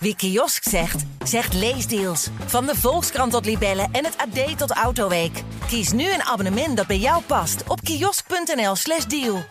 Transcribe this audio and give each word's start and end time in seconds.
Wie 0.00 0.16
kiosk 0.16 0.62
zegt, 0.68 1.04
zegt 1.24 1.54
leesdeals. 1.54 2.28
Van 2.46 2.66
de 2.66 2.74
Volkskrant 2.76 3.32
tot 3.32 3.44
Libellen 3.44 3.88
en 3.92 4.04
het 4.04 4.16
AD 4.16 4.58
tot 4.58 4.70
Autoweek. 4.70 5.42
Kies 5.66 5.92
nu 5.92 6.12
een 6.12 6.22
abonnement 6.22 6.76
dat 6.76 6.86
bij 6.86 6.98
jou 6.98 7.22
past 7.22 7.62
op 7.68 7.80
kiosk.nl/slash 7.80 9.04
deal. 9.04 9.44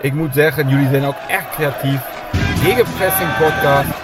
Ik 0.00 0.12
moet 0.12 0.34
zeggen, 0.34 0.68
jullie 0.68 0.88
zijn 0.88 1.04
ook 1.04 1.16
echt 1.28 1.50
creatief. 1.50 2.00
Gegenpressing 2.62 3.36
podcast. 3.36 4.03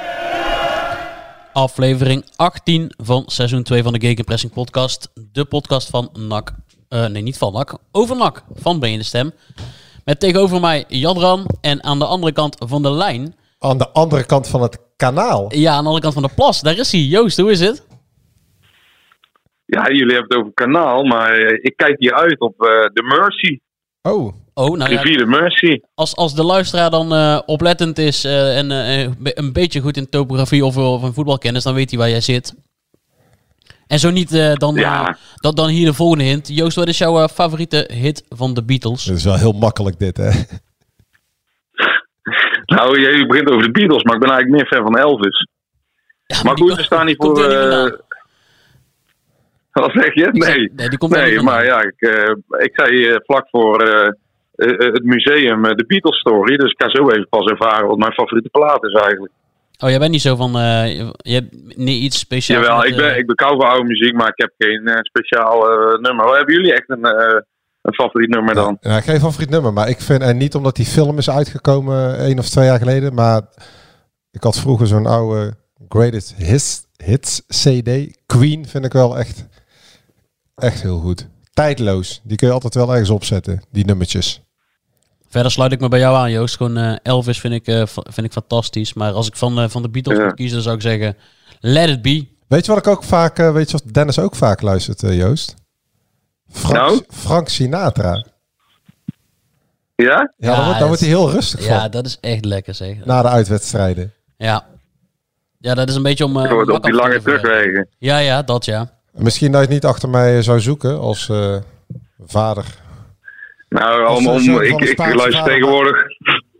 Aflevering 1.53 2.25
18 2.35 2.91
van 2.97 3.23
seizoen 3.25 3.63
2 3.63 3.83
van 3.83 3.93
de 3.93 3.99
Gegenpressing 3.99 4.53
podcast. 4.53 5.11
De 5.31 5.45
podcast 5.45 5.89
van 5.89 6.09
NAC. 6.27 6.51
Uh, 6.89 7.05
nee, 7.05 7.21
niet 7.21 7.37
van 7.37 7.53
NAC. 7.53 7.77
Over 7.91 8.15
NAC 8.15 8.43
van 8.53 8.79
Ben 8.79 8.91
je 8.91 8.97
de 8.97 9.03
Stem. 9.03 9.31
Met 10.05 10.19
tegenover 10.19 10.59
mij 10.59 10.85
Jadran. 10.87 11.45
En 11.61 11.83
aan 11.83 11.99
de 11.99 12.05
andere 12.05 12.33
kant 12.33 12.55
van 12.67 12.81
de 12.81 12.91
lijn... 12.91 13.35
Aan 13.59 13.77
de 13.77 13.89
andere 13.89 14.25
kant 14.25 14.47
van 14.47 14.61
het 14.61 14.77
kanaal? 14.95 15.55
Ja, 15.55 15.71
aan 15.71 15.81
de 15.81 15.85
andere 15.85 16.01
kant 16.01 16.13
van 16.13 16.23
de 16.23 16.33
plas. 16.35 16.61
Daar 16.61 16.77
is 16.77 16.91
hij. 16.91 17.01
Joost, 17.01 17.37
hoe 17.37 17.51
is 17.51 17.59
het? 17.59 17.87
Ja, 19.65 19.87
jullie 19.87 20.15
hebben 20.15 20.27
het 20.27 20.37
over 20.37 20.53
kanaal, 20.53 21.03
maar 21.03 21.37
ik 21.39 21.73
kijk 21.75 21.95
hier 21.99 22.13
uit 22.13 22.39
op 22.39 22.53
uh, 22.61 22.69
de 22.69 23.03
Mercy. 23.03 23.59
Oh. 24.01 24.33
Oh, 24.53 24.77
nou 24.77 24.89
Rivier 24.89 25.17
de 25.17 25.25
Mercy. 25.25 25.79
Als, 25.95 26.15
als 26.15 26.35
de 26.35 26.43
luisteraar 26.43 26.89
dan 26.89 27.13
uh, 27.13 27.39
oplettend 27.45 27.97
is 27.97 28.25
uh, 28.25 28.57
en 28.57 28.69
een 29.23 29.53
beetje 29.53 29.81
goed 29.81 29.97
in 29.97 30.09
topografie 30.09 30.65
of, 30.65 30.77
of 30.77 31.03
in 31.03 31.13
voetbalkennis, 31.13 31.63
dan 31.63 31.73
weet 31.73 31.89
hij 31.89 31.99
waar 31.99 32.09
jij 32.09 32.21
zit. 32.21 32.55
En 33.87 33.99
zo 33.99 34.09
niet, 34.09 34.57
dan, 34.59 34.75
ja. 34.75 35.17
dan, 35.35 35.55
dan 35.55 35.67
hier 35.67 35.85
de 35.85 35.93
volgende 35.93 36.23
hint. 36.23 36.47
Joost, 36.47 36.75
wat 36.75 36.87
is 36.87 36.97
jouw 36.97 37.27
favoriete 37.27 37.89
hit 37.93 38.25
van 38.29 38.53
de 38.53 38.63
Beatles? 38.63 39.03
Dat 39.03 39.17
is 39.17 39.23
wel 39.23 39.37
heel 39.37 39.51
makkelijk 39.51 39.99
dit, 39.99 40.17
hè? 40.17 40.29
nou, 42.75 42.99
je 42.99 43.25
begint 43.27 43.49
over 43.49 43.63
de 43.63 43.71
Beatles, 43.71 44.03
maar 44.03 44.15
ik 44.15 44.21
ben 44.21 44.29
eigenlijk 44.29 44.61
meer 44.61 44.67
fan 44.67 44.91
van 44.91 44.97
Elvis. 44.97 45.47
Ja, 46.25 46.43
maar 46.43 46.57
goed, 46.57 46.75
we 46.75 46.83
staan 46.83 47.05
niet 47.05 47.17
voor... 47.17 47.39
Wat 49.83 49.91
zeg 49.93 50.13
je? 50.13 50.29
Nee, 50.31 50.71
nee, 50.75 50.89
die 50.89 50.97
komt 50.97 51.11
nee 51.11 51.41
maar 51.41 51.65
ja, 51.65 51.81
ik, 51.81 51.95
uh, 51.97 52.35
ik 52.57 52.71
zei 52.73 53.07
uh, 53.07 53.15
vlak 53.25 53.47
voor 53.49 53.87
uh, 53.87 54.07
het 54.77 55.03
museum 55.03 55.63
de 55.63 55.85
Beatles 55.87 56.19
Story. 56.19 56.57
Dus 56.57 56.71
ik 56.71 56.81
ga 56.81 56.89
zo 56.89 57.09
even 57.09 57.29
pas 57.29 57.45
ervaren 57.45 57.87
wat 57.87 57.97
mijn 57.97 58.13
favoriete 58.13 58.49
plaat 58.49 58.83
is 58.83 58.93
eigenlijk. 58.93 59.31
Oh, 59.79 59.89
jij 59.89 59.99
bent 59.99 60.11
niet 60.11 60.21
zo 60.21 60.35
van. 60.35 60.51
je 60.51 61.33
hebt 61.33 61.77
niet 61.77 62.03
iets 62.03 62.19
speciaals. 62.19 62.65
Jawel, 62.65 62.85
ik 62.85 62.95
ben, 62.95 63.17
ik 63.17 63.25
ben 63.25 63.35
kou 63.35 63.55
voor 63.55 63.69
oude 63.69 63.87
muziek, 63.87 64.13
maar 64.13 64.27
ik 64.27 64.41
heb 64.41 64.51
geen 64.57 64.99
speciaal 65.01 65.59
nummer. 65.99 66.35
Hebben 66.35 66.55
jullie 66.55 66.73
echt 66.73 66.89
een, 66.89 67.05
een 67.81 67.93
favoriet 67.93 68.29
nummer 68.29 68.55
dan? 68.55 68.77
Ja, 68.79 68.91
ja, 68.91 69.01
geen 69.01 69.19
favoriet 69.19 69.49
nummer, 69.49 69.73
maar 69.73 69.89
ik 69.89 70.01
vind. 70.01 70.21
En 70.21 70.37
niet 70.37 70.55
omdat 70.55 70.75
die 70.75 70.85
film 70.85 71.17
is 71.17 71.29
uitgekomen 71.29 72.17
één 72.17 72.39
of 72.39 72.49
twee 72.49 72.65
jaar 72.65 72.79
geleden, 72.79 73.13
maar 73.13 73.41
ik 74.31 74.43
had 74.43 74.59
vroeger 74.59 74.87
zo'n 74.87 75.05
oude 75.05 75.53
Greatest 75.89 76.35
Hits, 76.37 76.87
hits 77.03 77.41
CD. 77.47 78.17
Queen 78.25 78.65
vind 78.65 78.85
ik 78.85 78.93
wel 78.93 79.17
echt. 79.17 79.47
Echt 80.61 80.81
heel 80.81 80.99
goed. 80.99 81.27
Tijdloos. 81.53 82.21
Die 82.23 82.37
kun 82.37 82.47
je 82.47 82.53
altijd 82.53 82.73
wel 82.73 82.91
ergens 82.91 83.09
opzetten, 83.09 83.61
die 83.71 83.85
nummertjes. 83.85 84.41
Verder 85.29 85.51
sluit 85.51 85.71
ik 85.71 85.79
me 85.79 85.87
bij 85.87 85.99
jou 85.99 86.15
aan, 86.15 86.31
Joost. 86.31 86.55
Gewoon 86.55 86.77
uh, 86.77 86.95
Elvis 87.03 87.39
vind 87.39 87.53
ik, 87.53 87.67
uh, 87.67 87.83
vind 87.85 88.23
ik 88.27 88.31
fantastisch. 88.31 88.93
Maar 88.93 89.11
als 89.11 89.27
ik 89.27 89.35
van, 89.35 89.59
uh, 89.59 89.69
van 89.69 89.81
de 89.81 89.89
Beatles 89.89 90.17
Ja. 90.17 90.23
moet 90.23 90.33
kiezen, 90.33 90.53
dan 90.53 90.63
zou 90.63 90.75
ik 90.75 90.81
zeggen... 90.81 91.17
Let 91.59 91.89
it 91.89 92.01
be. 92.01 92.27
Weet 92.47 92.65
je 92.65 92.71
wat 92.73 92.85
ik 92.85 92.91
ook 92.91 93.03
vaak, 93.03 93.39
uh, 93.39 93.51
weet 93.53 93.71
je 93.71 93.77
wat 93.83 93.93
Dennis 93.93 94.19
ook 94.19 94.35
vaak 94.35 94.61
luistert, 94.61 95.03
uh, 95.03 95.17
Joost? 95.17 95.53
Frank, 96.49 96.75
Nou? 96.75 97.01
Frank 97.09 97.47
Sinatra. 97.49 98.25
Ja? 99.95 100.05
Ja, 100.05 100.33
Ja, 100.37 100.47
dan, 100.47 100.55
wordt, 100.55 100.65
dan 100.65 100.77
dat- 100.79 100.87
wordt 100.87 100.99
hij 100.99 101.09
heel 101.09 101.31
rustig 101.31 101.65
Ja, 101.65 101.79
van. 101.81 101.91
dat 101.91 102.05
is 102.05 102.17
echt 102.21 102.45
lekker 102.45 102.73
zeg. 102.75 103.05
Na 103.05 103.21
de 103.21 103.27
uitwedstrijden. 103.27 104.13
Ja. 104.37 104.65
Ja, 105.59 105.73
dat 105.73 105.89
is 105.89 105.95
een 105.95 106.03
beetje 106.03 106.25
om... 106.25 106.37
uh, 106.37 106.73
op 106.73 106.83
die 106.83 106.93
lange 106.93 107.21
terugwegen. 107.21 107.87
Ja, 107.97 108.17
ja, 108.17 108.41
dat 108.41 108.65
ja. 108.65 108.99
Misschien 109.13 109.51
dat 109.51 109.61
je 109.61 109.65
het 109.65 109.75
niet 109.75 109.85
achter 109.85 110.09
mij 110.09 110.41
zou 110.41 110.59
zoeken 110.59 110.99
als 110.99 111.29
eh, 111.29 111.55
vader. 112.25 112.65
Nou, 113.69 114.03
Als 114.05 114.19
om, 114.19 114.25
een 114.25 114.31
om, 114.31 114.39
soort 114.39 114.67
van 114.67 114.79
ik, 114.81 114.89
ik 114.89 114.97
luister 114.97 115.31
vader. 115.31 115.53
tegenwoordig, 115.53 116.03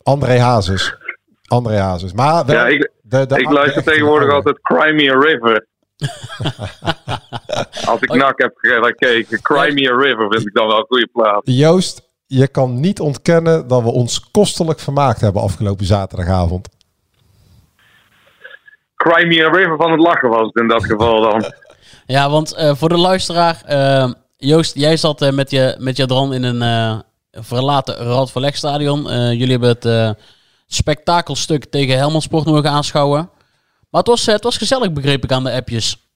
André 0.03 0.39
Hazes. 0.39 0.95
André 1.47 1.77
Hazes. 1.77 2.13
Maar 2.13 2.45
wel 2.45 2.55
ja, 2.55 2.67
ik, 2.67 2.91
de, 3.01 3.25
de 3.25 3.39
ik 3.39 3.49
luister 3.51 3.83
tegenwoordig 3.83 4.31
altijd 4.33 4.61
Cry 4.61 4.93
Me 4.95 5.11
a 5.11 5.19
River. 5.19 5.67
Als 7.91 8.01
ik 8.01 8.11
Oh, 8.11 8.17
nak 8.17 8.39
heb 8.41 8.51
gekeken, 8.55 9.41
Cry 9.41 9.73
Me 9.73 9.91
a 9.91 9.95
River 9.95 10.27
vind 10.29 10.47
ik 10.47 10.53
dan 10.53 10.67
wel 10.67 10.77
een 10.77 10.85
goede 10.87 11.09
plaat. 11.13 11.41
Joost, 11.43 12.09
je 12.25 12.47
kan 12.47 12.79
niet 12.79 12.99
ontkennen 12.99 13.67
dat 13.67 13.81
we 13.81 13.89
ons 13.91 14.31
kostelijk 14.31 14.79
vermaakt 14.79 15.21
hebben 15.21 15.41
afgelopen 15.41 15.85
zaterdagavond. 15.85 16.69
Cry 18.95 19.27
Me 19.27 19.45
a 19.45 19.49
River 19.49 19.77
van 19.77 19.91
het 19.91 19.99
lachen 19.99 20.29
was 20.29 20.47
het 20.47 20.55
in 20.61 20.67
dat 20.67 20.85
geval 20.85 21.21
dan. 21.21 21.43
Ja, 22.05 22.29
want 22.29 22.53
eh, 22.53 22.75
voor 22.75 22.89
de 22.89 22.97
luisteraar... 22.97 23.61
eh, 23.65 24.11
Joost, 24.37 24.75
jij 24.75 24.97
zat 24.97 25.21
eh, 25.21 25.31
met, 25.31 25.51
je, 25.51 25.75
met 25.79 25.97
in 26.33 26.43
een 26.43 26.61
eh, 26.61 26.99
verlaten 27.31 27.95
Rad 27.95 28.31
jullie 29.37 29.57
hebben 29.57 29.69
het 29.69 30.17
spektakelstuk 30.67 31.65
tegen 31.65 31.97
Helmond 31.97 32.23
Sport 32.23 32.45
mogen 32.45 32.69
aanschouwen. 32.69 33.29
Maar 33.89 34.01
het 34.01 34.07
was, 34.07 34.25
het 34.25 34.43
was 34.43 34.57
gezellig, 34.57 34.93
begreep 34.93 35.23
ik 35.23 35.31
aan 35.31 35.43
de 35.43 35.51
appjes. 35.51 36.09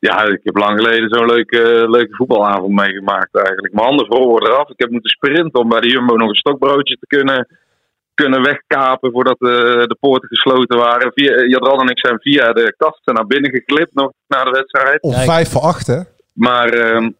Ja, 0.00 0.24
ik 0.24 0.40
heb 0.42 0.56
lang 0.56 0.80
geleden 0.80 1.08
zo'n 1.08 1.26
leuke, 1.26 1.86
leuke 1.88 2.14
voetbalavond 2.14 2.74
meegemaakt 2.74 3.36
eigenlijk. 3.36 3.74
Mijn 3.74 3.86
handen 3.86 4.06
vroren 4.06 4.50
eraf. 4.50 4.68
Ik 4.68 4.78
heb 4.80 4.90
moeten 4.90 5.10
sprinten 5.10 5.60
om 5.60 5.68
bij 5.68 5.80
de 5.80 5.88
Jumbo 5.88 6.16
nog 6.16 6.28
een 6.28 6.34
stokbroodje 6.34 6.96
te 6.96 7.06
kunnen, 7.06 7.48
kunnen 8.14 8.42
wegkapen 8.42 9.10
voordat 9.12 9.38
de, 9.38 9.84
de 9.86 9.96
poorten 10.00 10.28
gesloten 10.28 10.78
waren. 10.78 11.12
Via, 11.14 11.44
Jadran 11.44 11.80
en 11.80 11.88
ik 11.88 11.98
zijn 11.98 12.20
via 12.20 12.52
de 12.52 12.74
kasten 12.76 13.14
naar 13.14 13.26
binnen 13.26 13.50
geklipt 13.50 13.94
nog 13.94 14.12
na 14.28 14.44
de 14.44 14.50
wedstrijd. 14.50 15.02
Of 15.02 15.14
Kijk. 15.14 15.24
vijf 15.30 15.48
voor 15.50 15.60
acht, 15.62 15.86
hè? 15.86 16.00
Maar 16.32 16.68
ehm, 16.68 17.10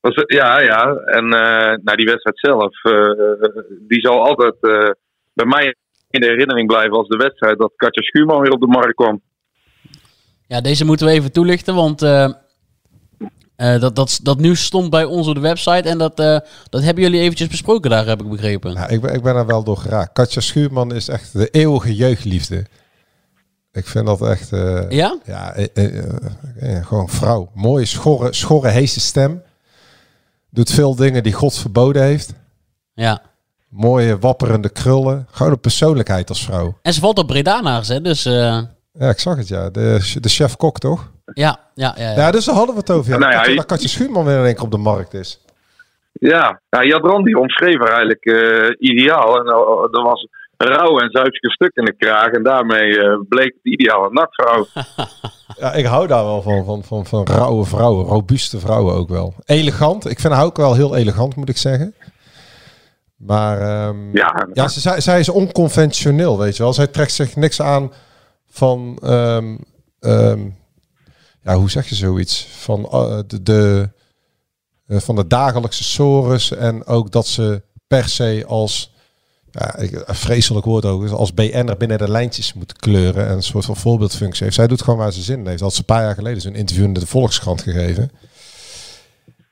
was 0.00 0.14
het- 0.14 0.32
ja, 0.32 0.60
ja. 0.60 0.94
En 0.94 1.24
eh 1.32 1.76
nou, 1.82 1.96
die 1.96 2.06
wedstrijd 2.06 2.38
zelf, 2.38 2.84
eh, 2.84 3.48
die 3.88 4.00
zal 4.00 4.24
altijd 4.26 4.54
eh, 4.60 4.90
bij 5.32 5.46
mij 5.46 5.74
in 6.10 6.20
de 6.20 6.26
herinnering 6.26 6.66
blijven 6.68 6.96
als 6.96 7.08
de 7.08 7.16
wedstrijd 7.16 7.58
dat 7.58 7.72
Katja 7.76 8.02
Schuurman 8.02 8.40
weer 8.40 8.52
op 8.52 8.60
de 8.60 8.66
markt 8.66 8.94
kwam. 8.94 9.20
Ja, 10.46 10.60
deze 10.60 10.84
moeten 10.84 11.06
we 11.06 11.12
even 11.12 11.32
toelichten, 11.32 11.74
want 11.74 12.02
eh, 13.60 13.80
dat, 13.80 13.96
dat, 13.96 14.20
dat 14.22 14.38
nieuws 14.38 14.64
stond 14.64 14.90
bij 14.90 15.04
ons 15.04 15.26
op 15.26 15.34
de 15.34 15.40
website. 15.40 15.88
En 15.88 15.98
dat, 15.98 16.18
eh, 16.20 16.38
dat 16.68 16.82
hebben 16.82 17.02
jullie 17.04 17.20
eventjes 17.20 17.48
besproken 17.48 17.90
daar, 17.90 18.06
heb 18.06 18.20
ik 18.22 18.28
begrepen. 18.30 18.72
Ja, 18.72 18.88
ik, 18.88 19.00
ben, 19.00 19.14
ik 19.14 19.22
ben 19.22 19.36
er 19.36 19.46
wel 19.46 19.62
door 19.64 19.76
geraakt. 19.76 20.12
Katja 20.12 20.40
Schuurman 20.40 20.94
is 20.94 21.08
echt 21.08 21.32
de 21.32 21.48
eeuwige 21.50 21.94
jeugdliefde. 21.94 22.66
Ik 23.72 23.86
vind 23.86 24.06
dat 24.06 24.22
echt... 24.22 24.52
eh, 24.52 24.90
Ja? 24.90 25.18
Ja, 25.24 25.54
gewoon 26.82 27.08
vrouw. 27.08 27.50
Mooie, 27.54 27.84
schorre, 27.84 28.32
schorre, 28.34 28.68
heese 28.68 29.00
stem. 29.00 29.42
Doet 30.50 30.70
veel 30.70 30.94
dingen 30.94 31.22
die 31.22 31.32
God 31.32 31.54
verboden 31.54 32.02
heeft. 32.02 32.32
Ja. 32.94 33.22
Mooie, 33.68 34.18
wapperende 34.18 34.68
krullen. 34.68 35.26
Gewoon 35.30 35.52
een 35.52 35.60
persoonlijkheid 35.60 36.28
als 36.28 36.44
vrouw. 36.44 36.78
En 36.82 36.92
ze 36.94 37.00
valt 37.00 37.18
op 37.18 37.26
Bredanaars, 37.26 37.88
hè? 37.88 38.00
Dus 38.00 38.22
Ja, 38.22 39.08
ik 39.08 39.18
zag 39.18 39.36
het, 39.36 39.48
ja. 39.48 39.70
De, 39.70 40.16
de 40.20 40.28
chef-kok, 40.28 40.78
toch? 40.78 41.10
Ja, 41.34 41.58
ja, 41.74 41.94
ja. 41.96 42.10
ja. 42.10 42.16
Ja, 42.16 42.30
dus 42.30 42.44
daar 42.44 42.54
hadden 42.54 42.74
we 42.74 42.80
het 42.80 42.90
over. 42.90 43.12
Ja. 43.12 43.18
Nou 43.18 43.32
ja, 43.32 43.42
dat, 43.42 43.54
je- 43.54 43.64
Katja 43.64 43.88
Schuurman 43.88 44.24
weer 44.24 44.38
in 44.38 44.44
één 44.44 44.54
keer 44.54 44.64
op 44.64 44.70
de 44.70 44.76
markt 44.76 45.14
is. 45.14 45.40
Ja, 46.12 46.60
ja 46.70 46.84
Jadran 46.84 47.24
die 47.24 47.38
omschreef 47.38 47.78
haar 47.78 47.88
eigenlijk 47.92 48.24
eh, 48.24 48.90
ideaal. 48.90 49.36
En 49.38 49.46
eh, 49.46 49.98
er 49.98 50.02
was 50.02 50.26
rauw 50.56 50.98
en 50.98 51.10
zuipske 51.10 51.50
stuk 51.50 51.70
in 51.74 51.84
de 51.84 51.94
kraag. 51.96 52.26
En 52.26 52.42
daarmee 52.42 53.00
eh, 53.00 53.18
bleek 53.28 53.54
het 53.62 53.72
ideaal 53.72 54.04
een 54.04 54.12
nachtvrouw. 54.12 54.66
Ja, 55.58 55.72
ik 55.72 55.84
hou 55.84 56.06
daar 56.06 56.24
wel 56.24 56.42
van. 56.42 56.64
Van, 56.64 56.84
van, 56.84 57.06
van 57.06 57.26
rauwe 57.26 57.64
vrouwen. 57.64 58.06
Robuuste 58.06 58.58
vrouwen 58.58 58.94
ook 58.94 59.08
wel. 59.08 59.34
Elegant. 59.44 60.10
Ik 60.10 60.20
vind 60.20 60.32
haar 60.32 60.44
ook 60.44 60.56
wel 60.56 60.74
heel 60.74 60.96
elegant, 60.96 61.36
moet 61.36 61.48
ik 61.48 61.56
zeggen. 61.56 61.94
Maar 63.16 63.60
ehm, 63.60 64.16
Ja, 64.16 64.48
ja, 64.52 64.68
ze, 64.68 64.80
zij, 64.80 65.00
zij 65.00 65.18
is 65.20 65.28
onconventioneel, 65.28 66.38
weet 66.38 66.56
je 66.56 66.62
wel. 66.62 66.72
Zij 66.72 66.86
trekt 66.86 67.12
zich 67.12 67.36
niks 67.36 67.62
aan 67.62 67.92
van, 68.50 68.98
ehm, 69.02 69.56
ehm, 70.00 70.40
ja, 71.42 71.56
hoe 71.56 71.70
zeg 71.70 71.88
je 71.88 71.94
zoiets? 71.94 72.46
Van 72.58 72.84
eh, 72.90 73.18
de, 73.26 73.42
de, 73.42 73.90
eh, 74.86 74.98
van 74.98 75.16
de 75.16 75.26
dagelijkse 75.26 75.84
sores 75.84 76.50
en 76.52 76.86
ook 76.86 77.10
dat 77.12 77.26
ze 77.26 77.62
per 77.86 78.08
se 78.08 78.44
als, 78.46 78.92
ja, 79.50 79.76
ik- 79.76 80.02
een 80.06 80.14
vreselijk 80.14 80.66
woord 80.66 80.84
ook, 80.84 81.08
als 81.08 81.34
BN'er 81.34 81.76
binnen 81.76 81.98
de 81.98 82.10
lijntjes 82.10 82.52
moet 82.52 82.72
kleuren 82.72 83.26
en 83.26 83.32
een 83.32 83.42
soort 83.42 83.64
van 83.64 83.76
voorbeeldfunctie 83.76 84.42
heeft. 84.44 84.56
Zij 84.56 84.66
doet 84.66 84.82
gewoon 84.82 84.98
waar 84.98 85.12
ze 85.12 85.22
zin 85.22 85.38
in 85.38 85.46
heeft. 85.46 85.58
Dat 85.58 85.66
had 85.66 85.72
ze 85.72 85.78
een 85.78 85.84
paar 85.94 86.02
jaar 86.02 86.14
geleden 86.14 86.40
zo'n 86.42 86.54
interview 86.54 86.84
in 86.86 86.92
de 86.92 87.06
Volkskrant 87.06 87.62
gegeven. 87.62 88.10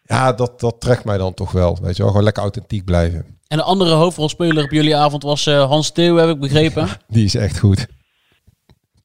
Ja, 0.04 0.32
dat, 0.32 0.60
dat 0.60 0.80
trekt 0.80 1.04
mij 1.04 1.18
dan 1.18 1.34
toch 1.34 1.52
wel, 1.52 1.78
weet 1.82 1.92
je 1.96 2.02
wel. 2.02 2.10
Gewoon 2.10 2.24
lekker 2.24 2.42
authentiek 2.42 2.84
blijven. 2.84 3.24
En 3.48 3.56
de 3.56 3.62
andere 3.62 3.94
hoofdrolspeler 3.94 4.64
op 4.64 4.70
jullie 4.70 4.96
avond 4.96 5.22
was 5.22 5.46
eh, 5.46 5.64
Hans 5.68 5.90
Theo, 5.90 6.16
heb 6.16 6.28
ik 6.28 6.40
begrepen. 6.40 6.88
Die 7.08 7.24
is 7.24 7.34
echt 7.34 7.58
goed. 7.58 7.86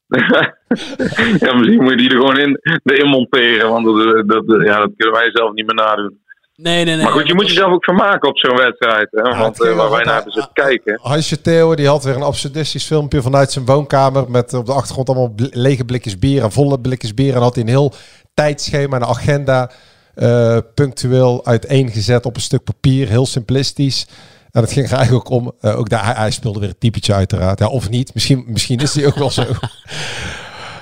ja, 1.44 1.54
misschien 1.54 1.82
moet 1.82 1.90
je 1.90 1.96
die 1.96 2.10
er 2.10 2.16
gewoon 2.16 2.38
in, 2.38 2.60
erin 2.84 3.08
monteren. 3.08 3.70
Want 3.70 3.84
dat, 3.84 4.28
dat, 4.28 4.62
ja, 4.66 4.78
dat 4.78 4.90
kunnen 4.96 5.14
wij 5.14 5.30
zelf 5.32 5.52
niet 5.52 5.66
meer 5.66 5.74
nadoen. 5.74 6.22
Nee, 6.56 6.84
nee, 6.84 6.94
nee. 6.94 7.04
maar 7.04 7.12
goed, 7.12 7.26
je 7.26 7.34
moet 7.34 7.48
jezelf 7.48 7.72
ook 7.72 7.84
vermaken 7.84 8.28
op 8.28 8.38
zo'n 8.38 8.56
wedstrijd. 8.56 9.08
Hè? 9.10 9.38
Want 9.38 9.62
eh, 9.62 9.76
waar 9.76 9.90
wij 9.90 10.04
naar 10.04 10.14
hebben 10.14 10.32
zitten 10.32 10.52
kijken. 10.52 10.98
Hansje 11.02 11.40
Theo 11.40 11.74
die 11.74 11.86
had 11.86 12.04
weer 12.04 12.14
een 12.14 12.22
absurdistisch 12.22 12.86
filmpje 12.86 13.22
vanuit 13.22 13.52
zijn 13.52 13.64
woonkamer. 13.64 14.30
Met 14.30 14.54
op 14.54 14.66
de 14.66 14.72
achtergrond 14.72 15.08
allemaal 15.08 15.32
lege 15.36 15.84
blikjes 15.84 16.18
bier 16.18 16.42
en 16.42 16.52
volle 16.52 16.80
blikjes 16.80 17.14
bier. 17.14 17.34
En 17.34 17.40
had 17.40 17.54
hij 17.54 17.62
een 17.62 17.68
heel 17.70 17.92
tijdschema 18.34 18.96
en 18.96 19.02
een 19.02 19.08
agenda 19.08 19.70
eh, 20.14 20.58
punctueel 20.74 21.46
uiteengezet 21.46 22.26
op 22.26 22.36
een 22.36 22.42
stuk 22.42 22.64
papier. 22.64 23.08
Heel 23.08 23.26
simplistisch. 23.26 24.06
En 24.54 24.62
het 24.62 24.72
ging 24.72 24.86
er 24.90 24.96
eigenlijk 24.96 25.30
ook 25.30 25.40
om, 25.40 25.52
eh, 25.60 25.78
ook 25.78 25.88
daar, 25.88 26.16
hij, 26.16 26.30
speelde 26.30 26.60
weer 26.60 26.68
een 26.68 26.78
typetje 26.78 27.14
uiteraard. 27.14 27.58
Ja, 27.58 27.66
of 27.68 27.90
niet, 27.90 28.14
misschien, 28.14 28.44
misschien 28.46 28.78
is 28.78 28.94
hij 28.94 29.06
ook 29.06 29.14
wel 29.16 29.30
zo. 29.30 29.44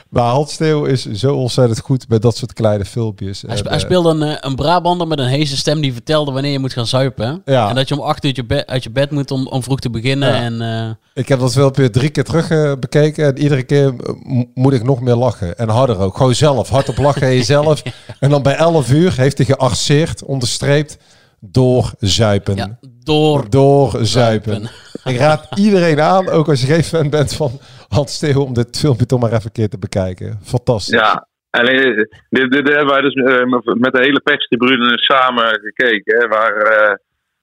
Maar 0.08 0.30
Hans 0.30 0.56
Theo 0.56 0.84
is 0.84 1.10
zo 1.10 1.34
ontzettend 1.34 1.80
goed 1.80 2.08
bij 2.08 2.18
dat 2.18 2.36
soort 2.36 2.52
kleine 2.52 2.84
filmpjes. 2.84 3.42
Hij, 3.46 3.62
eh, 3.62 3.78
speelde 3.78 4.10
een, 4.10 4.22
eh, 4.22 4.36
een 4.40 4.54
Brabander 4.54 5.06
met 5.06 5.18
een 5.18 5.26
heese 5.26 5.56
stem 5.56 5.80
die 5.80 5.92
vertelde 5.92 6.32
wanneer 6.32 6.52
je 6.52 6.58
moet 6.58 6.72
gaan 6.72 6.86
zuipen. 6.86 7.42
Ja. 7.44 7.68
En 7.68 7.74
dat 7.74 7.88
je 7.88 7.94
om 7.94 8.00
acht 8.00 8.24
uur 8.24 8.34
uit 8.36 8.48
je, 8.48 8.66
uit 8.66 8.82
je 8.82 8.90
bed 8.90 9.10
moet 9.10 9.30
om, 9.30 9.46
om 9.46 9.62
vroeg 9.62 9.80
te 9.80 9.90
beginnen. 9.90 10.28
Ja. 10.28 10.42
En, 10.42 10.98
Ik 11.14 11.28
heb 11.28 11.38
dat 11.40 11.52
filmpje 11.52 11.90
drie 11.90 12.10
keer 12.10 12.24
terug 12.24 12.78
bekeken. 12.78 13.26
En 13.26 13.38
iedere 13.38 13.62
keer 13.62 13.94
mo- 14.22 14.44
moet 14.54 14.72
ik 14.72 14.82
nog 14.84 15.00
meer 15.00 15.16
lachen. 15.16 15.58
En 15.58 15.68
harder 15.68 15.98
ook. 15.98 16.16
Gewoon 16.16 16.34
zelf. 16.34 16.68
Hardop 16.68 16.98
lachen 16.98 17.30
in 17.30 17.36
jezelf. 17.36 17.82
En 18.20 18.30
dan 18.30 18.42
bij 18.42 18.56
11 18.56 18.90
uur 18.90 19.16
heeft 19.16 19.36
hij 19.36 19.46
gearceerd, 19.46 20.24
onderstreept, 20.24 20.96
doorzuipen. 21.40 22.56
ja, 22.56 22.78
door. 23.04 23.50
Doorzuipen. 23.50 24.62
Ik 25.04 25.16
raad 25.16 25.48
iedereen 25.58 26.00
aan, 26.00 26.28
ook 26.28 26.48
als 26.48 26.60
je 26.60 26.66
geen 26.66 26.82
fan 26.82 27.10
bent 27.10 27.34
van 27.34 27.50
Hans 27.88 28.18
Theo, 28.18 28.42
om 28.42 28.52
dit 28.54 28.78
filmpje 28.78 29.06
toch 29.06 29.20
maar 29.20 29.30
even 29.32 29.44
een 29.44 29.52
keer 29.52 29.68
te 29.68 29.78
bekijken. 29.78 30.38
Fantastisch. 30.42 30.94
Ja, 30.98 31.28
en 31.50 31.66
eh, 31.66 31.96
dit, 32.30 32.50
dit 32.52 32.68
hebben 32.68 32.86
wij 32.86 33.00
dus 33.00 33.14
eh, 33.14 33.44
met 33.74 33.92
de 33.92 34.00
hele 34.02 34.20
perstribune 34.20 34.98
samen 34.98 35.60
gekeken. 35.62 36.18
Hè, 36.18 36.28
waar, 36.28 36.56
eh, 36.56 36.94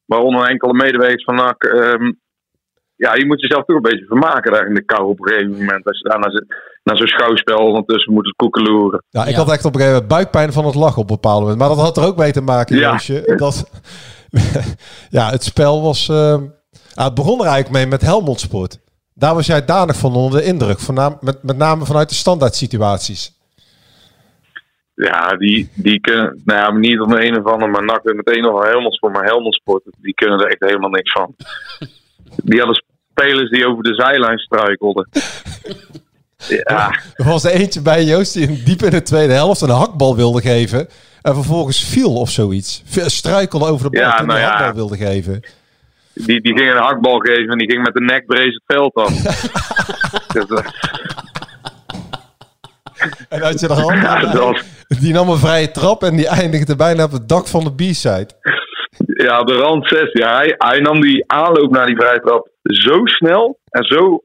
waaronder 0.05 0.47
enkele 0.49 0.73
medewerkers 0.73 1.23
van 1.23 1.35
NAC. 1.35 1.63
ehm, 1.63 2.11
ja, 2.95 3.15
je 3.15 3.25
moet 3.25 3.41
jezelf 3.41 3.65
toch 3.65 3.75
een 3.75 3.81
beetje 3.81 4.05
vermaken 4.05 4.51
daar 4.51 4.67
in 4.67 4.73
de 4.73 4.85
kou 4.85 5.07
op 5.09 5.19
een 5.21 5.27
gegeven 5.27 5.51
moment. 5.51 5.85
Als 5.85 5.97
je 5.99 6.09
daar 6.09 6.19
naar, 6.19 6.31
zo- 6.31 6.45
naar 6.83 6.97
zo'n 6.97 7.07
schouwspel 7.07 7.57
ondertussen 7.57 8.13
moet 8.13 8.33
koekeloeren. 8.35 9.03
Ja, 9.09 9.25
ik 9.25 9.29
Ja. 9.31 9.37
had 9.37 9.51
echt 9.51 9.65
op 9.65 9.73
een 9.75 9.79
gegeven 9.81 10.01
moment 10.01 10.07
buikpijn 10.17 10.53
van 10.53 10.65
het 10.65 10.75
lachen 10.75 11.01
op 11.01 11.09
een 11.09 11.15
bepaald 11.15 11.41
moment. 11.41 11.59
Maar 11.59 11.67
dat 11.69 11.77
had 11.79 11.97
er 11.97 12.05
ook 12.05 12.17
mee 12.17 12.31
te 12.31 12.41
maken, 12.41 12.75
Ja. 12.77 12.89
Joosje. 12.89 13.33
Dat, 13.35 13.69
ja, 15.17 15.29
het 15.29 15.43
spel 15.43 15.81
was... 15.81 16.09
ah, 16.09 16.41
het 16.93 17.13
begon 17.13 17.39
er 17.39 17.45
eigenlijk 17.45 17.75
mee 17.75 17.87
met 17.87 18.01
Helmond 18.01 18.39
Sport. 18.39 18.79
Daar 19.13 19.35
was 19.35 19.45
jij 19.45 19.65
danig 19.65 19.95
van 19.95 20.15
onder 20.15 20.39
de 20.39 20.45
indruk. 20.45 20.79
Voornaam, 20.79 21.17
met, 21.21 21.43
met 21.43 21.57
name 21.57 21.85
vanuit 21.85 22.09
de 22.09 22.15
standaard 22.15 22.55
situaties. 22.55 23.37
Ja, 24.93 25.27
die, 25.37 25.69
die 25.73 25.99
kunnen, 25.99 26.41
nou 26.45 26.59
ja, 26.59 26.79
niet 26.79 26.99
om 26.99 27.09
de 27.09 27.25
een 27.25 27.39
of 27.39 27.51
andere, 27.51 27.71
maar 27.71 27.83
NAC 27.83 28.03
weer 28.03 28.15
meteen 28.15 28.41
nog 28.41 28.51
wel 28.51 28.71
Helmond 28.71 28.93
Sport. 28.95 29.13
Maar 29.13 29.23
Helmond 29.23 29.55
Sport, 29.55 29.83
die 29.97 30.13
kunnen 30.13 30.39
er 30.39 30.47
echt 30.47 30.59
helemaal 30.59 30.89
niks 30.89 31.11
van. 31.11 31.35
Die 32.43 32.59
hadden 32.59 32.83
spelers 33.11 33.49
die 33.49 33.67
over 33.67 33.83
de 33.83 33.93
zijlijn 33.93 34.39
struikelden. 34.39 35.07
Ja, 36.47 36.99
Er 37.15 37.25
was 37.25 37.43
er 37.43 37.51
eentje 37.51 37.81
bij 37.81 38.03
Joost 38.03 38.33
die 38.33 38.63
diep 38.63 38.81
in 38.81 38.89
de 38.89 39.01
tweede 39.01 39.33
helft 39.33 39.61
een 39.61 39.69
hakbal 39.69 40.15
wilde 40.15 40.41
geven. 40.41 40.87
En 41.21 41.33
vervolgens 41.33 41.83
viel 41.83 42.13
of 42.15 42.29
zoiets. 42.29 42.83
Struikelde 43.05 43.65
over 43.65 43.91
de 43.91 43.97
bal 43.97 44.07
Ja, 44.07 44.17
toen 44.17 44.27
nou 44.27 44.39
ja. 44.39 44.73
wilde 44.73 44.97
geven. 44.97 45.39
die, 46.13 46.41
die 46.41 46.57
ging 46.57 46.71
een 46.71 46.77
hakbal 46.81 47.19
geven 47.19 47.47
en 47.49 47.57
die 47.57 47.71
ging 47.71 47.83
met 47.83 47.93
de 47.93 48.01
nek 48.01 48.25
breed 48.25 48.53
het 48.53 48.63
veld 48.65 48.93
af. 48.93 49.13
Dus, 50.33 50.45
eh, 50.49 50.65
En 53.29 53.41
had 53.41 53.59
je 53.59 53.67
ja, 53.67 54.19
dat 54.19 54.33
was, 54.33 54.63
Die 54.99 55.13
nam 55.13 55.29
een 55.29 55.37
vrije 55.37 55.71
trap 55.71 56.03
en 56.03 56.15
die 56.15 56.27
eindigde 56.27 56.75
bijna 56.75 57.03
op 57.03 57.11
het 57.11 57.29
dak 57.29 57.47
van 57.47 57.63
de 57.63 57.73
B-side. 57.75 58.27
ja, 58.97 59.43
de 59.43 59.53
rand 59.53 59.87
6. 59.87 60.11
Ja, 60.13 60.35
hij, 60.37 60.53
hij 60.57 60.79
nam 60.79 61.01
die 61.01 61.23
aanloop 61.27 61.71
naar 61.71 61.85
die 61.85 61.95
vrije 61.95 62.19
trap 62.19 62.49
zo 62.63 63.05
snel 63.05 63.59
en 63.69 63.83
zo 63.83 64.21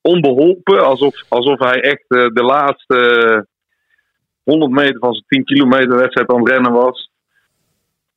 onbeholpen. 0.00 0.84
Alsof, 0.84 1.14
alsof 1.28 1.58
hij 1.58 1.80
echt 1.80 2.04
eh, 2.08 2.26
de 2.26 2.42
laatste 2.42 3.46
100 4.46 4.70
meter 4.72 4.98
van 4.98 5.12
zijn 5.12 5.24
10 5.26 5.44
kilometer 5.44 5.96
wedstrijd 5.96 6.30
aan 6.30 6.38
het 6.38 6.48
rennen 6.48 6.72
was. 6.72 7.10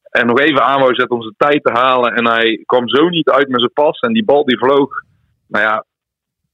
En 0.09 0.25
nog 0.25 0.39
even 0.39 0.63
aan 0.63 0.79
wou 0.79 0.93
zetten 0.95 1.15
om 1.15 1.21
zijn 1.21 1.35
tijd 1.37 1.63
te 1.63 1.71
halen. 1.71 2.13
En 2.15 2.27
hij 2.27 2.63
kwam 2.65 2.89
zo 2.89 3.09
niet 3.09 3.29
uit 3.29 3.47
met 3.49 3.59
zijn 3.59 3.73
pas. 3.73 3.99
En 3.99 4.13
die 4.13 4.25
bal 4.25 4.45
die 4.45 4.57
vloog, 4.57 4.89
nou 5.47 5.65
ja, 5.65 5.85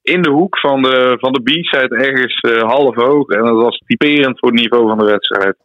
in 0.01 0.21
de 0.21 0.29
hoek 0.29 0.59
van 0.59 0.81
de, 0.81 1.17
van 1.19 1.33
de 1.33 1.41
B-side 1.41 1.95
ergens 1.95 2.39
eh, 2.39 2.61
half 2.61 2.95
hoog. 2.95 3.27
En 3.29 3.43
dat 3.43 3.61
was 3.61 3.77
typerend 3.85 4.39
voor 4.39 4.51
het 4.51 4.59
niveau 4.59 4.87
van 4.87 4.97
de 4.97 5.05
wedstrijd. 5.05 5.55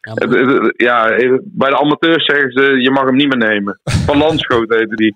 Ja, 0.00 0.12
Het- 0.14 0.34
het- 0.34 0.62
het- 0.62 0.74
ja, 0.76 1.06
bij 1.42 1.70
de 1.70 1.78
amateurs 1.78 2.24
zeggen 2.24 2.50
ze, 2.52 2.80
je 2.80 2.90
mag 2.90 3.04
hem 3.04 3.16
niet 3.16 3.36
meer 3.36 3.48
nemen. 3.50 3.80
Van 3.84 4.18
Landschoot 4.18 4.74
heette 4.74 4.96
die. 4.96 5.14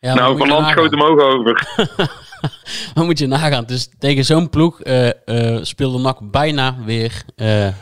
ja, 0.00 0.14
nou, 0.14 0.36
van 0.38 0.48
Landschoot 0.48 0.90
hem 0.90 1.02
ook 1.02 1.20
over. 1.20 1.54
Maar 2.94 3.04
moet 3.04 3.18
je 3.18 3.26
nagaan. 3.26 3.64
Dus 3.64 3.88
tegen 3.98 4.24
zo'n 4.24 4.50
ploeg 4.50 4.82
eh, 4.82 5.08
eh, 5.56 5.64
speelde 5.64 5.98
NAC 5.98 6.30
bijna 6.30 6.76
weer 6.84 7.22
eh, 7.36 7.68
0-0 7.68 7.72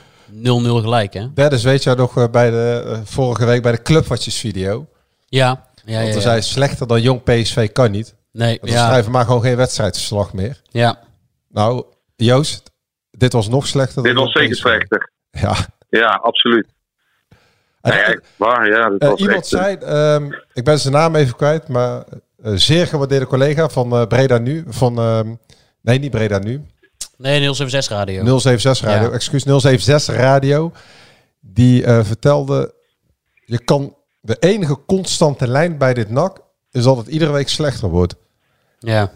gelijk, 0.80 1.14
hè? 1.14 1.32
Dennis, 1.34 1.62
weet 1.62 1.82
jij 1.82 1.94
nog 1.94 2.16
eh, 2.18 2.24
bij 2.30 2.50
de, 2.50 2.82
eh, 2.86 2.98
vorige 3.04 3.44
week 3.44 3.62
bij 3.62 3.72
de 3.72 3.82
clubwatches 3.82 4.36
video? 4.40 4.86
Ja. 5.26 5.46
Ja, 5.84 5.92
ja, 5.92 5.94
Want 5.94 6.06
ja. 6.06 6.12
toen 6.12 6.22
zei 6.22 6.42
slechter 6.42 6.86
dan 6.86 7.02
jong 7.02 7.22
PSV 7.22 7.72
kan 7.72 7.90
niet. 7.90 8.14
Nee, 8.32 8.58
Dan 8.60 8.70
ja. 8.70 8.86
schrijven 8.86 9.12
maar 9.12 9.24
gewoon 9.24 9.42
geen 9.42 9.56
wedstrijdverslag 9.56 10.32
meer. 10.32 10.60
ja. 10.70 10.98
Nou, 11.48 11.84
Joost, 12.16 12.70
dit 13.10 13.32
was 13.32 13.48
nog 13.48 13.66
slechter 13.66 13.94
dan 13.94 14.04
Dit 14.04 14.14
was 14.14 14.32
zeker 14.32 14.56
slechter. 14.56 15.10
Ja. 15.30 15.54
Ja, 15.88 16.20
absoluut. 16.22 16.66
En, 17.80 17.90
Nee, 17.90 18.00
echt 18.00 18.22
waar, 18.36 18.68
ja. 18.68 18.88
Dit 18.88 19.00
eh, 19.02 19.08
was 19.08 19.20
iemand 19.20 19.42
echt, 19.42 19.52
eh, 19.52 19.60
zei, 19.60 19.76
ehm, 19.76 20.32
ik 20.52 20.64
ben 20.64 20.78
zijn 20.78 20.92
naam 20.94 21.14
even 21.14 21.36
kwijt, 21.36 21.68
maar 21.68 21.96
eh, 21.98 22.18
zeer 22.54 22.86
gewaardeerde 22.86 23.26
collega 23.26 23.68
van 23.68 23.92
eh, 23.92 24.06
Breda 24.06 24.38
Nu. 24.38 24.64
Van, 24.68 24.98
ehm, 24.98 25.34
nee, 25.80 25.98
niet 25.98 26.10
Breda 26.10 26.38
Nu. 26.38 26.62
Nee, 27.16 27.40
076 27.40 27.96
radio. 27.96 28.38
076 28.38 28.86
Radio, 28.86 29.08
Ja. 29.08 29.14
excuus, 29.14 29.42
076 29.42 30.16
Radio. 30.16 30.72
Die 31.40 31.84
eh, 31.84 32.04
vertelde, 32.04 32.74
je 33.44 33.58
kan 33.58 33.96
de 34.20 34.36
enige 34.40 34.78
constante 34.86 35.48
lijn 35.48 35.78
bij 35.78 35.94
dit 35.94 36.10
NAC 36.10 36.40
is 36.70 36.82
dat 36.82 36.96
het 36.96 37.06
iedere 37.06 37.32
week 37.32 37.48
slechter 37.48 37.88
wordt. 37.88 38.14
Ja. 38.78 39.10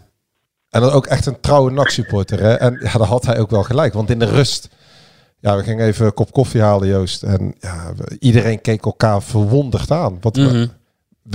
En 0.71 0.81
dan 0.81 0.91
ook 0.91 1.07
echt 1.07 1.27
een 1.27 1.41
trouwe 1.41 1.71
NAC-supporter. 1.71 2.41
Hè? 2.41 2.55
En 2.55 2.73
ja, 2.83 2.93
daar 2.93 3.07
had 3.07 3.27
hij 3.27 3.39
ook 3.39 3.51
wel 3.51 3.63
gelijk. 3.63 3.93
Want 3.93 4.11
in 4.11 4.19
de 4.19 4.25
rust, 4.25 4.69
ja, 5.41 5.57
we 5.57 5.63
gingen 5.63 5.87
even 5.87 6.07
een 6.07 6.15
kop 6.15 6.33
koffie 6.33 6.61
halen, 6.61 6.89
Joost. 6.89 7.23
En 7.23 7.55
ja, 7.61 7.93
iedereen 8.19 8.61
keek 8.61 8.85
elkaar 8.85 9.23
verwonderd 9.23 9.91
aan. 9.91 10.19
Wat 10.21 10.37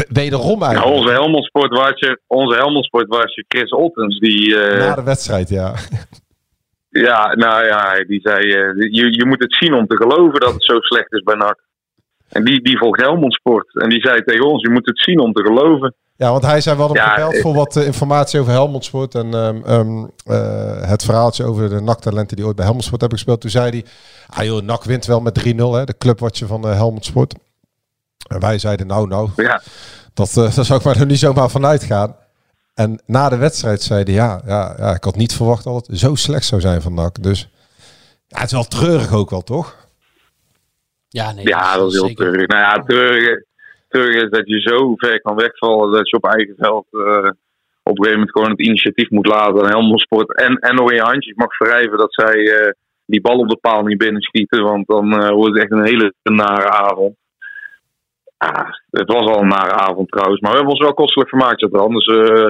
wederom 0.09 0.59
nou, 0.59 0.71
eigenlijk. 0.71 0.97
onze 0.97 1.11
Helmond 1.11 1.51
onze 2.27 2.55
Helmond 2.55 2.85
Sportwatcher 2.85 3.45
Chris 3.47 3.71
Ottens, 3.71 4.19
die, 4.19 4.59
eh, 4.59 4.87
Na 4.87 4.95
de 4.95 5.03
wedstrijd, 5.03 5.49
ja. 5.49 5.73
ja, 7.07 7.33
nou 7.35 7.65
ja, 7.65 8.03
die 8.07 8.19
zei, 8.23 8.53
eh, 8.53 8.91
je, 8.91 9.11
je 9.11 9.25
moet 9.25 9.41
het 9.41 9.55
zien 9.55 9.73
om 9.73 9.87
te 9.87 9.95
geloven 9.95 10.39
dat 10.39 10.53
het 10.53 10.63
zo 10.63 10.79
slecht 10.79 11.13
is 11.13 11.23
bij 11.23 11.35
NAC. 11.35 11.59
En 12.29 12.43
die, 12.43 12.61
die 12.61 12.77
volgt 12.77 13.01
Helmond 13.01 13.33
Sport. 13.33 13.81
En 13.81 13.89
die 13.89 14.01
zei 14.01 14.23
tegen 14.23 14.45
ons, 14.45 14.61
je 14.61 14.69
moet 14.69 14.85
het 14.85 14.99
zien 14.99 15.19
om 15.19 15.33
te 15.33 15.43
geloven. 15.43 15.95
Ja, 16.15 16.31
want 16.31 16.45
hij 16.45 16.61
zei 16.61 16.77
wel 16.77 16.87
hem 16.87 16.95
Ja, 16.95 17.09
gebeld 17.09 17.33
eh, 17.33 17.41
voor 17.41 17.53
wat 17.53 17.75
informatie 17.75 18.39
over 18.39 18.51
Helmond 18.51 18.85
Sport. 18.85 19.15
En 19.15 19.33
ehm, 19.33 19.61
ehm, 19.65 20.05
eh, 20.25 20.89
het 20.89 21.03
verhaaltje 21.03 21.43
over 21.43 21.69
de 21.69 21.81
NAC-talenten 21.81 22.35
die 22.35 22.45
ooit 22.45 22.55
bij 22.55 22.65
Helmond 22.65 22.85
Sport 22.85 23.01
hebben 23.01 23.19
gespeeld. 23.19 23.41
Toen 23.41 23.49
zei 23.49 23.69
hij, 23.69 23.85
ah 24.27 24.45
joh, 24.45 24.61
NAC 24.61 24.83
wint 24.83 25.05
wel 25.05 25.19
met 25.19 25.33
3-0, 25.33 25.73
hè, 25.73 25.83
de 25.83 25.97
clubwatje 25.97 26.45
van 26.45 26.65
Helmond 26.65 27.05
Sport. 27.05 27.35
En 28.27 28.39
wij 28.39 28.57
zeiden, 28.57 28.87
nou 28.87 29.07
nou, 29.07 29.29
Ja, 29.35 29.61
Dat, 30.13 30.29
eh 30.29 30.35
daar 30.55 30.65
zou 30.65 30.79
ik 30.79 30.85
maar 30.85 30.99
er 30.99 31.05
niet 31.05 31.19
zomaar 31.19 31.49
van 31.49 31.65
uitgaan. 31.65 32.15
En 32.73 33.01
na 33.05 33.29
de 33.29 33.37
wedstrijd 33.37 33.81
zei 33.81 34.03
hij, 34.03 34.13
ja, 34.13 34.41
ja, 34.45 34.75
ja, 34.77 34.93
ik 34.95 35.03
had 35.03 35.15
niet 35.15 35.33
verwacht 35.33 35.63
dat 35.63 35.87
het 35.87 35.99
zo 35.99 36.15
slecht 36.15 36.45
zou 36.45 36.61
zijn 36.61 36.81
van 36.81 36.93
NAC. 36.93 37.23
Dus 37.23 37.49
ja, 38.27 38.39
het 38.39 38.45
is 38.45 38.51
wel 38.51 38.67
treurig 38.67 39.13
ook 39.13 39.29
wel, 39.29 39.41
toch? 39.41 39.75
Ja, 41.07 41.31
nee. 41.31 41.47
ja 41.47 41.77
dat 41.77 41.87
is 41.87 41.93
heel 41.93 42.07
zeker. 42.07 42.25
treurig. 42.25 42.47
Nou 42.47 42.61
ja, 42.61 42.83
treurig. 42.83 43.43
terug 43.89 44.23
is 44.23 44.29
dat 44.29 44.47
je 44.47 44.59
zo 44.59 44.95
ver 44.95 45.21
kan 45.21 45.35
wegvallen 45.35 45.91
dat 45.91 46.09
je 46.09 46.17
op 46.17 46.25
eigen 46.25 46.55
veld 46.57 46.85
eh, 46.91 47.29
op 47.83 47.97
een 47.97 48.03
gegeven 48.03 48.19
moment 48.19 48.31
gewoon 48.31 48.49
het 48.49 48.59
initiatief 48.59 49.09
moet 49.09 49.27
laten 49.27 49.61
aan 49.61 49.69
Helmond 49.69 50.01
Sport. 50.01 50.35
En, 50.35 50.55
en 50.55 50.75
nog 50.75 50.89
in 50.89 50.95
je 50.95 51.01
handjes 51.01 51.35
mag 51.35 51.57
wrijven 51.57 51.97
dat 51.97 52.13
zij 52.13 52.55
eh, 52.55 52.71
die 53.05 53.21
bal 53.21 53.37
op 53.37 53.49
de 53.49 53.57
paal 53.57 53.83
niet 53.83 53.97
binnenschieten. 53.97 54.63
Want 54.63 54.87
dan 54.87 55.19
eh, 55.19 55.29
wordt 55.29 55.53
het 55.53 55.63
echt 55.63 55.71
een 55.71 55.85
hele 55.85 56.13
nare 56.23 56.69
avond. 56.69 57.15
Ah, 58.45 58.69
het 58.89 59.07
was 59.13 59.27
al 59.35 59.41
een 59.41 59.47
nare 59.47 59.71
avond 59.73 60.11
trouwens. 60.11 60.41
Maar 60.41 60.51
we 60.51 60.57
hebben 60.57 60.73
ons 60.75 60.83
wel 60.83 60.93
kostelijk 60.93 61.29
vermaakt. 61.29 61.59
Zat 61.59 61.73
anders, 61.73 62.05
eh, 62.05 62.49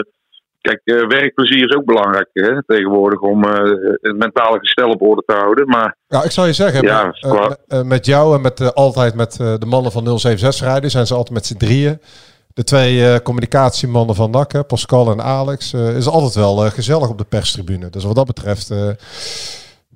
kijk, 0.62 0.82
eh, 0.84 1.08
werkplezier 1.08 1.70
is 1.70 1.76
ook 1.76 1.86
belangrijk 1.86 2.30
hè, 2.34 2.64
tegenwoordig 2.66 3.20
om 3.20 3.44
eh, 3.44 3.72
het 4.02 4.18
mentale 4.18 4.60
gestel 4.60 4.90
op 4.90 5.02
orde 5.02 5.24
te 5.26 5.34
houden. 5.36 5.68
Maar 5.68 5.98
Ja, 6.08 6.24
ik 6.24 6.32
zou 6.32 6.48
je 6.48 6.54
zeggen, 6.54 6.82
Ja, 6.84 7.06
met, 7.06 7.24
eh, 7.24 7.32
qua- 7.32 7.84
met- 7.84 8.06
jou 8.06 8.36
en 8.36 8.42
met, 8.42 8.74
altijd 8.76 9.16
met 9.16 9.34
de 9.38 9.66
mannen 9.66 9.92
van 9.92 10.20
076 10.20 10.66
rijden, 10.68 10.92
zijn 10.92 11.08
ze 11.08 11.14
altijd 11.14 11.34
met 11.34 11.46
z'n 11.46 11.58
drieën. 11.58 12.00
De 12.54 12.64
twee 12.64 13.22
communicatiemannen 13.22 14.16
van 14.16 14.32
NAC, 14.32 14.52
hè, 14.52 14.64
Pascal 14.64 15.12
en 15.12 15.22
Alex, 15.22 15.74
is 15.74 16.08
altijd 16.08 16.34
wel 16.36 16.56
gezellig 16.56 17.10
op 17.10 17.18
de 17.18 17.24
perstribune. 17.30 17.90
Dus 17.90 18.04
wat 18.04 18.16
dat 18.16 18.26
betreft, 18.26 18.68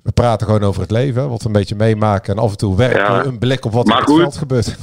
we 0.02 0.12
praten 0.14 0.46
gewoon 0.46 0.62
over 0.62 0.80
het 0.80 0.90
leven, 0.90 1.28
wat 1.28 1.40
we 1.42 1.46
een 1.46 1.52
beetje 1.52 1.74
meemaken. 1.76 2.36
En 2.36 2.42
af 2.42 2.50
en 2.50 2.56
toe 2.56 2.76
werken 2.76 2.98
Ja. 3.14 3.22
we 3.22 3.28
een 3.28 3.38
blik 3.38 3.64
op 3.64 3.72
wat 3.72 3.88
er 3.88 3.94
op 3.94 4.06
het 4.06 4.16
veld 4.16 4.36
gebeurt. 4.36 4.76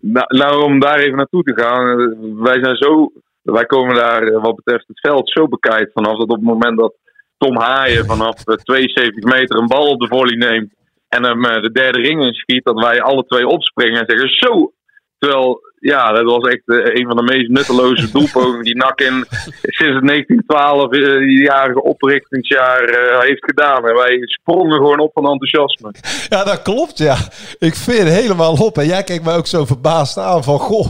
Nou, 0.00 0.26
nou, 0.28 0.62
om 0.62 0.80
daar 0.80 0.98
even 0.98 1.16
naartoe 1.16 1.42
te 1.42 1.62
gaan. 1.62 2.00
eh, 2.00 2.06
Wij 2.42 2.62
zijn 2.62 2.76
zo. 2.76 3.12
Wij 3.42 3.64
komen 3.64 3.94
daar 3.94 4.22
eh, 4.22 4.42
wat 4.42 4.54
betreft 4.56 4.88
het 4.88 5.00
veld 5.00 5.30
zo 5.30 5.48
bekijkt 5.48 5.92
vanaf 5.92 6.12
dat 6.12 6.28
op 6.28 6.36
het 6.36 6.42
moment 6.42 6.78
dat 6.78 6.94
Tom 7.38 7.56
Haaien 7.58 8.04
vanaf 8.06 8.46
eh, 8.46 8.54
72 8.54 9.24
meter 9.24 9.58
een 9.58 9.66
bal 9.66 9.86
op 9.86 10.00
de 10.00 10.06
volley 10.08 10.36
neemt 10.36 10.72
en 11.08 11.24
hem 11.24 11.44
eh, 11.44 11.62
de 11.62 11.70
derde 11.72 12.00
ring 12.00 12.24
inschiet, 12.24 12.64
dat 12.64 12.82
wij 12.82 13.00
alle 13.02 13.24
twee 13.26 13.46
opspringen 13.46 14.00
en 14.00 14.16
zeggen 14.16 14.28
zo. 14.28 14.72
Terwijl, 15.20 15.60
ja, 15.78 16.12
dat 16.12 16.24
was 16.24 16.48
echt 16.48 16.62
eh, 16.66 16.76
een 16.76 17.06
van 17.06 17.16
de 17.16 17.22
meest 17.22 17.48
nutteloze 17.48 18.10
doelpogingen 18.16 18.64
die 18.64 18.76
NAC 18.76 19.00
in 19.00 19.24
sinds 19.62 19.94
het 19.94 20.06
1912 20.06 20.90
eh, 20.92 21.76
oprichtingsjaar 21.76 22.84
eh, 22.84 23.20
heeft 23.20 23.44
gedaan. 23.44 23.88
En 23.88 23.94
wij 23.94 24.20
sprongen 24.20 24.76
gewoon 24.76 24.98
op 24.98 25.10
van 25.12 25.30
enthousiasme. 25.30 25.94
Ja, 26.28 26.44
dat 26.44 26.62
klopt, 26.62 26.98
ja. 26.98 27.16
Ik 27.58 27.74
vind 27.74 28.08
helemaal 28.08 28.52
op. 28.52 28.78
En 28.78 28.86
jij 28.86 29.04
kijkt 29.04 29.24
mij 29.24 29.36
ook 29.36 29.46
zo 29.46 29.64
verbaasd 29.64 30.18
aan 30.18 30.44
van, 30.44 30.58
goh. 30.58 30.86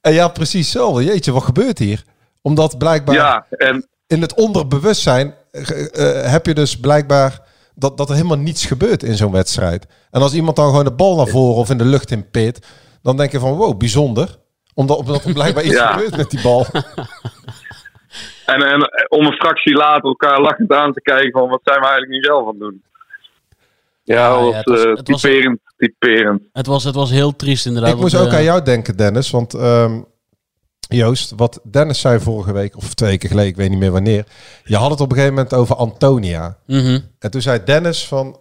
En 0.00 0.12
ja, 0.12 0.28
precies 0.28 0.70
zo. 0.70 1.02
Jeetje, 1.02 1.32
wat 1.32 1.42
gebeurt 1.42 1.78
hier? 1.78 2.02
Omdat 2.42 2.78
blijkbaar 2.78 3.14
Ja, 3.14 3.46
en 3.50 3.86
in 4.06 4.20
het 4.20 4.34
onderbewustzijn 4.34 5.34
heb 6.22 6.46
je 6.46 6.54
dus 6.54 6.80
blijkbaar 6.80 7.40
dat, 7.74 7.96
dat 7.96 8.08
er 8.08 8.14
helemaal 8.14 8.38
niets 8.38 8.66
gebeurt 8.66 9.02
in 9.02 9.16
zo'n 9.16 9.32
wedstrijd. 9.32 9.86
En 10.10 10.20
als 10.20 10.34
iemand 10.34 10.56
dan 10.56 10.68
gewoon 10.68 10.84
de 10.84 10.92
bal 10.92 11.16
naar 11.16 11.26
voren 11.26 11.56
of 11.56 11.70
in 11.70 11.78
de 11.78 11.84
lucht 11.84 12.10
in 12.10 12.30
pit, 12.30 12.66
dan 13.02 13.16
denk 13.16 13.32
je 13.32 13.38
van 13.38 13.52
wow, 13.56 13.78
bijzonder. 13.78 14.38
Omdat, 14.74 14.96
omdat 14.98 15.24
er 15.24 15.32
blijkbaar 15.32 15.64
iets 15.64 15.74
Ja. 15.82 15.92
gebeurt 15.92 16.16
met 16.16 16.30
die 16.30 16.40
bal. 16.42 16.66
En, 18.46 18.62
en 18.62 18.90
om 19.08 19.26
een 19.26 19.32
fractie 19.32 19.74
later 19.74 20.04
elkaar 20.04 20.40
lachend 20.40 20.72
aan 20.72 20.92
te 20.92 21.00
kijken 21.00 21.30
van 21.40 21.48
wat 21.48 21.60
zijn 21.64 21.80
we 21.80 21.86
eigenlijk 21.86 22.12
nu 22.12 22.22
zelf 22.22 22.40
aan 22.40 22.48
het 22.48 22.58
doen. 22.58 22.82
Ja, 24.02 24.14
Ja, 24.14 24.50
het 24.52 24.64
was- 24.68 24.82
eh, 24.84 24.94
het 24.94 25.08
was- 25.08 25.20
typerend, 25.20 25.58
typerend. 25.76 26.42
Het 26.52 26.66
was, 26.66 26.84
het 26.84 26.94
was 26.94 27.10
heel 27.10 27.36
triest 27.36 27.66
inderdaad. 27.66 27.92
Ik 27.92 27.98
moest 28.00 28.16
ook 28.16 28.26
eh, 28.28 28.34
aan 28.34 28.42
jou 28.42 28.62
denken, 28.62 28.96
Dennis. 28.96 29.30
Want 29.30 29.54
ehm, 29.54 30.00
Joost, 30.80 31.32
wat 31.36 31.60
Dennis 31.62 32.00
zei 32.00 32.20
vorige 32.20 32.52
week, 32.52 32.76
of 32.76 32.94
twee 32.94 33.10
weken 33.10 33.28
geleden, 33.28 33.50
ik 33.50 33.56
weet 33.56 33.70
niet 33.70 33.78
meer 33.78 33.90
wanneer. 33.92 34.24
Je 34.64 34.76
had 34.76 34.90
het 34.90 35.00
op 35.00 35.10
een 35.10 35.16
gegeven 35.16 35.34
moment 35.36 35.54
over 35.54 35.76
Antonia. 35.76 36.56
mhm. 36.66 36.98
En 37.18 37.30
toen 37.30 37.42
zei 37.42 37.64
Dennis 37.64 38.06
van... 38.06 38.38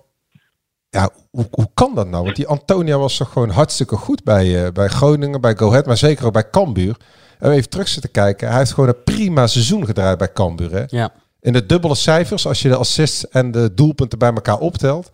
Ja, 0.90 1.10
hoe, 1.32 1.48
hoe 1.52 1.70
kan 1.74 1.96
dat 1.96 2.08
nou? 2.08 2.24
Want 2.24 2.36
die 2.36 2.48
Antonia 2.48 2.98
was 2.98 3.18
toch 3.18 3.32
gewoon 3.32 3.50
hartstikke 3.50 3.96
goed 3.96 4.24
bij, 4.24 4.66
eh, 4.66 4.72
bij 4.72 4.88
Groningen, 4.88 5.42
bij 5.42 5.56
Go 5.56 5.68
Ahead, 5.70 5.86
maar 5.86 5.98
zeker 5.98 6.26
ook 6.26 6.34
bij 6.34 6.50
Cambuur. 6.50 6.96
En 7.40 7.52
even 7.52 7.70
terug 7.70 7.88
zitten 7.88 8.12
kijken. 8.12 8.48
Hij 8.50 8.58
heeft 8.58 8.74
gewoon 8.74 8.90
een 8.90 9.04
prima 9.04 9.48
seizoen 9.48 9.86
gedraaid 9.86 10.18
bij 10.18 10.32
Cambuur. 10.32 10.72
Hè? 10.72 10.84
Ja. 10.88 11.10
In 11.40 11.54
de 11.54 11.66
dubbele 11.66 11.96
cijfers, 11.96 12.48
als 12.48 12.62
je 12.62 12.70
de 12.70 12.76
assists 12.76 13.28
en 13.30 13.52
de 13.52 13.74
doelpunten 13.74 14.20
bij 14.20 14.34
elkaar 14.34 14.58
optelt. 14.58 15.12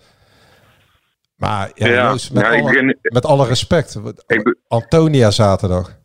Maar 1.35 1.71
ja, 1.75 1.87
Ja, 1.87 2.09
Joost, 2.09 2.33
met, 2.33 2.43
ja, 2.43 2.49
alle, 2.51 2.63
begin- 2.63 2.97
met 3.01 3.25
alle 3.25 3.47
respect. 3.47 3.99
Antonia 4.67 5.31
zaterdag. 5.31 6.01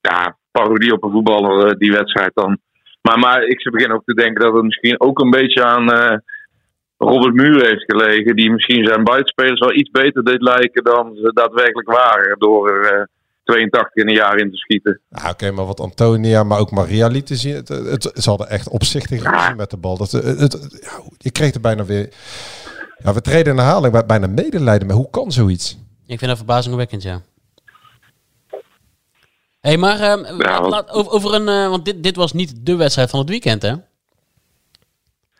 ja, 0.00 0.36
parodie 0.50 0.92
op 0.92 1.04
een 1.04 1.10
voetballer, 1.10 1.66
eh, 1.66 1.78
die 1.78 1.92
wedstrijd 1.92 2.30
dan. 2.34 2.58
Maar, 3.02 3.18
maar 3.18 3.42
ik 3.42 3.70
begin 3.70 3.92
ook 3.92 4.04
te 4.04 4.14
denken 4.14 4.42
dat 4.42 4.54
het 4.54 4.62
misschien 4.62 5.00
ook 5.00 5.18
een 5.20 5.30
beetje 5.30 5.64
aan 5.64 5.92
eh, 5.92 6.16
Robert 7.04 7.34
Muur 7.34 7.66
heeft 7.66 7.84
gelegen. 7.86 8.36
Die 8.36 8.50
misschien 8.50 8.86
zijn 8.86 9.04
buitenspelers 9.04 9.60
wel 9.60 9.74
iets 9.74 9.90
beter 9.90 10.24
deed 10.24 10.42
lijken 10.42 10.84
dan 10.84 11.14
ze 11.14 11.30
daadwerkelijk 11.34 11.88
waren. 11.90 12.38
Door 12.38 12.70
er 12.70 12.92
eh, 13.00 13.04
82 13.44 13.94
in 13.94 14.08
een 14.08 14.14
jaar 14.14 14.36
in 14.38 14.50
te 14.50 14.56
schieten. 14.56 15.00
Ja, 15.08 15.30
oké, 15.30 15.50
maar 15.50 15.66
wat 15.66 15.80
Antonia, 15.80 16.42
maar 16.44 16.58
ook 16.58 16.70
Maria 16.70 17.06
lieten 17.06 17.36
zien. 17.36 17.54
Het, 17.54 17.68
het, 17.68 18.10
ze 18.14 18.28
hadden 18.28 18.48
echt 18.48 18.68
opzichtig 18.68 19.22
ruzie 19.22 19.54
met 19.54 19.70
de 19.70 19.76
bal. 19.76 19.96
Dat, 19.96 20.10
het, 20.10 20.38
het, 20.40 20.78
ja, 20.82 21.00
je 21.18 21.30
kreeg 21.30 21.54
er 21.54 21.60
bijna 21.60 21.84
weer... 21.84 22.08
Ja, 23.04 23.14
we 23.14 23.20
treden 23.20 23.52
in 23.52 23.58
herhaling 23.58 23.92
bij- 23.92 24.06
bijna 24.06 24.26
medelijden. 24.26 24.86
Maar 24.86 24.96
hoe 24.96 25.10
kan 25.10 25.32
zoiets? 25.32 25.72
Ik 26.06 26.18
vind 26.18 26.26
dat 26.30 26.36
verbazingwekkend, 26.36 27.02
ja. 27.02 27.20
Hé, 29.60 29.70
hey, 29.70 29.76
maar 29.76 30.00
ehm, 30.00 30.40
Ja, 30.42 30.60
want- 30.60 30.70
laat- 30.72 30.90
over, 30.90 31.12
over 31.12 31.34
een... 31.34 31.48
eh, 31.48 31.68
want 31.68 31.84
dit, 31.84 32.02
dit 32.02 32.16
was 32.16 32.32
niet 32.32 32.66
de 32.66 32.76
wedstrijd 32.76 33.10
van 33.10 33.18
het 33.18 33.28
weekend, 33.28 33.62
hè? 33.62 33.74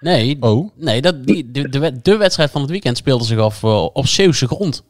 Nee, 0.04 0.36
Oh? 0.40 0.70
nee 0.76 1.00
dat, 1.02 1.26
die, 1.26 1.50
de, 1.50 1.68
de, 1.68 2.00
de 2.02 2.16
wedstrijd 2.16 2.50
van 2.50 2.60
het 2.60 2.70
weekend 2.70 2.96
speelde 2.96 3.24
zich 3.24 3.38
af 3.38 3.62
eh, 3.62 3.82
op 3.92 4.06
Zeeuwse 4.06 4.46
grond. 4.46 4.84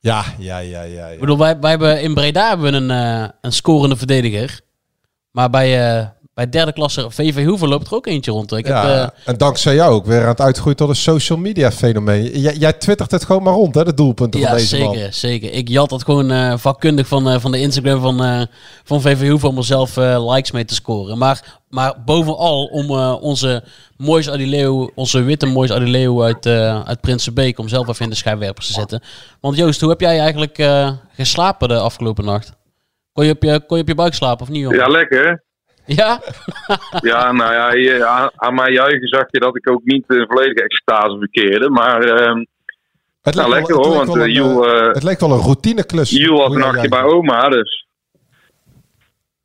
Ja, 0.00 0.24
ja, 0.38 0.58
ja, 0.58 0.82
ja. 0.82 1.06
Ik 1.06 1.20
bedoel, 1.20 1.38
wij, 1.38 1.58
wij 1.58 1.70
hebben 1.70 2.02
in 2.02 2.14
Breda 2.14 2.48
hebben 2.48 2.70
we 2.72 2.76
een, 2.76 2.90
eh, 2.90 3.28
een 3.40 3.52
scorende 3.52 3.96
verdediger. 3.96 4.60
Maar 5.30 5.50
bij, 5.50 5.98
eh, 5.98 6.06
bij 6.36 6.48
derde 6.48 6.72
klasse 6.72 7.10
VV 7.10 7.44
Hoeven 7.44 7.68
loopt 7.68 7.86
er 7.86 7.94
ook 7.94 8.06
eentje 8.06 8.30
rond. 8.30 8.52
Ik 8.52 8.66
heb, 8.66 8.74
Ja, 8.74 9.02
eh, 9.02 9.08
en 9.24 9.36
dankzij 9.36 9.74
jou 9.74 9.92
ook 9.92 10.06
weer 10.06 10.22
aan 10.22 10.28
het 10.28 10.40
uitgroeien 10.40 10.76
tot 10.76 10.88
een 10.88 10.96
social 10.96 11.38
media 11.38 11.70
fenomeen. 11.72 12.40
Jij, 12.40 12.54
jij 12.54 12.72
twittert 12.72 13.10
het 13.10 13.24
gewoon 13.24 13.42
maar 13.42 13.52
rond, 13.52 13.74
hè, 13.74 13.84
de 13.84 13.94
doelpunten 13.94 14.40
ja, 14.40 14.46
van 14.48 14.56
deze 14.56 14.76
zeker, 14.76 15.00
man. 15.00 15.12
zeker. 15.12 15.52
Ik 15.52 15.68
jat 15.68 15.88
dat 15.90 16.04
gewoon 16.04 16.30
eh, 16.30 16.56
vakkundig 16.56 17.06
van, 17.06 17.28
eh, 17.28 17.38
van 17.40 17.52
de 17.52 17.60
Instagram 17.60 18.00
van, 18.00 18.22
eh 18.24 18.42
van 18.84 19.00
VV 19.00 19.28
Hoeven 19.28 19.48
om 19.48 19.56
er 19.56 19.64
zelf 19.64 19.96
eh, 19.96 20.32
likes 20.32 20.50
mee 20.50 20.64
te 20.64 20.74
scoren. 20.74 21.18
Maar, 21.18 21.60
maar 21.68 21.94
bovenal 22.04 22.64
om 22.64 22.90
eh, 22.90 23.16
onze 23.20 23.62
Moois 23.96 24.30
Adileo, 24.30 24.90
onze 24.94 25.22
witte 25.22 25.46
Moois 25.46 25.72
Adileo 25.72 26.22
uit, 26.22 26.46
eh 26.46 26.84
uit 26.84 27.00
Prinsenbeek, 27.00 27.58
om 27.58 27.68
zelf 27.68 27.88
even 27.88 28.04
in 28.04 28.10
de 28.10 28.16
schijnwerpers 28.16 28.66
te 28.66 28.72
zetten. 28.72 29.02
Want 29.40 29.56
Joost, 29.56 29.80
hoe 29.80 29.90
heb 29.90 30.00
jij 30.00 30.18
eigenlijk 30.20 30.58
eh, 30.58 30.90
geslapen 31.14 31.68
de 31.68 31.78
afgelopen 31.78 32.24
nacht? 32.24 32.52
Kon 33.12 33.24
je 33.24 33.32
op 33.32 33.42
je, 33.42 33.60
kon 33.66 33.76
je, 33.76 33.82
op 33.82 33.88
je 33.88 33.94
buik 33.94 34.14
slapen 34.14 34.42
of 34.42 34.48
niet, 34.48 34.60
jongen? 34.62 34.78
Ja, 34.78 34.86
lekker 34.86 35.26
hè? 35.28 35.34
Ja? 35.86 36.20
Ja, 37.10 37.32
nou 37.32 37.52
ja, 37.52 37.72
je- 37.72 38.04
aan, 38.06 38.30
aan 38.36 38.54
mijn 38.54 38.72
juichen 38.72 39.08
zag 39.08 39.24
je 39.30 39.38
dat 39.40 39.56
ik 39.56 39.70
ook 39.70 39.80
niet 39.84 40.04
de 40.06 40.24
volledige 40.28 40.62
extase 40.62 41.16
verkeerde. 41.18 41.70
Maar 41.70 42.00
ehm 42.02 42.44
Het 43.22 43.34
nou, 43.34 43.48
leek 43.48 43.58
lekker 43.58 43.76
wel- 43.76 43.84
hoor, 43.86 43.98
het 43.98 44.08
want 44.08 44.20
eh, 44.20 44.34
Joel, 44.34 44.68
eh, 44.68 44.80
eh, 44.86 44.92
Het 44.94 45.02
leek 45.02 45.20
wel 45.20 45.30
een 45.32 45.40
routineklus. 45.40 46.10
Joel 46.10 46.38
had 46.38 46.46
Hoe 46.46 46.56
een 46.56 46.62
nachtje 46.62 46.88
bij 46.88 47.02
oma, 47.02 47.48
dus... 47.48 47.84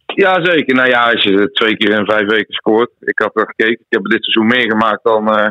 Ja, 0.06 0.44
zeker. 0.46 0.76
Nou 0.76 0.88
ja, 0.90 1.12
als 1.12 1.24
je 1.24 1.52
twee 1.52 1.78
keer 1.78 1.90
in 2.00 2.06
vijf 2.06 2.28
weken 2.30 2.54
scoort. 2.54 2.92
Ik 3.00 3.20
had 3.20 3.32
er 3.36 3.46
gekeken. 3.56 3.80
Ik 3.80 3.86
heb 3.90 4.04
dit 4.04 4.24
seizoen 4.24 4.48
meegemaakt 4.58 5.04
dan 5.04 5.36
eh 5.38 5.48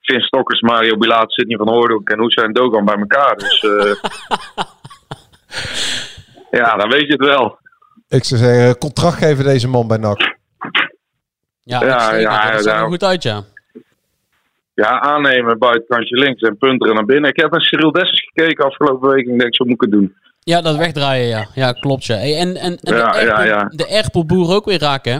Vin 0.00 0.20
Stokkers, 0.20 0.60
Mario 0.60 0.96
Bilaat, 0.96 1.32
Sidney 1.32 1.56
van 1.56 1.68
Hoornhoek 1.68 2.08
en 2.10 2.20
Hussein 2.20 2.52
Dogan 2.52 2.84
bij 2.84 2.94
elkaar. 2.96 3.36
Dus 3.36 3.62
eh, 3.62 3.94
ja, 6.60 6.76
dan 6.76 6.90
weet 6.90 7.06
je 7.06 7.12
het 7.12 7.24
wel. 7.24 7.58
Ik 8.14 8.24
zou 8.24 8.40
zeggen, 8.40 8.78
contract 8.78 9.16
geven 9.16 9.44
deze 9.44 9.68
man 9.68 9.88
bij 9.88 9.96
NAC. 9.96 10.36
Ja, 11.62 11.84
Ja, 11.84 12.14
ja, 12.14 12.52
dat 12.52 12.62
zag 12.62 12.80
er 12.80 12.86
goed 12.86 13.04
uit, 13.04 13.22
ja. 13.22 13.42
Ja, 14.74 15.00
aannemen, 15.00 15.58
buitenkantje 15.58 16.16
links 16.16 16.42
en 16.42 16.58
punteren 16.58 16.94
naar 16.94 17.04
binnen. 17.04 17.30
Ik 17.30 17.40
heb 17.40 17.50
naar 17.50 17.60
Cyril 17.60 17.92
Dessers 17.92 18.30
gekeken 18.32 18.64
afgelopen 18.64 19.08
week 19.10 19.26
en 19.26 19.32
ik 19.32 19.38
denk, 19.38 19.54
zo 19.54 19.64
moet 19.64 19.74
ik 19.74 19.80
het 19.80 19.90
doen. 19.90 20.14
Ja, 20.40 20.60
dat 20.60 20.76
wegdraaien, 20.76 21.26
ja. 21.26 21.46
Ja, 21.54 21.72
klopt, 21.72 22.04
ja. 22.04 22.16
Hey, 22.16 22.36
en 22.36 22.56
en, 22.56 22.78
en 22.78 22.96
Ja, 22.96 23.12
de, 23.12 23.18
ja, 23.18 23.20
Erpel, 23.20 23.44
ja. 23.44 23.64
de 23.68 23.86
Erpelboer 23.86 24.54
ook 24.54 24.64
weer 24.64 24.80
raken, 24.80 25.12
hè? 25.12 25.18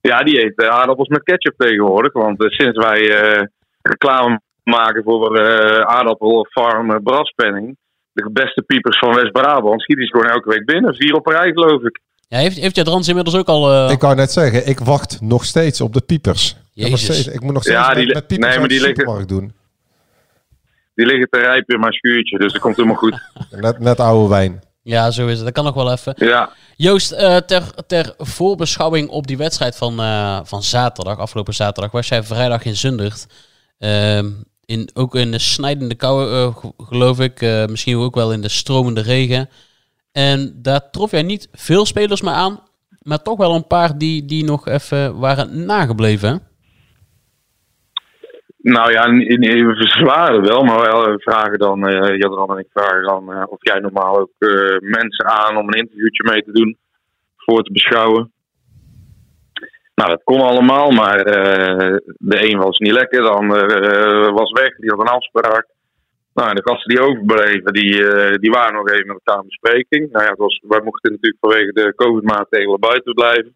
Ja, 0.00 0.22
die 0.22 0.44
eet 0.44 0.56
eh, 0.56 0.68
aardappels 0.68 1.08
met 1.08 1.22
ketchup 1.22 1.54
tegenwoordig. 1.56 2.12
Want 2.12 2.44
eh, 2.44 2.50
sinds 2.50 2.78
wij 2.78 3.20
eh, 3.20 3.42
reclame 3.82 4.40
maken 4.62 5.02
voor 5.02 5.36
eh 5.36 5.80
aardappelfarm 5.80 6.90
uh, 6.90 6.96
Braspenning, 7.02 7.76
de 8.24 8.30
beste 8.32 8.62
piepers 8.62 8.98
van 8.98 9.14
West-Brabant, 9.14 9.80
schieten 9.82 10.04
ze 10.06 10.10
gewoon 10.10 10.30
elke 10.30 10.48
week 10.48 10.64
binnen. 10.64 10.94
Vier 10.94 11.14
op 11.14 11.26
een 11.26 11.32
rij, 11.32 11.52
geloof 11.52 11.82
ik. 11.82 12.00
Ja, 12.28 12.38
heeft, 12.38 12.56
heeft 12.56 12.76
Jadrans 12.76 13.08
inmiddels 13.08 13.36
ook 13.36 13.46
al... 13.48 13.72
eh, 13.72 13.90
Ik 13.92 14.00
wou 14.00 14.14
net 14.14 14.32
zeggen, 14.32 14.68
ik 14.68 14.78
wacht 14.78 15.20
nog 15.20 15.44
steeds 15.44 15.80
op 15.80 15.92
de 15.92 16.00
piepers. 16.00 16.50
Ik, 16.74 16.86
Jezus. 16.86 17.02
steeds, 17.04 17.26
ik 17.26 17.40
moet 17.40 17.52
nog 17.52 17.62
steeds 17.62 17.78
Ja, 17.78 17.86
met, 17.88 17.96
die 17.96 18.06
met 18.14 18.26
piepers 18.26 18.50
nee, 18.50 18.58
maar 18.58 18.68
die 18.68 18.80
liggen- 18.80 19.26
doen. 19.26 19.52
Die 20.94 21.06
liggen 21.06 21.28
te 21.30 21.38
rijpen 21.38 21.74
in 21.74 21.80
mijn 21.80 21.92
schuurtje, 21.92 22.38
dus 22.38 22.52
dat 22.52 22.60
komt 22.60 22.76
helemaal 22.76 22.96
goed. 22.96 23.20
Net, 23.50 23.78
net 23.78 24.00
oude 24.00 24.28
wijn. 24.28 24.62
Ja, 24.82 25.10
zo 25.10 25.26
is 25.26 25.36
het. 25.36 25.44
Dat 25.44 25.52
kan 25.54 25.64
nog 25.64 25.74
wel 25.74 25.92
even. 25.92 26.12
Ja, 26.16 26.50
Joost, 26.76 27.12
eh, 27.12 27.36
ter, 27.36 27.62
ter 27.86 28.14
voorbeschouwing 28.18 29.08
op 29.08 29.26
die 29.26 29.36
wedstrijd 29.36 29.76
van, 29.76 30.00
eh, 30.00 30.40
van 30.44 30.62
zaterdag, 30.62 31.18
afgelopen 31.18 31.54
zaterdag, 31.54 31.92
was 31.92 32.08
jij 32.08 32.22
vrijdag 32.22 32.64
in 32.64 32.76
Zundert. 32.76 33.26
Ehm, 33.78 34.30
in, 34.70 34.90
ook 34.94 35.14
in 35.14 35.30
de 35.30 35.38
snijdende 35.38 35.94
kou, 35.94 36.30
eh, 36.32 36.56
ge- 36.56 36.72
geloof 36.76 37.20
ik. 37.20 37.40
eh, 37.42 37.64
misschien 37.66 37.96
ook 37.96 38.14
wel 38.14 38.32
in 38.32 38.40
de 38.40 38.48
stromende 38.48 39.00
regen. 39.00 39.48
En 40.12 40.52
daar 40.62 40.90
trof 40.90 41.10
jij 41.10 41.22
niet 41.22 41.48
veel 41.52 41.86
spelers 41.86 42.20
meer 42.22 42.32
aan. 42.32 42.60
Maar 43.02 43.22
toch 43.22 43.38
wel 43.38 43.54
een 43.54 43.66
paar 43.66 43.98
die, 43.98 44.24
die 44.24 44.44
nog 44.44 44.66
even 44.68 45.18
waren 45.18 45.64
nagebleven. 45.66 46.42
Nou 48.62 48.92
ja, 48.92 49.10
we 49.10 49.74
verzwaren 49.78 50.42
wel, 50.42 50.62
maar 50.62 50.80
wel 50.80 51.18
vragen 51.18 51.58
dan, 51.58 51.86
eh 51.88 52.16
Jadran 52.18 52.50
en 52.50 52.58
ik 52.58 52.68
vragen 52.72 53.02
dan 53.02 53.32
eh, 53.32 53.42
of 53.48 53.58
jij 53.60 53.78
normaal 53.80 54.18
ook 54.18 54.30
eh, 54.38 54.48
mensen 54.80 55.24
aan 55.26 55.56
om 55.56 55.68
een 55.68 55.78
interviewtje 55.80 56.30
mee 56.32 56.42
te 56.42 56.52
doen, 56.52 56.78
voor 57.36 57.62
te 57.62 57.72
beschouwen. 57.72 58.32
Nou, 60.00 60.12
dat 60.12 60.24
kon 60.24 60.40
allemaal, 60.40 60.90
maar 60.90 61.18
eh, 61.20 61.96
de 62.18 62.50
een 62.50 62.58
was 62.58 62.78
niet 62.78 62.92
lekker, 62.92 63.22
de 63.22 63.28
ander 63.28 63.82
eh, 63.82 64.32
was 64.32 64.50
weg, 64.50 64.76
die 64.76 64.90
had 64.90 65.00
een 65.00 65.16
afspraak. 65.18 65.66
Nou, 66.34 66.48
en 66.48 66.54
de 66.54 66.68
gasten 66.68 66.94
die 66.94 67.04
overbleven, 67.06 67.72
die, 67.72 68.08
eh, 68.08 68.34
die 68.38 68.50
waren 68.50 68.74
nog 68.74 68.88
even 68.88 69.06
met 69.06 69.20
elkaar 69.22 69.42
in 69.42 69.48
bespreking. 69.48 70.10
Nou 70.12 70.24
ja, 70.24 70.30
het 70.30 70.38
was, 70.38 70.62
wij 70.68 70.80
mochten 70.80 71.10
natuurlijk 71.10 71.40
vanwege 71.40 71.72
de 71.72 71.92
COVID-maatregelen 71.94 72.80
buiten 72.80 73.14
blijven. 73.14 73.54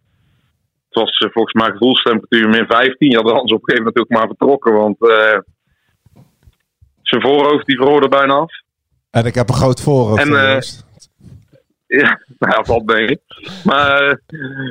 Het 0.88 1.02
was 1.02 1.28
volgens 1.32 1.54
mij 1.54 1.70
gevoelstemperatuur 1.70 2.48
min 2.48 2.66
15. 2.66 3.10
Je 3.10 3.16
had 3.16 3.30
Hans 3.30 3.52
op 3.52 3.62
een 3.62 3.68
gegeven 3.68 3.84
moment 3.84 3.98
ook 3.98 4.18
maar 4.18 4.26
vertrokken, 4.26 4.72
want 4.72 4.96
zijn 7.02 7.22
voorhoofd 7.22 7.66
die 7.66 7.76
vroor 7.76 8.02
er 8.02 8.08
bijna 8.08 8.34
af. 8.34 8.52
En 9.10 9.24
ik 9.24 9.34
heb 9.34 9.48
een 9.48 9.54
groot 9.54 9.80
voorhoofd. 9.80 10.28
En. 10.28 10.62
Ja, 12.00 12.20
nou 12.38 12.52
ja, 12.56 12.64
valt 12.64 12.86
mee. 12.86 13.20
Maar, 13.64 14.20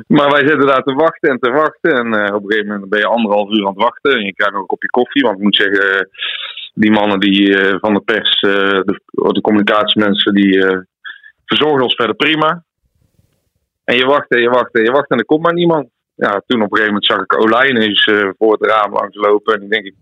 maar 0.06 0.30
wij 0.30 0.48
zitten 0.48 0.66
daar 0.66 0.82
te 0.82 0.94
wachten 0.94 1.30
en 1.30 1.38
te 1.38 1.50
wachten. 1.50 1.92
En 1.92 2.14
eh, 2.14 2.34
op 2.34 2.42
een 2.42 2.50
gegeven 2.50 2.72
moment 2.72 2.90
ben 2.90 2.98
je 2.98 3.06
anderhalf 3.06 3.50
uur 3.50 3.66
aan 3.66 3.72
het 3.72 3.82
wachten. 3.82 4.12
En 4.12 4.24
je 4.24 4.34
krijgt 4.34 4.52
nog 4.52 4.62
een 4.62 4.68
kopje 4.68 4.90
koffie. 4.90 5.22
Want 5.22 5.36
ik 5.36 5.42
moet 5.42 5.56
zeggen, 5.56 6.08
die 6.74 6.90
mannen 6.90 7.20
die, 7.20 7.58
eh, 7.58 7.76
van 7.80 7.94
de 7.94 8.00
pers, 8.00 8.40
eh, 8.40 8.80
de, 8.80 9.40
communicatiemensen, 9.40 10.34
die 10.34 10.60
verzorgden 11.44 11.82
ons 11.82 11.94
verder 11.94 12.16
prima. 12.16 12.64
En 13.84 13.96
je 13.96 14.06
wacht 14.06 14.30
en 14.30 14.40
je 14.40 14.48
wacht 14.48 14.74
en 14.74 14.82
je 14.82 14.90
wacht 14.90 15.10
en 15.10 15.18
er 15.18 15.24
komt 15.24 15.42
maar 15.42 15.54
niemand. 15.54 15.88
Ja, 16.14 16.42
toen 16.46 16.62
op 16.62 16.72
een 16.72 16.78
gegeven 16.78 16.86
moment 16.86 17.06
zag 17.06 17.20
ik 17.20 17.38
Olijn 17.38 17.76
eens 17.76 18.10
voor 18.38 18.52
het 18.52 18.70
raam 18.70 18.92
langs 18.92 19.16
lopen. 19.16 19.54
En 19.54 19.62
ik 19.62 19.70
denk, 19.70 19.84
ik 19.84 19.94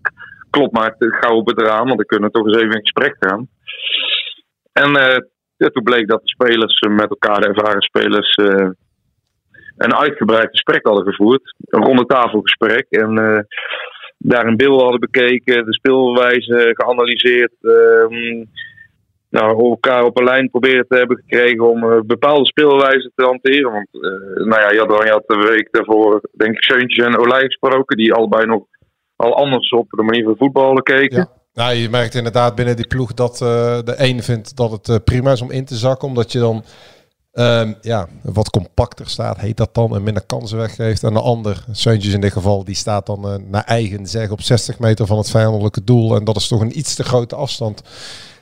klop 0.50 0.72
maar 0.72 0.94
gauw 0.98 1.36
op 1.36 1.46
het 1.46 1.60
raam, 1.60 1.86
want 1.86 1.96
dan 1.96 2.06
kunnen 2.06 2.28
we 2.28 2.34
toch 2.34 2.46
eens 2.46 2.56
even 2.56 2.74
in 2.74 2.80
gesprek 2.80 3.16
gaan. 3.18 3.48
En 4.72 4.92
toen 5.70 5.82
bleek 5.82 6.08
dat 6.08 6.20
de 6.22 6.28
spelers 6.28 6.78
eh, 6.78 6.90
met 6.90 7.10
elkaar, 7.10 7.40
de 7.40 7.46
ervaren 7.46 7.82
spelers, 7.82 8.34
eh, 8.34 8.68
een 9.76 9.94
uitgebreid 9.94 10.50
gesprek 10.50 10.86
hadden 10.86 11.04
gevoerd. 11.04 11.54
Een 11.64 11.84
ronde 11.84 12.06
tafelgesprek. 12.06 12.86
En 12.90 13.18
eh, 13.18 13.40
daar 14.18 14.46
een 14.46 14.56
beeld 14.56 14.80
hadden 14.80 15.00
bekeken, 15.00 15.64
de 15.64 15.74
speelwijze 15.74 16.70
geanalyseerd. 16.72 17.52
ehm, 17.60 18.44
nou, 19.30 19.68
elkaar 19.70 20.04
op 20.04 20.18
een 20.18 20.24
lijn 20.24 20.50
proberen 20.50 20.86
te 20.88 20.96
hebben 20.96 21.16
gekregen 21.16 21.70
om 21.70 22.06
bepaalde 22.06 22.46
speelwijzen 22.46 23.12
te 23.14 23.24
hanteren. 23.24 23.72
Want, 23.72 23.88
nou 24.48 24.60
ja, 24.60 24.70
je 24.70 25.10
had 25.10 25.26
de 25.26 25.48
week 25.48 25.68
daarvoor, 25.70 26.20
denk 26.36 26.54
ik, 26.54 26.62
Seuntjes 26.62 27.06
en 27.06 27.18
Olij 27.18 27.44
gesproken, 27.44 27.96
die 27.96 28.12
allebei 28.12 28.46
nog 28.46 28.64
al 29.16 29.36
anders 29.36 29.70
op 29.70 29.90
de 29.90 30.02
manier 30.02 30.24
van 30.24 30.36
voetballen 30.36 30.82
keken. 30.82 31.41
Nou, 31.54 31.74
je 31.74 31.88
merkt 31.90 32.14
inderdaad 32.14 32.54
binnen 32.54 32.76
die 32.76 32.86
ploeg 32.86 33.14
dat 33.14 33.32
eh, 33.32 33.38
de 33.84 33.94
een 33.96 34.22
vindt 34.22 34.56
dat 34.56 34.70
het 34.70 34.88
eh, 34.88 34.96
prima 35.04 35.32
is 35.32 35.40
om 35.42 35.50
in 35.50 35.64
te 35.64 35.76
zakken. 35.76 36.08
Omdat 36.08 36.32
je 36.32 36.38
dan 36.38 36.64
ehm, 37.32 37.72
ja, 37.80 38.08
wat 38.22 38.50
compacter 38.50 39.08
staat, 39.08 39.38
heet 39.38 39.56
dat 39.56 39.74
dan. 39.74 39.94
En 39.94 40.02
minder 40.02 40.22
kansen 40.26 40.58
weggeeft. 40.58 41.02
En 41.02 41.12
de 41.12 41.20
ander, 41.20 41.64
Seuntjes 41.70 42.14
in 42.14 42.20
dit 42.20 42.32
geval, 42.32 42.64
die 42.64 42.74
staat 42.74 43.06
dan 43.06 43.28
eh, 43.28 43.34
naar 43.48 43.64
eigen 43.64 44.06
zeggen 44.06 44.32
op 44.32 44.40
60 44.42 44.78
meter 44.78 45.06
van 45.06 45.18
het 45.18 45.30
vijandelijke 45.30 45.84
doel. 45.84 46.16
En 46.16 46.24
dat 46.24 46.36
is 46.36 46.48
toch 46.48 46.60
een 46.60 46.78
iets 46.78 46.94
te 46.94 47.04
grote 47.04 47.36
afstand 47.36 47.82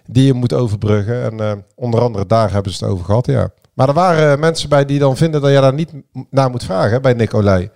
die 0.07 0.27
je 0.27 0.33
moet 0.33 0.53
overbruggen. 0.53 1.41
En 1.41 1.65
onder 1.75 2.01
andere 2.01 2.27
daar 2.27 2.53
hebben 2.53 2.73
ze 2.73 2.85
het 2.85 2.93
over 2.93 3.05
gehad, 3.05 3.27
ja. 3.27 3.51
Maar 3.75 3.89
er 3.89 3.95
waren 3.95 4.41
mensen 4.41 4.69
bij 4.69 4.85
die 4.85 4.99
dan 4.99 5.17
vinden 5.17 5.41
dat 5.41 5.51
je 5.53 5.61
daar 5.61 5.75
niet 5.75 5.93
naar 6.31 6.51
moet 6.51 6.65
vragen 6.65 7.03
bij 7.03 7.13
Nicolai. 7.13 7.71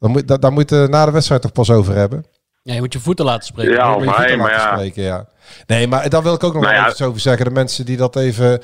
Dan 0.00 0.10
moet, 0.10 0.28
da- 0.28 0.36
daar 0.36 0.52
moet 0.52 0.70
je 0.70 0.86
na 0.90 1.04
de 1.04 1.10
wedstrijd 1.10 1.42
toch 1.42 1.52
pas 1.52 1.70
over 1.70 1.94
hebben. 1.94 2.24
Ja, 2.66 2.74
je 2.74 2.80
moet 2.80 2.92
je 2.92 3.00
voeten 3.00 3.24
laten 3.24 3.46
spreken. 3.46 3.72
Ja, 3.72 3.96
je 3.98 4.04
maar, 4.04 4.14
voeten 4.14 4.38
maar 4.38 4.50
laten 4.50 4.68
ja. 4.68 4.74
spreken, 4.74 5.02
ja. 5.02 5.26
Nee, 5.66 5.86
maar 5.86 6.08
daar 6.08 6.22
wil 6.22 6.34
ik 6.34 6.44
ook 6.44 6.52
nog 6.52 6.62
Nou 6.62 6.74
wel 6.74 6.84
ja. 6.84 6.90
iets 6.90 7.02
over 7.02 7.20
zeggen. 7.20 7.44
De 7.44 7.50
mensen 7.50 7.84
die 7.84 7.96
dat 7.96 8.16
even 8.16 8.62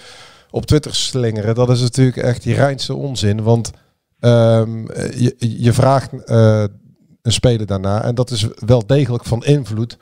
op 0.51 0.67
Twitter 0.67 0.95
slingeren, 0.95 1.55
dat 1.55 1.71
is 1.71 1.81
natuurlijk 1.81 2.17
echt 2.17 2.43
die 2.43 2.55
reinste 2.55 2.95
onzin. 2.95 3.43
Want 3.43 3.71
ehm, 4.21 4.81
je, 5.17 5.35
je 5.39 5.73
vraagt 5.73 6.25
eh, 6.25 6.65
een 7.23 7.33
speler 7.33 7.67
daarna 7.67 8.05
en 8.05 8.15
dat 8.15 8.31
is 8.31 8.47
wel 8.67 8.87
degelijk 8.87 9.25
van 9.25 9.45
invloed 9.45 9.99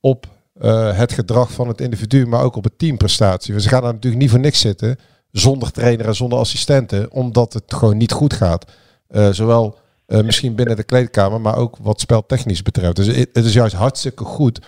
op 0.00 0.26
eh, 0.54 0.96
het 0.96 1.12
gedrag 1.12 1.52
van 1.52 1.68
het 1.68 1.80
individu, 1.80 2.26
maar 2.26 2.42
ook 2.42 2.56
op 2.56 2.64
het 2.64 2.78
teamprestatie. 2.78 3.52
Want 3.52 3.64
ze 3.64 3.70
gaan 3.70 3.82
daar 3.82 3.92
natuurlijk 3.92 4.22
niet 4.22 4.30
voor 4.30 4.40
niks 4.40 4.60
zitten, 4.60 4.98
zonder 5.30 5.70
trainer 5.70 6.06
en 6.06 6.14
zonder 6.14 6.38
assistenten, 6.38 7.12
omdat 7.12 7.52
het 7.52 7.74
gewoon 7.74 7.96
niet 7.96 8.12
goed 8.12 8.32
gaat. 8.32 8.72
Eh, 9.08 9.28
zowel 9.30 9.78
eh, 10.06 10.22
misschien 10.22 10.54
binnen 10.54 10.76
de 10.76 10.84
kleedkamer, 10.84 11.40
maar 11.40 11.56
ook 11.56 11.76
wat 11.76 12.00
speltechnisch 12.00 12.62
betreft. 12.62 12.96
Dus 12.96 13.06
het 13.06 13.36
is 13.36 13.52
juist 13.52 13.74
hartstikke 13.74 14.24
goed 14.24 14.60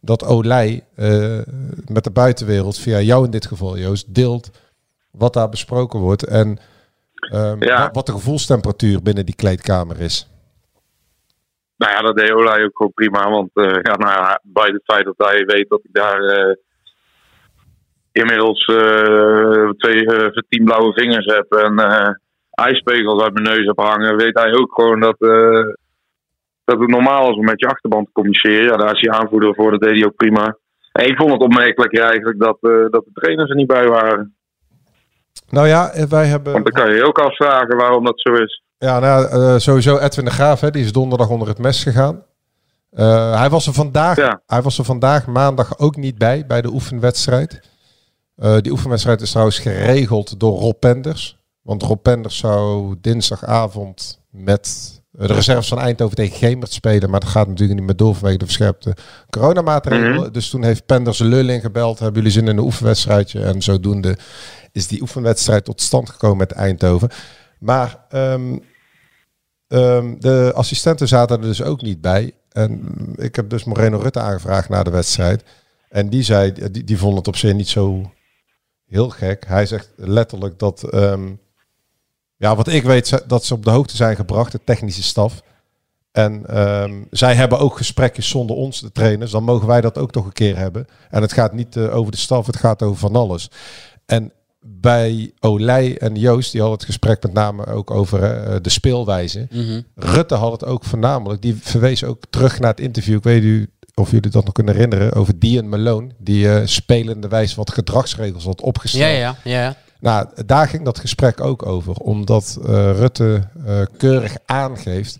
dat 0.00 0.24
Olij 0.24 0.84
eh, 0.96 1.38
met 1.86 2.04
de 2.04 2.10
buitenwereld, 2.10 2.78
via 2.78 3.00
jou 3.00 3.24
in 3.24 3.30
dit 3.30 3.46
geval 3.46 3.78
Joost, 3.78 4.14
deelt 4.14 4.50
wat 5.10 5.32
daar 5.32 5.48
besproken 5.48 6.00
wordt 6.00 6.24
en 6.24 6.58
ehm, 7.18 7.64
Ja. 7.64 7.90
wat, 7.92 8.06
de 8.06 8.12
gevoelstemperatuur 8.12 9.02
binnen 9.02 9.26
die 9.26 9.34
kleedkamer 9.34 10.00
is. 10.00 10.28
Nou 11.76 11.92
ja, 11.92 12.00
dat 12.00 12.16
deed 12.16 12.32
Olij 12.32 12.64
ook 12.64 12.76
gewoon 12.76 12.92
prima. 12.92 13.30
Want 13.30 13.50
eh, 13.54 13.64
ja, 13.64 13.96
nou 13.96 14.12
ja, 14.12 14.40
bij 14.42 14.68
het 14.68 14.82
feit 14.84 15.04
dat 15.04 15.28
hij 15.28 15.44
weet 15.44 15.68
dat 15.68 15.80
ik 15.82 15.92
daar 15.92 16.56
inmiddels 18.12 18.64
twee 19.76 20.04
tien 20.48 20.64
blauwe 20.64 20.92
vingers 20.92 21.26
heb 21.26 21.52
en 21.52 21.74
ijspegels 22.58 23.22
uit 23.22 23.32
mijn 23.32 23.56
neus 23.56 23.66
heb 23.66 23.78
hangen, 23.78 24.16
weet 24.16 24.38
hij 24.38 24.52
ook 24.52 24.74
gewoon 24.74 25.00
dat, 25.00 25.16
eh, 25.18 25.66
dat 26.64 26.78
het 26.78 26.88
normaal 26.88 27.30
is 27.30 27.36
om 27.36 27.44
met 27.44 27.60
je 27.60 27.66
achterban 27.68 28.04
te 28.04 28.12
communiceren. 28.12 28.64
Ja, 28.64 28.76
daar 28.76 28.94
is 28.94 29.00
hij 29.00 29.18
aanvoerder 29.18 29.54
voor, 29.54 29.70
dat 29.70 29.80
deed 29.80 29.98
hij 29.98 30.04
ook 30.04 30.16
prima. 30.16 30.56
En 30.92 31.06
ik 31.06 31.16
vond 31.16 31.32
het 31.32 31.40
opmerkelijk 31.40 31.98
eigenlijk 31.98 32.38
dat, 32.38 32.58
eh, 32.60 32.70
dat 32.70 33.04
de 33.04 33.10
trainers 33.12 33.50
er 33.50 33.56
niet 33.56 33.66
bij 33.66 33.88
waren. 33.88 34.34
Nou 35.50 35.66
ja, 35.66 35.90
eh, 35.90 36.04
wij 36.04 36.26
hebben... 36.26 36.52
Want 36.52 36.64
dan 36.64 36.82
kan 36.84 36.92
je 36.92 36.96
je 36.96 37.06
ook 37.06 37.18
afvragen 37.18 37.76
waarom 37.76 38.04
dat 38.04 38.20
zo 38.20 38.32
is. 38.32 38.62
Ja, 38.78 38.98
nou, 38.98 39.60
sowieso 39.60 39.98
Edwin 39.98 40.24
de 40.24 40.30
Graaf, 40.30 40.60
hè, 40.60 40.70
die 40.70 40.84
is 40.84 40.92
donderdag 40.92 41.28
onder 41.28 41.48
het 41.48 41.58
mes 41.58 41.82
gegaan. 41.82 42.22
Hij, 43.34 43.48
was 43.50 43.66
er 43.66 43.72
vandaag, 43.72 44.16
Ja. 44.16 44.40
hij 44.46 44.62
was 44.62 44.78
er 44.78 44.84
vandaag 44.84 45.26
maandag 45.26 45.78
ook 45.78 45.96
niet 45.96 46.18
bij, 46.18 46.44
bij 46.46 46.62
de 46.62 46.68
oefenwedstrijd. 46.68 47.60
Die 48.60 48.72
oefenwedstrijd 48.72 49.20
is 49.20 49.30
trouwens 49.30 49.58
geregeld 49.58 50.40
door 50.40 50.58
Rob 50.58 50.78
Penders. 50.78 51.37
Want 51.62 51.82
Rob 51.82 52.02
Penders 52.02 52.38
zou 52.38 52.96
dinsdagavond 53.00 54.20
met 54.30 54.96
de 55.10 55.26
reserves 55.26 55.68
van 55.68 55.78
Eindhoven 55.78 56.16
tegen 56.16 56.36
Gemert 56.36 56.72
spelen. 56.72 57.10
Maar 57.10 57.20
dat 57.20 57.28
gaat 57.28 57.48
natuurlijk 57.48 57.78
niet 57.78 57.86
meer 57.86 57.96
door 57.96 58.14
vanwege 58.14 58.38
de 58.38 58.44
verscherpte 58.44 58.96
coronamaatregelen. 59.30 60.20
Mhm. 60.20 60.32
Dus 60.32 60.50
toen 60.50 60.64
heeft 60.64 60.86
Penders 60.86 61.18
Lulling 61.18 61.62
gebeld. 61.62 61.98
Hebben 61.98 62.16
jullie 62.16 62.38
zin 62.38 62.48
in 62.48 62.56
een 62.56 62.64
oefenwedstrijdje? 62.64 63.42
En 63.42 63.62
zodoende 63.62 64.16
is 64.72 64.86
die 64.86 65.00
oefenwedstrijd 65.00 65.64
tot 65.64 65.80
stand 65.80 66.10
gekomen 66.10 66.36
met 66.36 66.52
Eindhoven. 66.52 67.08
Maar 67.58 68.04
ehm, 68.08 68.58
ehm, 69.68 70.14
de 70.18 70.52
assistenten 70.54 71.08
zaten 71.08 71.36
er 71.36 71.42
dus 71.42 71.62
ook 71.62 71.82
niet 71.82 72.00
bij. 72.00 72.32
En 72.48 72.96
ik 73.16 73.36
heb 73.36 73.50
dus 73.50 73.64
Moreno 73.64 73.98
Rutte 73.98 74.20
aangevraagd 74.20 74.68
na 74.68 74.82
de 74.82 74.90
wedstrijd. 74.90 75.44
En 75.88 76.08
die 76.08 76.22
zei, 76.22 76.52
die, 76.70 76.84
die 76.84 76.98
vond 76.98 77.16
het 77.16 77.28
op 77.28 77.36
zich 77.36 77.54
niet 77.54 77.68
zo 77.68 78.12
heel 78.86 79.08
gek. 79.08 79.44
Hij 79.46 79.66
zegt 79.66 79.92
letterlijk 79.96 80.58
dat, 80.58 80.82
ehm, 80.82 81.28
ja, 82.38 82.56
wat 82.56 82.68
ik 82.68 82.82
weet, 82.82 83.22
dat 83.26 83.44
ze 83.44 83.54
op 83.54 83.64
de 83.64 83.70
hoogte 83.70 83.96
zijn 83.96 84.16
gebracht, 84.16 84.52
de 84.52 84.60
technische 84.64 85.02
staf. 85.02 85.42
En 86.12 86.46
ehm, 86.46 87.02
zij 87.10 87.34
hebben 87.34 87.58
ook 87.58 87.76
gesprekjes 87.76 88.28
zonder 88.28 88.56
ons, 88.56 88.80
de 88.80 88.92
trainers. 88.92 89.30
Dan 89.30 89.44
mogen 89.44 89.66
wij 89.66 89.80
dat 89.80 89.98
ook 89.98 90.12
toch 90.12 90.24
een 90.24 90.32
keer 90.32 90.56
hebben. 90.56 90.86
En 91.10 91.22
het 91.22 91.32
gaat 91.32 91.52
niet 91.52 91.76
eh, 91.76 91.96
over 91.96 92.12
de 92.12 92.18
staf, 92.18 92.46
het 92.46 92.56
gaat 92.56 92.82
over 92.82 92.98
van 92.98 93.16
alles. 93.16 93.50
En 94.06 94.32
bij 94.60 95.32
Olij 95.40 95.98
en 95.98 96.14
Joost, 96.14 96.52
die 96.52 96.60
hadden 96.60 96.78
het 96.78 96.88
gesprek 96.88 97.22
met 97.22 97.32
name 97.32 97.66
ook 97.66 97.90
over 97.90 98.22
eh, 98.22 98.56
de 98.62 98.70
speelwijze. 98.70 99.46
Mhm. 99.50 99.80
Rutte 99.94 100.34
had 100.34 100.52
het 100.52 100.64
ook 100.64 100.84
voornamelijk. 100.84 101.42
Die 101.42 101.56
verwees 101.60 102.04
ook 102.04 102.22
terug 102.30 102.60
naar 102.60 102.70
het 102.70 102.80
interview. 102.80 103.16
Ik 103.16 103.22
weet 103.22 103.42
niet 103.42 103.68
of 103.94 104.10
jullie 104.10 104.30
dat 104.30 104.44
nog 104.44 104.52
kunnen 104.52 104.74
herinneren. 104.74 105.12
Over 105.12 105.38
Dian 105.38 105.68
Malone. 105.68 106.08
Die 106.18 106.52
eh 106.52 106.66
spelende 106.66 107.28
wijze 107.28 107.56
wat 107.56 107.72
gedragsregels 107.72 108.44
had 108.44 108.60
opgesteld. 108.60 109.02
Ja, 109.02 109.08
ja, 109.08 109.36
ja. 109.44 109.76
Nou, 110.00 110.28
daar 110.46 110.68
ging 110.68 110.84
dat 110.84 110.98
gesprek 110.98 111.40
ook 111.40 111.66
over. 111.66 111.94
Omdat 111.94 112.58
eh, 112.62 112.68
Rutte 112.90 113.48
eh, 113.66 113.82
keurig 113.96 114.36
aangeeft 114.46 115.18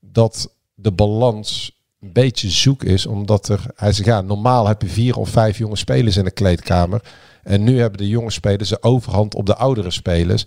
dat 0.00 0.50
de 0.74 0.92
balans 0.92 1.76
een 2.00 2.12
beetje 2.12 2.50
zoek 2.50 2.82
is. 2.82 3.06
Omdat 3.06 3.48
er, 3.48 3.64
hij 3.74 3.92
zegt, 3.92 4.08
ja, 4.08 4.20
normaal 4.20 4.66
heb 4.66 4.82
je 4.82 4.88
vier 4.88 5.16
of 5.16 5.28
vijf 5.28 5.58
jonge 5.58 5.76
spelers 5.76 6.16
in 6.16 6.24
de 6.24 6.30
kleedkamer. 6.30 7.02
En 7.42 7.64
nu 7.64 7.80
hebben 7.80 7.98
de 7.98 8.08
jonge 8.08 8.30
spelers 8.30 8.68
de 8.68 8.82
overhand 8.82 9.34
op 9.34 9.46
de 9.46 9.56
oudere 9.56 9.90
spelers. 9.90 10.46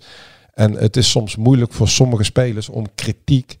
En 0.54 0.72
het 0.72 0.96
is 0.96 1.10
soms 1.10 1.36
moeilijk 1.36 1.72
voor 1.72 1.88
sommige 1.88 2.24
spelers 2.24 2.68
om 2.68 2.86
kritiek 2.94 3.56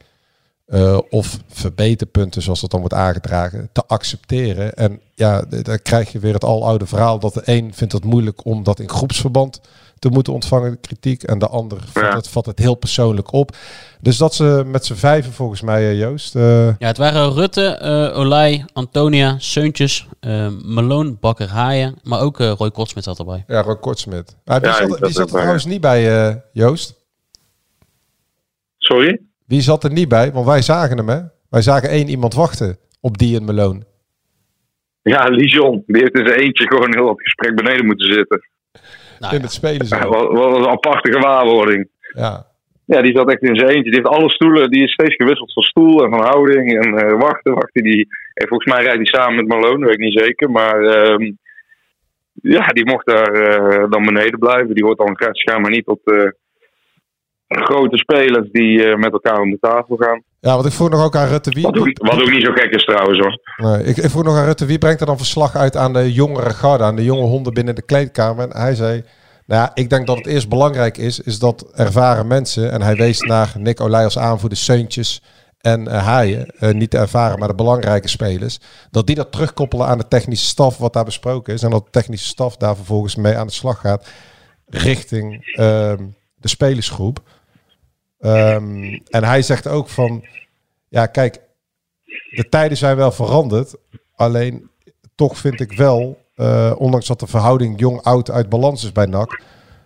eh, 0.66 0.98
of 1.10 1.38
verbeterpunten, 1.48 2.42
zoals 2.42 2.60
dat 2.60 2.70
dan 2.70 2.80
wordt 2.80 2.94
aangedragen, 2.94 3.68
te 3.72 3.86
accepteren. 3.86 4.74
En 4.74 5.00
ja, 5.14 5.42
dan 5.42 5.82
krijg 5.82 6.12
je 6.12 6.18
weer 6.18 6.34
het 6.34 6.44
aloude 6.44 6.86
verhaal 6.86 7.18
dat 7.18 7.34
de 7.34 7.42
een 7.44 7.74
vindt 7.74 7.92
het 7.92 8.04
moeilijk 8.04 8.44
om 8.44 8.62
dat 8.62 8.80
in 8.80 8.88
groepsverband 8.88 9.60
te 10.02 10.08
moeten 10.08 10.32
ontvangen, 10.32 10.70
de 10.70 10.76
kritiek. 10.80 11.22
En 11.22 11.38
de 11.38 11.48
ander 11.48 11.78
vat, 11.92 12.02
Ja. 12.02 12.14
het, 12.16 12.28
vat 12.28 12.46
het 12.46 12.58
heel 12.58 12.74
persoonlijk 12.74 13.32
op. 13.32 13.56
Dus 14.00 14.16
dat 14.16 14.34
ze 14.34 14.62
met 14.66 14.84
z'n 14.86 14.94
vijven 14.94 15.32
volgens 15.32 15.60
mij, 15.62 15.90
eh, 15.90 15.98
Joost. 15.98 16.36
eh, 16.36 16.66
Ja, 16.78 16.86
het 16.86 16.96
waren 16.96 17.32
Rutte, 17.32 17.64
eh 17.66 18.18
Olij, 18.18 18.64
Antonia, 18.72 19.38
Seuntjes, 19.38 20.06
eh 20.20 20.48
Meloon, 20.64 21.16
Bakker, 21.20 21.48
Haaien. 21.48 21.94
Maar 22.02 22.20
ook 22.20 22.40
eh, 22.40 22.52
Roy 22.56 22.70
Kortsmit 22.70 23.04
zat 23.04 23.18
erbij. 23.18 23.44
ja, 23.46 23.60
Roy 23.62 23.76
Kortsmit. 23.76 24.36
Ah, 24.44 24.56
wie 24.60 24.66
Ja, 24.68 24.76
zat, 24.76 24.86
die 24.88 24.96
wie 25.00 25.10
zat 25.10 25.24
er 25.26 25.32
trouwens 25.32 25.64
niet 25.64 25.80
bij, 25.80 26.28
eh, 26.28 26.36
Joost? 26.52 26.94
Sorry? 28.78 29.20
Wie 29.46 29.60
zat 29.60 29.84
er 29.84 29.92
niet 29.92 30.08
bij? 30.08 30.32
Want 30.32 30.46
wij 30.46 30.62
zagen 30.62 30.96
hem, 30.96 31.08
hè? 31.08 31.20
Wij 31.50 31.62
zagen 31.62 31.88
één 31.88 32.08
iemand 32.08 32.34
wachten 32.34 32.78
op 33.00 33.18
die 33.18 33.36
en 33.36 33.44
Malone. 33.44 33.80
Ja, 35.02 35.24
Lijon. 35.24 35.82
Die 35.86 36.02
heeft 36.02 36.14
in 36.18 36.26
zijn 36.26 36.38
eentje 36.40 36.66
gewoon 36.66 36.94
heel 36.94 37.08
het 37.08 37.22
gesprek 37.22 37.54
beneden 37.56 37.86
moeten 37.86 38.12
zitten. 38.12 38.40
Nou, 39.22 39.34
in 39.34 39.40
ja. 39.40 39.44
het 39.44 39.52
spelen 39.52 39.86
zo. 39.86 39.96
Ja, 39.96 40.08
wat, 40.08 40.32
wat 40.32 40.56
een 40.56 40.68
aparte 40.68 41.12
gewaarwording. 41.12 41.88
Ja. 42.14 42.46
Ja, 42.84 43.02
die 43.02 43.16
zat 43.16 43.30
echt 43.30 43.42
in 43.42 43.56
zijn 43.56 43.68
eentje. 43.68 43.90
Die 43.90 44.00
heeft 44.00 44.16
alle 44.16 44.30
stoelen, 44.30 44.70
die 44.70 44.82
is 44.82 44.92
steeds 44.92 45.14
gewisseld 45.14 45.52
van 45.52 45.62
stoel 45.62 46.04
en 46.04 46.10
van 46.10 46.20
houding. 46.20 46.84
En 46.84 46.98
eh, 46.98 47.18
wachten, 47.18 47.54
wachten. 47.54 47.82
Die, 47.82 48.08
en 48.34 48.48
volgens 48.48 48.72
mij 48.74 48.82
rijdt 48.82 48.96
hij 48.96 49.20
samen 49.20 49.36
met 49.36 49.46
Malone, 49.46 49.78
dat 49.78 49.88
weet 49.88 49.98
ik 49.98 50.04
niet 50.04 50.20
zeker. 50.20 50.50
Maar 50.50 50.82
ehm, 50.82 51.32
ja, 52.32 52.66
die 52.66 52.86
mocht 52.86 53.06
daar 53.06 53.32
eh, 53.34 53.90
dan 53.90 54.04
beneden 54.04 54.38
blijven. 54.38 54.74
Die 54.74 54.84
hoort 54.84 54.98
dan 54.98 55.16
schijnbaar 55.32 55.70
niet 55.70 55.84
tot 55.84 56.00
grote 57.56 57.96
spelers 57.96 58.50
die 58.50 58.84
eh, 58.84 58.96
met 58.96 59.12
elkaar 59.12 59.40
om 59.40 59.50
de 59.50 59.58
tafel 59.60 59.96
gaan. 59.96 60.22
ja, 60.40 60.54
want 60.54 60.66
ik 60.66 60.72
vroeg 60.72 60.90
nog 60.90 61.04
ook 61.04 61.16
aan 61.16 61.28
Rutte 61.28 61.50
wie... 61.50 61.62
Wat 61.62 61.78
ook, 61.78 61.98
wat 61.98 62.20
ook 62.20 62.30
niet 62.30 62.44
zo 62.44 62.52
gek 62.52 62.70
is 62.70 62.84
trouwens 62.84 63.18
hoor. 63.18 63.38
Nee, 63.56 63.84
ik, 63.84 63.96
ik 63.96 64.10
vroeg 64.10 64.24
nog 64.24 64.36
aan 64.36 64.44
Rutte 64.44 64.66
wie 64.66 64.78
brengt 64.78 65.00
er 65.00 65.06
dan 65.06 65.16
verslag 65.16 65.56
uit 65.56 65.76
aan 65.76 65.92
de 65.92 66.12
jongere 66.12 66.50
garde, 66.50 66.84
aan 66.84 66.96
de 66.96 67.04
jonge 67.04 67.26
honden 67.26 67.54
binnen 67.54 67.74
de 67.74 67.84
kleedkamer. 67.84 68.48
En 68.48 68.60
hij 68.60 68.74
zei, 68.74 69.02
nou 69.46 69.62
ja, 69.62 69.70
ik 69.74 69.90
denk 69.90 70.06
dat 70.06 70.16
het 70.16 70.26
eerst 70.26 70.48
belangrijk 70.48 70.98
is, 70.98 71.20
is 71.20 71.38
dat 71.38 71.70
ervaren 71.74 72.26
mensen, 72.26 72.72
en 72.72 72.82
hij 72.82 72.96
wees 72.96 73.20
naar 73.20 73.52
Nick 73.58 73.80
Olij 73.80 74.04
als 74.04 74.18
aanvoerder, 74.18 74.58
Seuntjes 74.58 75.22
en 75.60 75.88
eh, 75.88 76.04
Haaien, 76.04 76.46
eh, 76.46 76.70
niet 76.70 76.90
de 76.90 76.98
ervaren, 76.98 77.38
maar 77.38 77.48
de 77.48 77.54
belangrijke 77.54 78.08
spelers, 78.08 78.60
dat 78.90 79.06
die 79.06 79.16
dat 79.16 79.32
terugkoppelen 79.32 79.86
aan 79.86 79.98
de 79.98 80.08
technische 80.08 80.46
staf 80.46 80.78
wat 80.78 80.92
daar 80.92 81.04
besproken 81.04 81.54
is. 81.54 81.62
En 81.62 81.70
dat 81.70 81.84
de 81.84 81.90
technische 81.90 82.26
staf 82.26 82.56
daar 82.56 82.76
vervolgens 82.76 83.16
mee 83.16 83.36
aan 83.36 83.46
de 83.46 83.52
slag 83.52 83.80
gaat 83.80 84.06
richting 84.72 85.52
ehm, 85.54 86.04
de 86.34 86.48
spelersgroep. 86.48 87.20
Ehm, 88.22 88.98
en 89.08 89.24
hij 89.24 89.42
zegt 89.42 89.66
ook 89.68 89.88
van, 89.88 90.24
ja 90.88 91.06
kijk, 91.06 91.40
de 92.30 92.48
tijden 92.48 92.76
zijn 92.76 92.96
wel 92.96 93.12
veranderd. 93.12 93.74
Alleen 94.14 94.70
toch 95.14 95.38
vind 95.38 95.60
ik 95.60 95.72
wel, 95.72 96.18
eh, 96.34 96.72
ondanks 96.78 97.06
dat 97.06 97.20
de 97.20 97.26
verhouding 97.26 97.80
jong-oud 97.80 98.30
uit 98.30 98.48
balans 98.48 98.84
is 98.84 98.92
bij 98.92 99.06
NAC, 99.06 99.42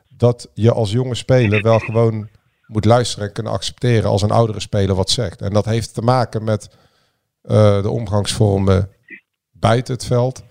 dat 0.08 0.48
je 0.54 0.72
als 0.72 0.90
jonge 0.90 1.14
speler 1.14 1.62
wel 1.62 1.78
gewoon 1.78 2.28
moet 2.66 2.84
luisteren 2.84 3.26
en 3.26 3.32
kunnen 3.32 3.52
accepteren 3.52 4.10
als 4.10 4.22
een 4.22 4.30
oudere 4.30 4.60
speler 4.60 4.94
wat 4.94 5.10
zegt. 5.10 5.42
En 5.42 5.52
dat 5.52 5.64
heeft 5.64 5.94
te 5.94 6.02
maken 6.02 6.44
met 6.44 6.68
eh, 7.42 7.82
de 7.82 7.90
omgangsvormen 7.90 8.90
buiten 9.52 9.94
het 9.94 10.04
veld, 10.04 10.42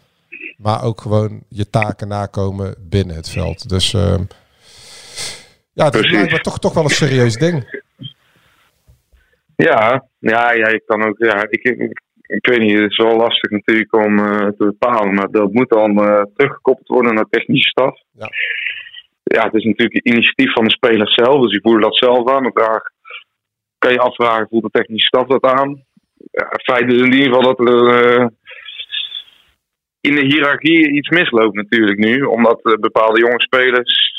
maar 0.58 0.84
ook 0.84 1.02
gewoon 1.02 1.44
je 1.50 1.70
taken 1.70 2.08
nakomen 2.08 2.76
binnen 2.80 3.16
het 3.16 3.30
veld. 3.30 3.70
Dus 3.70 3.94
ehm, 3.94 4.24
ja, 5.76 5.86
het 5.86 5.96
is 5.96 6.10
blijkbaar 6.10 6.42
toch, 6.42 6.60
toch 6.60 6.74
wel 6.74 6.84
een 6.84 6.90
serieus 6.90 7.36
ding. 7.36 7.84
Ja, 9.56 10.08
ja, 10.20 10.52
ja, 10.52 10.68
ik 10.68 10.84
kan 10.86 11.04
ook. 11.04 11.18
Ja, 11.18 11.46
ik, 11.50 11.64
ik, 11.64 12.02
ik 12.22 12.48
weet 12.48 12.60
niet, 12.60 12.80
het 12.80 12.92
is 12.92 12.98
wel 12.98 13.16
lastig 13.16 13.52
natuurlijk 13.52 13.94
om 13.96 14.20
eh, 14.20 14.48
te 14.48 14.66
bepalen, 14.66 15.14
maar 15.14 15.32
dat 15.32 15.52
moet 15.52 15.70
dan 15.70 15.98
eh, 15.98 16.22
teruggekoppeld 16.36 16.88
worden 16.88 17.14
naar 17.14 17.26
technische 17.30 17.70
staf. 17.70 18.00
Ja. 18.12 18.30
ja, 19.24 19.44
het 19.44 19.54
is 19.54 19.64
natuurlijk 19.64 19.96
een 19.96 20.12
initiatief 20.14 20.54
van 20.54 20.64
de 20.64 20.72
spelers 20.72 21.14
zelf, 21.14 21.42
dus 21.42 21.52
die 21.52 21.62
voelen 21.62 21.82
dat 21.82 21.98
zelf 21.98 22.30
aan. 22.30 22.52
Daar 22.54 22.92
kan 23.78 23.92
je 23.92 24.00
afvragen, 24.00 24.48
voelt 24.50 24.64
de 24.64 24.80
technische 24.80 25.08
staf 25.08 25.28
dat 25.28 25.44
aan? 25.44 25.84
Ja, 26.32 26.48
het 26.50 26.64
feit 26.64 26.92
is 26.92 27.02
in 27.02 27.14
ieder 27.14 27.34
geval 27.34 27.56
dat 27.56 27.68
er 27.68 27.88
eh, 27.88 28.28
in 30.02 30.16
de 30.16 30.26
hiërarchie 30.26 30.92
iets 30.92 31.10
misloopt 31.10 31.56
natuurlijk 31.56 31.98
nu, 31.98 32.22
omdat 32.22 32.78
bepaalde 32.80 33.20
jonge 33.20 33.42
spelers 33.42 34.15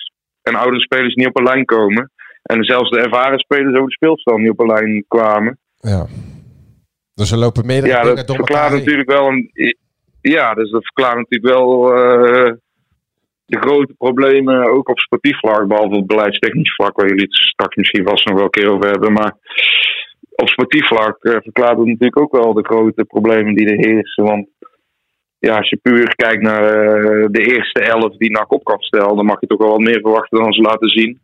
en 0.47 0.55
oude 0.55 0.81
spelers 0.81 1.15
niet 1.15 1.27
op 1.27 1.39
een 1.39 1.45
lijn 1.45 1.65
komen. 1.65 2.11
En 2.43 2.65
zelfs 2.65 2.91
de 2.91 3.01
ervaren 3.01 3.39
spelers 3.39 3.75
over 3.75 3.87
de 3.87 3.93
speelspel 3.93 4.37
niet 4.37 4.51
op 4.51 4.61
een 4.61 4.67
lijn 4.67 5.05
kwamen. 5.09 5.59
Ja. 5.81 6.07
Dus 7.15 7.31
er 7.31 7.39
lopen 7.39 7.67
meerdere 7.67 7.93
Ja, 7.93 8.01
dingen 8.01 8.17
dat 8.17 8.27
door 8.27 8.37
verklaart 8.37 8.73
natuurlijk 8.73 9.11
wel 9.11 9.29
een. 9.29 9.53
Ja, 10.21 10.55
dus 10.55 10.71
dat 10.71 10.85
verklaart 10.85 11.17
natuurlijk 11.17 11.55
wel 11.55 11.95
eh, 11.95 12.53
de 13.47 13.59
grote 13.59 13.95
problemen 13.99 14.71
ook 14.71 14.89
op 14.89 14.99
sportief 14.99 15.39
vlak, 15.39 15.69
behalve 15.69 15.97
op 15.97 16.07
beleidstechnisch 16.07 16.75
vlak, 16.75 16.97
waar 16.97 17.09
jullie 17.09 17.25
het 17.25 17.35
straks 17.35 17.77
misschien 17.77 18.07
vast 18.07 18.27
nog 18.27 18.35
wel 18.35 18.45
een 18.45 18.51
keer 18.51 18.71
over 18.71 18.91
hebben. 18.91 19.13
Maar 19.13 19.37
op 20.35 20.49
sportief 20.49 20.87
vlak 20.87 21.25
eh, 21.25 21.33
verklaart 21.33 21.79
het 21.79 21.87
natuurlijk 21.87 22.19
ook 22.19 22.33
wel 22.33 22.55
de 22.55 22.65
grote 22.65 23.05
problemen 23.05 23.55
die 23.55 23.69
er 23.69 23.87
heersen. 23.87 24.25
Want 24.25 24.49
ja, 25.39 25.57
als 25.57 25.69
je 25.69 25.79
puur 25.83 26.15
kijkt 26.15 26.43
naar 26.43 26.65
eh, 26.65 27.27
de 27.31 27.55
eerste 27.55 27.81
elf 27.81 28.17
die 28.17 28.31
NAC 28.31 28.53
op 28.53 28.65
kan 28.65 28.81
stellen, 28.81 29.17
dan 29.17 29.27
mag 29.27 29.41
je 29.41 29.47
toch 29.47 29.59
wel 29.59 29.71
wat 29.71 29.81
meer 29.81 30.01
verwachten 30.01 30.39
dan 30.39 30.53
ze 30.53 30.61
laten 30.61 30.89
zien. 30.89 31.21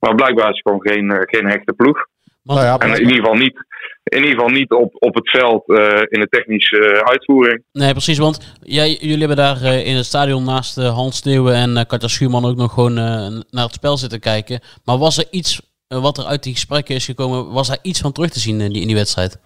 Maar 0.00 0.14
blijkbaar 0.14 0.50
is 0.50 0.60
het 0.62 0.68
gewoon 0.68 0.92
geen, 0.92 1.10
eh, 1.10 1.20
geen 1.20 1.46
hechte 1.46 1.72
ploeg. 1.72 2.06
Nou 2.48 2.60
ja, 2.60 2.78
En 2.78 2.90
in 2.90 3.00
ieder 3.00 3.16
geval 3.16 3.34
niet, 3.34 3.54
in 4.02 4.18
ieder 4.18 4.30
geval 4.30 4.48
niet 4.48 4.72
op, 4.72 4.94
op 4.98 5.14
het 5.14 5.30
veld 5.30 5.68
eh, 5.68 6.02
in 6.08 6.20
de 6.20 6.26
technische 6.30 7.04
uitvoering. 7.04 7.62
Nee, 7.72 7.92
precies. 7.92 8.18
Want 8.18 8.54
jij, 8.62 8.96
jullie 9.00 9.18
hebben 9.18 9.36
daar 9.36 9.62
eh, 9.62 9.86
in 9.86 9.96
het 9.96 10.04
stadion 10.04 10.44
naast 10.44 10.76
Hans 10.76 11.16
Steeuwen 11.16 11.54
en 11.54 11.76
eh 11.76 11.84
Katja 11.86 12.08
Schuurman 12.08 12.44
ook 12.44 12.56
nog 12.56 12.72
gewoon 12.72 12.98
eh, 12.98 13.04
naar 13.50 13.64
het 13.64 13.72
spel 13.72 13.96
zitten 13.96 14.20
kijken. 14.20 14.60
Maar 14.84 14.98
was 14.98 15.18
er 15.18 15.26
iets 15.30 15.60
wat 15.88 16.18
er 16.18 16.24
uit 16.24 16.42
die 16.42 16.52
gesprekken 16.52 16.94
is 16.94 17.04
gekomen, 17.04 17.52
was 17.52 17.68
daar 17.68 17.78
iets 17.82 18.00
van 18.00 18.12
terug 18.12 18.30
te 18.30 18.40
zien 18.40 18.60
in 18.60 18.72
die, 18.72 18.80
in 18.80 18.86
die 18.86 18.96
wedstrijd? 18.96 19.40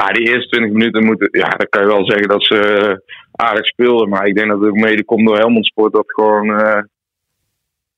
Ja, 0.00 0.06
die 0.06 0.28
eerste 0.28 0.48
20 0.48 0.72
minuten 0.72 1.04
moeten, 1.04 1.28
ja, 1.30 1.48
dan 1.48 1.66
kan 1.68 1.82
je 1.82 1.94
wel 1.94 2.04
zeggen 2.04 2.28
dat 2.28 2.44
ze 2.44 2.56
eh, 2.56 2.96
aardig 3.32 3.66
speelden. 3.66 4.08
Maar 4.08 4.26
ik 4.26 4.34
denk 4.34 4.48
dat 4.50 4.60
het 4.60 4.68
ook 4.68 4.76
mede 4.76 5.04
komt 5.04 5.26
door 5.26 5.36
Helmond 5.36 5.66
Sport 5.66 5.92
dat 5.92 6.04
gewoon, 6.06 6.60
eh, 6.60 6.82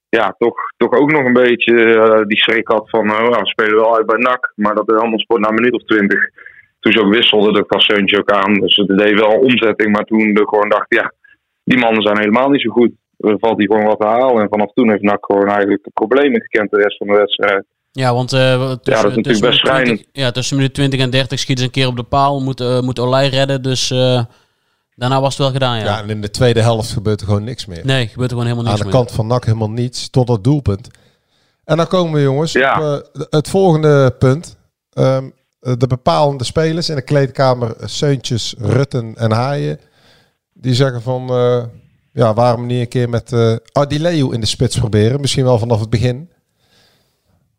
ja, 0.09 0.35
toch, 0.39 0.57
toch 0.77 0.93
ook 0.93 1.13
nog 1.13 1.25
een 1.25 1.43
beetje 1.47 1.75
eh, 1.95 2.23
die 2.27 2.39
schrik 2.39 2.69
had 2.69 2.91
van, 2.91 3.07
ja, 3.07 3.41
we 3.41 3.47
spelen 3.47 3.75
wel 3.75 3.97
uit 3.97 4.07
bij 4.07 4.19
NAC. 4.19 4.53
Maar 4.55 4.75
dat 4.75 4.87
de 4.87 4.95
Helmond 4.95 5.21
Sport 5.21 5.41
na 5.41 5.49
een 5.49 5.55
minuut 5.55 5.75
of 5.75 5.83
20, 5.83 6.19
toen 6.81 6.93
ze 6.93 7.01
ook 7.01 7.15
wisselden, 7.15 7.55
dat 7.55 7.65
gaf 7.67 7.83
Seuntje 7.83 8.19
ook 8.19 8.31
aan. 8.31 8.55
Dus 8.55 8.77
het 8.77 8.99
deed 8.99 9.21
wel 9.21 9.39
omzetting, 9.39 9.93
maar 9.93 10.05
toen 10.05 10.35
de 10.35 10.49
gewoon 10.49 10.69
dacht, 10.69 10.87
ja, 10.89 11.13
die 11.65 11.79
mannen 11.79 12.03
zijn 12.03 12.19
helemaal 12.19 12.51
niet 12.51 12.63
zo 12.63 12.71
goed. 12.71 12.93
Er 13.19 13.39
valt 13.39 13.59
hier 13.59 13.71
gewoon 13.71 13.87
wat 13.87 14.01
te 14.01 14.07
halen. 14.07 14.43
En 14.43 14.49
vanaf 14.49 14.73
toen 14.73 14.91
heeft 14.91 15.03
NAC 15.03 15.25
gewoon 15.25 15.49
eigenlijk 15.49 15.85
de 15.85 15.91
problemen 15.95 16.43
gekend 16.43 16.71
de 16.71 16.83
rest 16.83 16.97
van 16.97 17.07
de 17.07 17.13
wedstrijd. 17.13 17.65
Ja, 17.93 18.15
want 18.15 18.33
eh, 18.33 18.41
tussen, 18.41 18.69
dat 18.69 18.87
is 18.87 18.95
natuurlijk 19.03 19.25
tussen 19.27 19.49
best 19.49 19.63
minuut 19.63 19.63
20 19.63 19.75
schrijnend. 19.75 20.05
ja, 20.13 20.31
tussen 20.31 20.57
minuut 20.57 20.75
20 20.75 21.01
en 21.01 21.11
30 21.11 21.39
schieten 21.39 21.65
ze 21.65 21.65
een 21.71 21.75
keer 21.77 21.87
op 21.87 21.97
de 21.97 22.03
paal, 22.03 22.41
moet, 22.41 22.61
eh, 22.61 22.81
moet 22.81 22.99
Olij 22.99 23.29
redden. 23.29 23.63
Dus 23.63 23.91
eh, 23.91 24.25
daarna 24.95 25.21
was 25.21 25.29
het 25.29 25.39
wel 25.43 25.51
gedaan, 25.53 25.79
ja. 25.79 25.85
Ja, 25.85 26.03
en 26.03 26.11
in 26.11 26.21
de 26.21 26.31
tweede 26.31 26.61
helft 26.61 26.91
gebeurt 26.93 27.21
er 27.21 27.27
gewoon 27.27 27.45
niks 27.45 27.67
meer. 27.67 27.81
Nee, 27.85 28.07
gebeurt 28.09 28.31
er 28.31 28.37
gewoon 28.37 28.53
helemaal 28.53 28.65
Aan 28.73 28.79
niks 28.79 28.79
de 28.79 28.97
meer. 28.97 29.05
kant 29.05 29.13
van 29.17 29.27
NAC 29.27 29.45
helemaal 29.45 29.71
niets, 29.71 30.11
tot 30.11 30.27
dat 30.27 30.45
doelpunt. 30.45 30.89
En 31.65 31.77
dan 31.77 31.87
komen 31.87 32.13
we 32.13 32.21
jongens 32.23 32.53
Ja. 32.53 32.97
op 32.97 33.27
het 33.31 33.49
volgende 33.49 34.11
punt. 34.19 34.57
Ehm, 34.93 35.29
de 35.61 35.87
bepalende 35.87 36.45
spelers 36.45 36.89
in 36.89 36.95
de 36.95 37.03
kleedkamer, 37.03 37.75
Seuntjes, 37.85 38.55
Rutten 38.59 39.15
en 39.17 39.33
Haaien. 39.33 39.81
Die 40.53 40.75
zeggen 40.75 41.03
van, 41.03 41.29
eh, 41.31 41.63
ja, 42.13 42.35
waarom 42.35 42.67
niet 42.67 42.81
een 42.81 42.89
keer 42.89 43.09
met 43.09 43.33
eh 43.33 43.55
Adileu 43.73 44.33
in 44.33 44.41
de 44.41 44.47
spits 44.47 44.79
proberen? 44.79 45.21
Misschien 45.21 45.45
wel 45.45 45.59
vanaf 45.59 45.81
het 45.81 45.91
begin. 45.91 46.31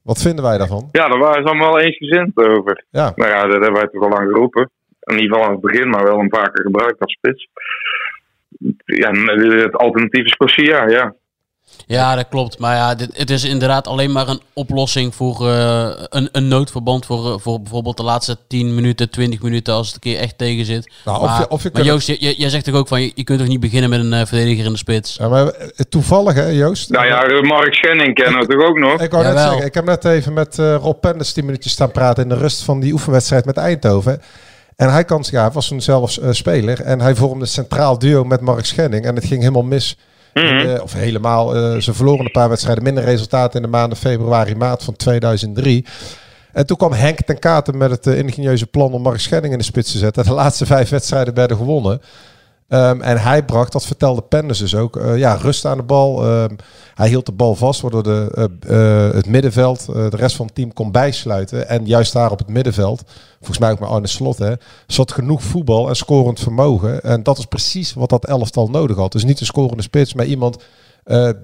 Wat 0.04 0.22
vinden 0.22 0.44
wij 0.44 0.58
daarvan? 0.58 0.90
Ja, 0.92 1.08
daar 1.08 1.20
waren 1.20 1.44
ze 1.44 1.50
allemaal 1.50 1.74
wel 1.74 1.82
eensgezind 1.82 2.38
over. 2.38 2.86
Ja, 2.90 3.12
Nou 3.16 3.30
ja, 3.30 3.42
dat 3.42 3.52
hebben 3.52 3.74
wij 3.74 3.88
toch 3.88 4.04
al 4.04 4.10
lang 4.10 4.28
geroepen. 4.32 4.70
In 5.00 5.20
ieder 5.20 5.30
geval 5.30 5.46
aan 5.46 5.52
het 5.52 5.62
begin, 5.62 5.90
maar 5.90 6.04
wel 6.04 6.20
een 6.20 6.30
paar 6.30 6.52
keer 6.52 6.64
gebruikt 6.64 7.00
als 7.00 7.14
spits. 7.14 7.48
Ja, 8.86 9.12
het 9.12 9.76
alternatief 9.76 10.26
is 10.26 10.36
Corsia, 10.36 10.88
ja. 10.88 11.16
Ja, 11.88 12.16
dat 12.16 12.26
klopt. 12.30 12.60
Maar 12.60 12.76
ja, 12.76 12.96
dit, 12.96 13.10
het 13.18 13.30
is 13.30 13.44
inderdaad 13.44 13.88
alleen 13.88 14.12
maar 14.12 14.28
een 14.28 14.42
oplossing 14.54 15.16
voor 15.16 15.48
eh, 15.50 15.90
een, 16.10 16.30
een 16.32 16.48
noodverband 16.48 17.06
voor, 17.06 17.28
eh, 17.34 17.40
voor 17.40 17.62
bijvoorbeeld 17.62 17.98
de 17.98 18.04
laatste 18.04 18.38
10 18.48 18.76
minuten, 18.76 19.10
20 19.10 19.42
minuten 19.42 19.74
als 19.74 19.86
het 19.88 19.96
een 19.96 20.02
keer 20.02 20.20
echt 20.20 20.38
tegen 20.38 20.66
zit. 20.66 20.92
Nou, 21.06 21.22
of 21.22 21.26
maar, 21.28 21.40
je- 21.40 21.50
of 21.50 21.64
je 21.64 21.70
maar 21.74 21.84
Joost, 21.84 22.08
j- 22.08 22.12
j- 22.20 22.34
jij 22.38 22.50
zegt 22.50 22.66
toch 22.66 22.76
ook 22.76 22.88
van 22.88 23.02
je, 23.02 23.12
je 23.16 23.24
kunt 23.24 23.40
toch 23.40 23.48
niet 23.48 23.60
beginnen 23.60 23.90
met 23.90 24.00
een 24.00 24.14
eh, 24.14 24.26
verdediger 24.26 24.66
in 24.66 24.72
de 24.72 24.78
spits? 24.78 25.16
Ja, 25.20 25.28
maar 25.28 25.52
toevallig 25.90 26.34
hè 26.34 26.48
Joost? 26.48 26.90
Nou 26.90 27.06
ja, 27.06 27.42
Mark 27.42 27.74
Schenning 27.74 28.16
kennen 28.16 28.40
we 28.40 28.48
toch 28.56 28.66
ook 28.68 28.78
nog? 28.78 29.02
Ik 29.02 29.12
wou 29.12 29.24
net 29.24 29.34
Jawel. 29.34 29.50
zeggen, 29.50 29.66
ik 29.68 29.74
heb 29.74 29.86
net 29.86 30.06
even 30.06 30.34
met 30.34 30.60
eh, 30.60 30.76
Rob 30.76 31.00
Penders 31.00 31.34
10 31.34 31.46
minuutjes 31.46 31.72
staan 31.74 31.92
praten 31.92 32.24
in 32.24 32.30
de 32.30 32.36
rust 32.38 32.64
van 32.64 32.80
die 32.80 32.94
oefenwedstrijd 32.94 33.46
met 33.46 33.58
Eindhoven. 33.58 34.22
En 34.76 34.92
hij 34.92 35.04
kan, 35.06 35.24
ja, 35.32 35.42
hij 35.42 35.52
was 35.52 35.68
toen 35.68 35.82
zelfs 35.82 36.20
eh, 36.20 36.32
speler 36.32 36.82
en 36.82 37.02
hij 37.02 37.16
vormde 37.16 37.42
een 37.42 37.48
centraal 37.48 38.00
duo 38.00 38.24
met 38.24 38.42
Mark 38.42 38.66
Schenning. 38.66 39.06
En 39.06 39.16
het 39.16 39.26
ging 39.26 39.40
helemaal 39.40 39.64
mis. 39.64 39.98
Mhm. 40.34 40.46
In, 40.46 40.76
eh, 40.76 40.82
of 40.82 40.94
helemaal, 40.94 41.56
eh, 41.56 41.80
ze 41.80 41.94
verloren 41.94 42.26
een 42.26 42.32
paar 42.32 42.50
wedstrijden 42.50 42.84
minder 42.84 43.04
resultaten 43.04 43.56
in 43.56 43.62
de 43.62 43.78
maanden 43.78 43.98
februari, 43.98 44.56
maart 44.56 44.84
van 44.84 44.96
2003. 44.96 45.86
En 46.52 46.66
toen 46.66 46.78
kwam 46.78 46.92
Henk 46.92 47.22
ten 47.22 47.40
Katen 47.40 47.78
met 47.78 47.92
het 47.92 48.08
uh, 48.08 48.18
ingenieuze 48.18 48.68
plan 48.68 48.92
om 48.92 49.02
Mark 49.02 49.20
Schenning 49.20 49.54
in 49.54 49.60
de 49.60 49.66
spits 49.66 49.92
te 49.92 49.98
zetten. 49.98 50.24
De 50.34 50.34
laatste 50.34 50.66
vijf 50.66 50.90
wedstrijden 50.90 51.34
werden 51.34 51.58
gewonnen. 51.58 52.02
Um, 52.70 53.02
en 53.02 53.22
hij 53.22 53.44
bracht, 53.44 53.72
dat 53.72 53.86
vertelde 53.86 54.22
Penders 54.22 54.60
dus 54.60 54.76
ook, 54.76 54.96
uh, 54.98 55.18
ja, 55.18 55.34
rust 55.34 55.66
aan 55.66 55.78
de 55.78 55.84
bal. 55.84 56.26
Um, 56.26 56.56
hij 56.94 57.08
hield 57.08 57.26
de 57.26 57.32
bal 57.32 57.56
vast, 57.56 57.82
waardoor 57.82 58.04
de, 58.04 58.50
uh, 58.68 59.16
het 59.16 59.28
middenveld, 59.28 59.86
de 59.86 60.10
rest 60.10 60.36
van 60.36 60.46
het 60.46 60.56
team 60.56 60.74
kon 60.74 60.92
bijsluiten. 60.92 61.68
En 61.70 61.86
juist 61.86 62.14
daar 62.14 62.32
op 62.32 62.38
het 62.38 62.48
middenveld, 62.48 63.04
volgens 63.38 63.58
mij 63.58 63.72
ook 63.72 63.80
met 63.80 63.90
Arne 63.90 64.08
Slot, 64.08 64.38
hè, 64.38 64.54
zat 64.88 65.12
genoeg 65.12 65.44
voetbal 65.44 65.90
en 65.90 65.96
scorend 65.96 66.40
vermogen. 66.40 67.02
En 67.02 67.24
dat 67.24 67.38
is 67.38 67.46
precies 67.46 67.94
wat 67.94 68.10
dat 68.10 68.26
elftal 68.26 68.68
nodig 68.68 68.98
had. 68.98 69.12
Dus 69.12 69.24
niet 69.24 69.40
een 69.40 69.46
scorende 69.46 69.84
spits, 69.84 70.14
maar 70.14 70.26
iemand 70.26 70.58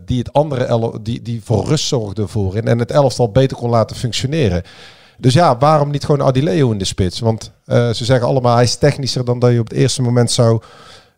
die 0.06 0.20
het 0.20 0.34
andere 0.34 1.00
die, 1.02 1.22
die 1.22 1.42
voor 1.44 1.66
rust 1.66 1.88
zorgde 1.88 2.28
voorin 2.28 2.68
en 2.68 2.80
het 2.80 2.92
elftal 2.92 3.32
beter 3.32 3.58
kon 3.58 3.70
laten 3.70 3.96
functioneren. 3.96 4.64
Dus 5.18 5.34
ja, 5.34 5.58
waarom 5.58 5.92
niet 5.92 6.06
gewoon 6.06 6.28
Adileo 6.28 6.72
in 6.72 6.78
de 6.78 6.86
spits? 6.86 7.20
Want 7.20 7.52
ze 7.68 8.06
zeggen 8.06 8.28
allemaal 8.28 8.56
hij 8.56 8.64
is 8.64 8.76
technischer 8.76 9.26
dan 9.26 9.40
dat 9.40 9.52
je 9.52 9.60
op 9.60 9.70
het 9.70 9.78
eerste 9.78 10.02
moment 10.02 10.32
zou 10.32 10.62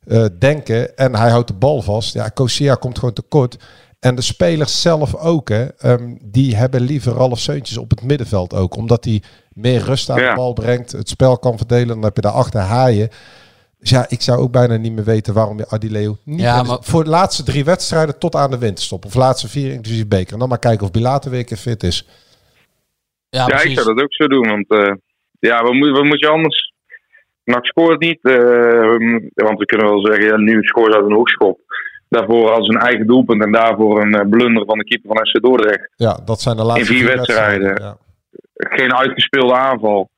uh, 0.07 0.25
denken. 0.39 0.97
En 0.97 1.15
hij 1.15 1.29
houdt 1.29 1.47
de 1.47 1.53
bal 1.53 1.81
vast. 1.81 2.13
Ja, 2.13 2.27
Kosia 2.29 2.75
komt 2.75 2.99
gewoon 2.99 3.13
tekort. 3.13 3.57
En 3.99 4.15
de 4.15 4.21
spelers 4.21 4.81
zelf 4.81 5.15
ook, 5.15 5.49
hè, 5.49 5.67
um, 5.91 6.19
die 6.23 6.55
hebben 6.55 6.81
liever 6.81 7.13
Ralf 7.13 7.39
Seuntjes 7.39 7.77
op 7.77 7.89
het 7.89 8.03
middenveld 8.03 8.53
ook. 8.53 8.75
Omdat 8.75 9.05
hij 9.05 9.21
meer 9.53 9.81
rust 9.81 10.09
aan 10.09 10.21
ja. 10.21 10.29
de 10.29 10.35
bal 10.35 10.53
brengt, 10.53 10.91
het 10.91 11.09
spel 11.09 11.37
kan 11.39 11.57
verdelen. 11.57 11.87
Dan 11.87 12.03
heb 12.03 12.15
je 12.15 12.21
daarachter 12.21 12.59
haaien. 12.59 13.09
Dus 13.79 13.89
ja, 13.89 14.05
ik 14.09 14.21
zou 14.21 14.39
ook 14.39 14.51
bijna 14.51 14.75
niet 14.75 14.91
meer 14.91 15.03
weten 15.03 15.33
waarom 15.33 15.57
je 15.57 15.69
Adileo 15.69 16.17
niet 16.23 16.39
Ja, 16.39 16.63
maar- 16.63 16.77
voor 16.81 17.03
de 17.03 17.09
laatste 17.09 17.43
drie 17.43 17.63
wedstrijden 17.63 18.19
tot 18.19 18.35
aan 18.35 18.51
de 18.51 18.57
winterstop. 18.57 19.05
Of 19.05 19.13
laatste 19.13 19.47
bier 19.53 19.71
inclusief 19.73 20.07
beker. 20.07 20.33
En 20.33 20.39
dan 20.39 20.49
maar 20.49 20.59
kijken 20.59 20.85
of 20.85 20.91
Bilater 20.91 21.31
weer 21.31 21.39
een 21.39 21.45
keer 21.45 21.57
fit 21.57 21.83
is. 21.83 22.07
Ja, 23.29 23.39
Ja, 23.39 23.45
ik 23.45 23.49
precies. 23.51 23.73
zou 23.73 23.95
dat 23.95 24.03
ook 24.03 24.13
zo 24.13 24.27
doen. 24.27 24.47
Want 24.47 24.69
eh, 24.69 24.93
ja, 25.39 25.63
wat 25.63 25.73
moet, 25.73 25.91
wat 25.91 26.03
moet 26.03 26.19
je 26.19 26.27
anders? 26.27 26.70
NAC 27.51 27.65
scoort 27.65 27.99
niet. 27.99 28.19
eh, 28.21 28.35
want 29.33 29.59
we 29.59 29.65
kunnen 29.65 29.87
wel 29.87 30.05
zeggen, 30.05 30.25
ja, 30.25 30.37
nu 30.37 30.63
scoort 30.63 30.95
uit 30.95 31.05
een 31.05 31.13
hoekschop. 31.13 31.59
Daarvoor 32.09 32.51
als 32.51 32.67
een 32.67 32.79
eigen 32.79 33.07
doelpunt 33.07 33.43
en 33.43 33.51
daarvoor 33.51 34.01
een 34.01 34.13
eh, 34.13 34.29
blunder 34.29 34.65
van 34.65 34.77
de 34.77 34.83
keeper 34.83 35.09
van 35.15 35.27
FC 35.27 35.41
Dordrecht. 35.41 35.89
Ja, 35.95 36.19
dat 36.25 36.41
zijn 36.41 36.57
de 36.57 36.63
laatste 36.63 36.93
In 36.93 36.99
vier 36.99 37.15
wedstrijden. 37.15 37.81
Ja. 37.81 37.97
Geen 38.53 38.95
uitgespeelde 38.95 39.55
aanval. 39.55 40.09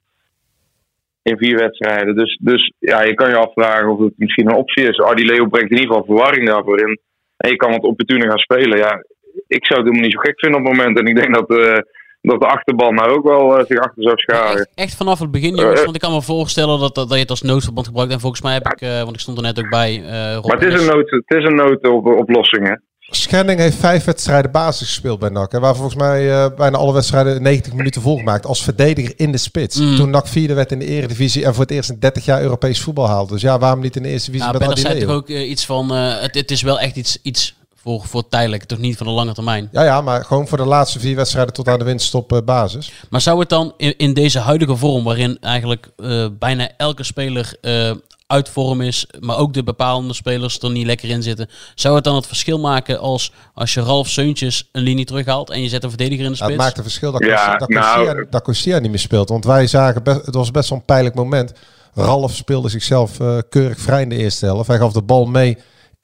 In 1.21 1.37
vier 1.37 1.57
wedstrijden. 1.57 2.15
Dus, 2.15 2.39
dus 2.41 2.73
ja, 2.79 3.01
je 3.01 3.13
kan 3.13 3.29
je 3.29 3.35
afvragen 3.35 3.89
of 3.89 3.99
het 3.99 4.13
misschien 4.17 4.49
een 4.49 4.55
optie 4.55 4.87
is. 4.87 4.99
Adi 4.99 5.25
Leo 5.25 5.45
brengt 5.45 5.71
in 5.71 5.77
ieder 5.77 5.93
geval 5.93 6.15
verwarring 6.15 6.47
daarvoor 6.47 6.79
in. 6.79 6.99
En 7.37 7.49
je 7.49 7.55
kan 7.55 7.71
wat 7.71 7.83
opportuner 7.83 8.29
gaan 8.29 8.37
spelen. 8.37 8.77
Ja, 8.77 9.03
ik 9.47 9.65
zou 9.65 9.79
het 9.79 9.89
helemaal 9.89 10.01
niet 10.01 10.13
zo 10.13 10.19
gek 10.19 10.39
vinden 10.39 10.59
op 10.59 10.67
het 10.67 10.77
moment. 10.77 10.99
En 10.99 11.05
ik 11.05 11.15
denk 11.15 11.33
dat, 11.33 11.49
eh, 11.49 11.79
dat 12.29 12.39
de 12.39 12.47
achterban 12.47 12.95
daar 12.95 13.09
ook 13.09 13.23
wel 13.23 13.57
eh, 13.57 13.65
zich 13.65 13.79
achter 13.79 14.03
zou 14.03 14.17
scharen. 14.17 14.57
Echt, 14.57 14.69
echt 14.75 14.95
vanaf 14.95 15.19
het 15.19 15.31
begin, 15.31 15.55
jongens. 15.55 15.77
Eh, 15.79 15.83
Want 15.83 15.95
ik 15.95 16.01
kan 16.01 16.13
me 16.13 16.21
voorstellen 16.21 16.79
dat, 16.79 16.95
dat, 16.95 17.07
dat 17.07 17.13
je 17.13 17.21
het 17.21 17.29
als 17.29 17.41
noodverband 17.41 17.87
gebruikt. 17.87 18.11
En 18.13 18.19
volgens 18.19 18.41
mij 18.41 18.53
heb 18.53 18.67
ik, 18.67 18.81
eh, 18.81 18.97
want 19.03 19.13
ik 19.13 19.19
stond 19.19 19.37
er 19.37 19.43
net 19.43 19.59
ook 19.59 19.69
bij. 19.69 20.03
eh 20.05 20.33
Rob 20.35 20.45
Maar 20.47 20.59
het 20.59 20.73
is 20.73 20.81
een, 20.81 20.87
nood, 20.87 21.09
het 21.09 21.37
is 21.37 21.43
een 21.45 21.55
noodoplossing, 21.55 22.67
hè. 22.67 22.73
Schenning 22.99 23.59
heeft 23.59 23.77
vijf 23.77 24.03
wedstrijden 24.05 24.51
basis 24.51 24.87
gespeeld 24.87 25.19
bij 25.19 25.29
NAC. 25.29 25.51
Hè, 25.51 25.59
waar 25.59 25.75
volgens 25.75 25.95
mij 25.95 26.31
eh, 26.31 26.45
bijna 26.57 26.77
alle 26.77 26.93
wedstrijden 26.93 27.41
90 27.41 27.73
minuten 27.73 28.01
volgemaakt. 28.01 28.45
Als 28.45 28.63
verdediger 28.63 29.13
in 29.17 29.31
de 29.31 29.37
spits. 29.37 29.79
Mm. 29.79 29.95
Toen 29.95 30.09
NAC 30.09 30.27
vierde 30.27 30.53
werd 30.53 30.71
in 30.71 30.79
de 30.79 30.85
eredivisie. 30.85 31.45
En 31.45 31.53
voor 31.53 31.63
het 31.63 31.71
eerst 31.71 31.89
in 31.89 31.99
30 31.99 32.25
jaar 32.25 32.41
Europees 32.41 32.81
voetbal 32.81 33.07
haalde. 33.07 33.33
Dus 33.33 33.41
ja, 33.41 33.59
waarom 33.59 33.79
niet 33.79 33.95
in 33.95 34.03
de 34.03 34.09
eerste 34.09 34.31
divisie 34.31 34.51
Ja, 34.51 34.57
met 34.57 34.67
Benner 34.67 34.77
zei 34.77 34.93
Adileo? 34.93 35.13
toch 35.13 35.21
ook 35.21 35.29
eh, 35.29 35.49
iets 35.49 35.65
van, 35.65 35.93
eh, 35.93 36.19
het, 36.21 36.35
het 36.35 36.51
is 36.51 36.61
wel 36.61 36.79
echt 36.79 36.95
iets, 36.95 37.19
iets 37.21 37.55
voor, 37.83 38.01
voor 38.05 38.27
tijdelijk, 38.27 38.63
toch 38.63 38.77
niet 38.79 38.97
voor 38.97 39.05
de 39.05 39.11
lange 39.11 39.33
termijn. 39.33 39.69
Ja, 39.71 39.83
ja, 39.83 40.01
maar 40.01 40.25
gewoon 40.25 40.47
voor 40.47 40.57
de 40.57 40.65
laatste 40.65 40.99
vier 40.99 41.15
wedstrijden 41.15 41.53
tot 41.53 41.67
aan 41.67 41.79
de 41.79 41.85
winststop 41.85 42.31
eh, 42.33 42.39
basis. 42.45 42.91
Maar 43.09 43.21
zou 43.21 43.39
het 43.39 43.49
dan 43.49 43.73
in, 43.77 43.97
in 43.97 44.13
deze 44.13 44.39
huidige 44.39 44.75
vorm, 44.75 45.03
waarin 45.03 45.37
eigenlijk 45.39 45.89
eh, 45.97 46.25
bijna 46.39 46.69
elke 46.77 47.03
speler 47.03 47.55
eh, 47.61 47.91
uit 48.27 48.49
vorm 48.49 48.81
is, 48.81 49.07
maar 49.19 49.37
ook 49.37 49.53
de 49.53 49.63
bepalende 49.63 50.13
spelers 50.13 50.59
er 50.59 50.71
niet 50.71 50.85
lekker 50.85 51.09
in 51.09 51.23
zitten, 51.23 51.49
zou 51.75 51.95
het 51.95 52.03
dan 52.03 52.15
het 52.15 52.27
verschil 52.27 52.59
maken 52.59 52.99
als, 52.99 53.31
als 53.53 53.73
je 53.73 53.81
Ralf 53.81 54.07
Seuntjes 54.07 54.69
een 54.71 54.81
linie 54.81 55.05
terughaalt 55.05 55.49
en 55.49 55.61
je 55.61 55.69
zet 55.69 55.83
een 55.83 55.89
verdediger 55.89 56.25
in 56.25 56.31
de 56.31 56.37
Ja, 56.37 56.43
het 56.43 56.53
spits? 56.53 56.65
maakt 56.65 56.77
een 56.77 56.83
verschil 56.83 57.11
dat, 57.11 57.23
Ja, 57.25 57.57
dat, 57.57 57.69
nou- 57.69 58.27
dat 58.29 58.47
niet 58.63 58.81
meer 58.81 58.99
speelt. 58.99 59.29
Want 59.29 59.45
wij 59.45 59.67
zagen, 59.67 60.03
best, 60.03 60.25
het 60.25 60.35
was 60.35 60.51
best 60.51 60.69
wel 60.69 60.77
een 60.77 60.85
pijnlijk 60.85 61.15
moment. 61.15 61.53
Ralf 61.93 62.35
speelde 62.35 62.69
zichzelf 62.69 63.17
keurig 63.49 63.79
vrij 63.79 64.01
in 64.01 64.09
de 64.09 64.17
eerste 64.17 64.45
helft. 64.45 64.67
Hij 64.67 64.77
gaf 64.77 64.91
de 64.93 65.01
bal 65.01 65.25
mee 65.25 65.57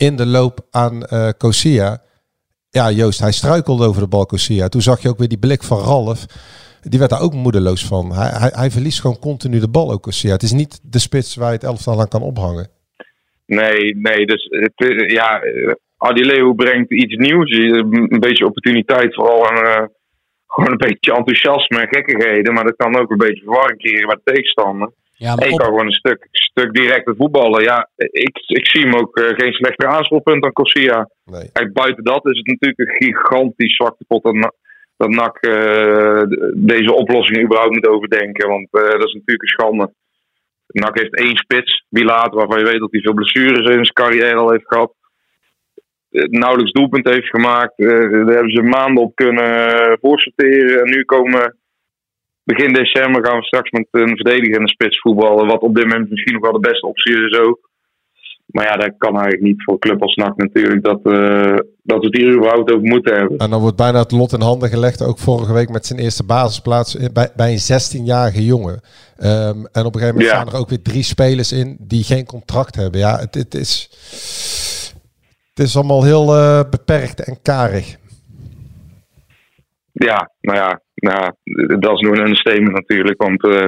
in 0.08 0.16
de 0.16 0.26
loop 0.26 0.60
aan 0.72 1.04
Kosia. 1.38 2.02
Ja, 2.70 2.92
Joost, 2.92 3.20
hij 3.20 3.32
struikelde 3.32 3.86
over 3.86 4.02
de 4.02 4.08
bal 4.08 4.26
Kosia. 4.26 4.68
Toen 4.68 4.82
zag 4.82 5.02
je 5.02 5.10
ook 5.10 5.18
weer 5.18 5.28
die 5.28 5.40
blik 5.40 5.64
van 5.64 5.78
Ralf. 5.78 6.26
Die 6.82 7.00
werd 7.00 7.12
daar 7.12 7.22
ook 7.22 7.34
moedeloos 7.34 7.86
van. 7.86 8.12
Hij, 8.12 8.30
hij, 8.30 8.52
hij 8.54 8.70
verliest 8.72 9.02
gewoon 9.02 9.20
continu 9.20 9.60
de 9.60 9.70
bal 9.70 9.92
ook 9.92 10.02
Kosia. 10.02 10.32
Het 10.32 10.44
is 10.44 10.52
niet 10.52 10.80
de 10.84 11.00
spits 11.00 11.36
waar 11.36 11.48
je 11.48 11.54
het 11.54 11.64
elftal 11.64 12.00
aan 12.00 12.08
kan 12.08 12.22
ophangen. 12.22 12.68
Nee, 13.46 13.96
nee. 13.96 14.26
Dus 14.26 14.48
het, 14.50 14.74
eh, 14.76 15.10
ja, 15.10 15.42
brengt 16.56 16.92
iets 16.92 17.16
nieuws. 17.16 17.52
Een 17.52 18.20
beetje 18.20 18.46
opportuniteit, 18.46 19.16
vooral 19.16 19.46
eh, 19.46 19.86
gewoon 20.48 20.72
een 20.72 20.88
beetje 20.88 21.14
enthousiasme 21.14 21.80
en 21.80 21.88
gekkigheden. 21.88 22.54
Maar 22.54 22.64
dat 22.64 22.76
kan 22.76 23.00
ook 23.00 23.12
een 23.12 23.18
beetje 23.18 23.44
verwarring 23.44 23.80
creëren 23.80 24.08
de 24.24 24.32
tegenstander. 24.34 24.92
Ja, 25.26 25.30
En 25.32 25.36
maar 25.36 25.48
je 25.48 25.54
op- 25.54 25.60
kan 25.60 25.68
gewoon 25.68 25.86
een 25.86 25.92
stuk, 26.04 26.28
stuk 26.32 26.74
directer 26.74 27.16
voetballen. 27.16 27.64
Ja, 27.64 27.90
ik, 27.96 28.38
ik 28.48 28.68
zie 28.68 28.82
hem 28.84 28.96
ook 28.96 29.18
eh, 29.18 29.34
geen 29.38 29.54
slechter 29.54 29.88
aanspeelpunt 29.88 30.42
dan 30.44 30.52
Corsia. 30.54 31.10
Nee. 31.26 31.50
Kijk, 31.54 31.74
buiten 31.74 32.04
dat 32.04 32.26
is 32.26 32.38
het 32.38 32.48
natuurlijk 32.48 32.80
een 32.80 32.96
gigantisch 32.96 33.76
zwakte 33.76 34.04
pot 34.08 34.24
dat, 34.24 34.54
dat 34.98 35.10
NAC 35.10 35.38
eh, 35.38 36.22
deze 36.54 36.94
oplossing 36.94 37.44
überhaupt 37.44 37.74
moet 37.74 37.88
overdenken. 37.88 38.50
Want 38.50 38.68
eh, 38.72 38.82
dat 38.82 39.08
is 39.08 39.14
natuurlijk 39.14 39.42
een 39.42 39.48
schande. 39.48 39.94
NAC 40.68 41.00
heeft 41.00 41.16
één 41.16 41.38
spits, 41.38 41.86
Bilaat, 41.90 42.34
waarvan 42.34 42.60
je 42.60 42.66
weet 42.66 42.80
dat 42.80 42.92
hij 42.92 43.02
veel 43.02 43.14
blessures 43.14 43.68
in 43.68 43.86
zijn 43.86 43.94
carrière 43.94 44.36
al 44.36 44.52
heeft 44.52 44.68
gehad. 44.68 44.94
Eh, 46.10 46.24
Nauwelijks 46.24 46.72
doelpunt 46.72 47.08
heeft 47.10 47.28
gemaakt. 47.30 47.74
Eh, 47.80 47.88
daar 47.88 48.36
hebben 48.36 48.52
ze 48.56 48.62
maanden 48.62 49.04
op 49.04 49.16
kunnen 49.16 49.98
voorsorteren. 50.02 50.80
En 50.84 50.90
nu 50.90 51.04
komen 51.04 51.58
begin 52.54 52.74
december 52.74 53.26
gaan 53.26 53.38
we 53.40 53.44
straks 53.46 53.70
met 53.72 53.88
een 53.92 54.16
verdediger 54.16 54.60
in 54.60 54.66
de 54.66 54.76
spits 54.78 55.00
voetballen. 55.00 55.48
Wat 55.48 55.62
op 55.62 55.76
dit 55.76 55.84
moment 55.84 56.10
misschien 56.10 56.34
nog 56.34 56.42
wel 56.42 56.52
de 56.62 56.68
beste 56.70 56.88
optie 56.88 57.26
is 57.28 57.40
ook. 57.40 57.68
Maar 58.46 58.66
ja, 58.66 58.76
dat 58.76 58.94
kan 58.98 59.14
eigenlijk 59.14 59.44
niet 59.44 59.64
voor 59.64 59.74
een 59.74 59.80
club 59.80 60.02
als 60.02 60.16
NAC 60.16 60.38
natuurlijk. 60.38 60.84
Dat, 60.84 61.00
eh, 61.04 61.58
dat 61.84 62.00
we 62.00 62.06
het 62.06 62.18
hier 62.18 62.34
überhaupt 62.34 62.72
over 62.72 62.88
moeten 62.88 63.16
hebben. 63.16 63.38
En 63.38 63.50
dan 63.50 63.62
wordt 63.62 63.76
bijna 63.78 64.00
het 64.00 64.12
lot 64.12 64.34
in 64.34 64.42
handen 64.42 64.70
gelegd. 64.70 65.04
Ook 65.04 65.20
vorige 65.20 65.54
week 65.54 65.70
met 65.70 65.86
zijn 65.86 66.00
eerste 66.00 66.24
basisplaats 66.26 66.98
bij, 67.14 67.30
bij 67.36 67.52
een 67.52 67.60
16-jarige 67.60 68.46
jongen. 68.46 68.82
Ehm, 69.18 69.66
en 69.72 69.86
op 69.86 69.96
een 69.96 70.00
gegeven 70.02 70.08
moment 70.08 70.24
Ja. 70.24 70.30
staan 70.42 70.48
er 70.48 70.60
ook 70.60 70.70
weer 70.70 70.82
drie 70.82 71.04
spelers 71.04 71.52
in 71.52 71.78
die 71.80 72.04
geen 72.04 72.26
contract 72.26 72.76
hebben. 72.76 73.00
Ja, 73.00 73.20
het, 73.20 73.36
het 73.36 73.54
is, 73.54 73.90
het 75.54 75.68
is 75.68 75.76
allemaal 75.76 76.04
heel 76.04 76.36
eh, 76.36 76.60
beperkt 76.70 77.24
en 77.24 77.38
karig. 77.42 77.98
Ja, 80.08 80.32
nou 80.42 80.58
ja, 80.58 80.82
nou 80.96 81.32
dat 81.80 81.94
is 81.94 82.00
nog 82.00 82.14
een 82.14 82.26
understatement 82.26 82.74
natuurlijk. 82.74 83.22
Want 83.22 83.44
eh, 83.44 83.66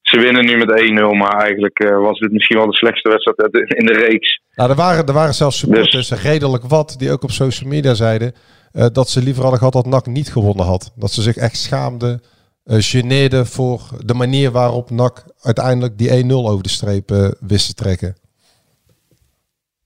ze 0.00 0.20
winnen 0.20 0.44
nu 0.44 0.56
met 0.56 0.90
1-0. 1.14 1.16
Maar 1.16 1.40
eigenlijk 1.40 1.78
eh, 1.78 1.98
was 1.98 2.18
dit 2.18 2.32
misschien 2.32 2.56
wel 2.56 2.66
de 2.66 2.76
slechtste 2.76 3.08
wedstrijd 3.08 3.52
in 3.52 3.86
de 3.86 3.92
reeks. 3.92 4.40
Nou, 4.54 4.70
er, 4.70 4.76
waren, 4.76 5.06
er 5.06 5.12
waren 5.12 5.34
zelfs 5.34 5.58
supporters, 5.58 6.22
redelijk 6.22 6.64
wat, 6.64 6.94
die 6.98 7.12
ook 7.12 7.22
op 7.22 7.30
social 7.30 7.70
media 7.70 7.94
zeiden 7.94 8.32
eh, 8.72 8.86
dat 8.92 9.08
ze 9.08 9.22
liever 9.22 9.42
hadden 9.42 9.58
gehad 9.58 9.72
dat 9.72 9.86
NAC 9.86 10.06
niet 10.06 10.32
gewonnen 10.32 10.66
had. 10.66 10.92
Dat 10.96 11.10
ze 11.10 11.22
zich 11.22 11.36
echt 11.36 11.56
schaamden, 11.56 12.20
eh 12.64 12.76
geneerden 12.78 13.46
voor 13.46 13.80
de 14.04 14.14
manier 14.14 14.50
waarop 14.50 14.90
NAC 14.90 15.24
uiteindelijk 15.40 15.98
die 15.98 16.24
1-0 16.24 16.32
over 16.32 16.62
de 16.62 16.68
streep 16.68 17.10
eh, 17.10 17.28
wist 17.40 17.66
te 17.66 17.74
trekken. 17.74 18.16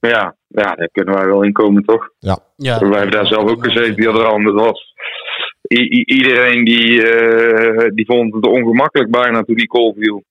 Ja, 0.00 0.36
ja, 0.48 0.74
daar 0.74 0.88
kunnen 0.92 1.14
wij 1.14 1.26
wel 1.26 1.42
in 1.42 1.52
komen, 1.52 1.84
toch? 1.84 2.08
Ja. 2.18 2.38
ja, 2.56 2.78
Wij 2.78 2.98
hebben 2.98 3.10
daar 3.10 3.26
zelf 3.26 3.50
ook 3.50 3.64
gezeten, 3.64 3.96
die 3.96 4.04
hadden 4.04 4.24
er 4.24 4.32
anders 4.32 4.54
was. 4.54 4.91
I- 5.78 6.02
iedereen 6.06 6.64
die, 6.64 7.02
eh, 7.10 7.88
die 7.94 8.06
vond 8.06 8.34
het 8.34 8.46
ongemakkelijk 8.46 9.10
bijna 9.10 9.42
toen 9.42 9.56
die 9.56 9.70
goal 9.70 9.94
viel. 9.98 10.22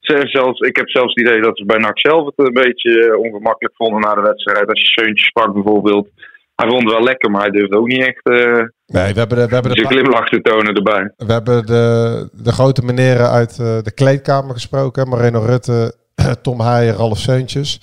Zelfs, 0.00 0.60
ik 0.60 0.76
heb 0.76 0.88
zelfs 0.88 1.14
het 1.14 1.26
idee 1.26 1.40
dat 1.40 1.56
ze 1.58 1.64
bij 1.64 1.78
NAC 1.78 1.98
zelf 1.98 2.24
het 2.34 2.46
een 2.46 2.52
beetje 2.52 3.04
eh, 3.04 3.18
ongemakkelijk 3.18 3.74
vonden 3.76 4.00
na 4.00 4.14
de 4.14 4.20
wedstrijd. 4.20 4.68
Als 4.68 4.80
je 4.80 4.86
Seuntje 4.86 5.24
sprak 5.24 5.52
bijvoorbeeld. 5.52 6.08
Hij 6.54 6.68
vond 6.68 6.82
het 6.82 6.92
wel 6.92 7.02
lekker, 7.02 7.30
maar 7.30 7.40
hij 7.40 7.50
durfde 7.50 7.78
ook 7.78 7.86
niet 7.86 8.06
echt 8.06 8.24
eh 8.24 8.62
Nee, 8.86 9.12
we 9.12 9.18
hebben 9.18 9.38
de, 9.38 9.46
we 9.46 9.54
hebben 9.54 9.74
de, 9.74 9.86
glimlach 9.86 10.28
te 10.28 10.40
tonen 10.40 10.74
erbij. 10.74 11.12
we 11.16 11.32
hebben 11.32 11.66
de, 11.66 12.28
de 12.32 12.52
grote 12.52 12.82
meneren 12.84 13.30
uit 13.30 13.56
de 13.56 13.92
kleedkamer 13.94 14.54
gesproken. 14.54 15.08
Moreno 15.08 15.44
Rutte, 15.44 15.94
Tom 16.42 16.60
Haaien, 16.60 16.94
Ralf 16.94 17.18
Seuntjes. 17.18 17.80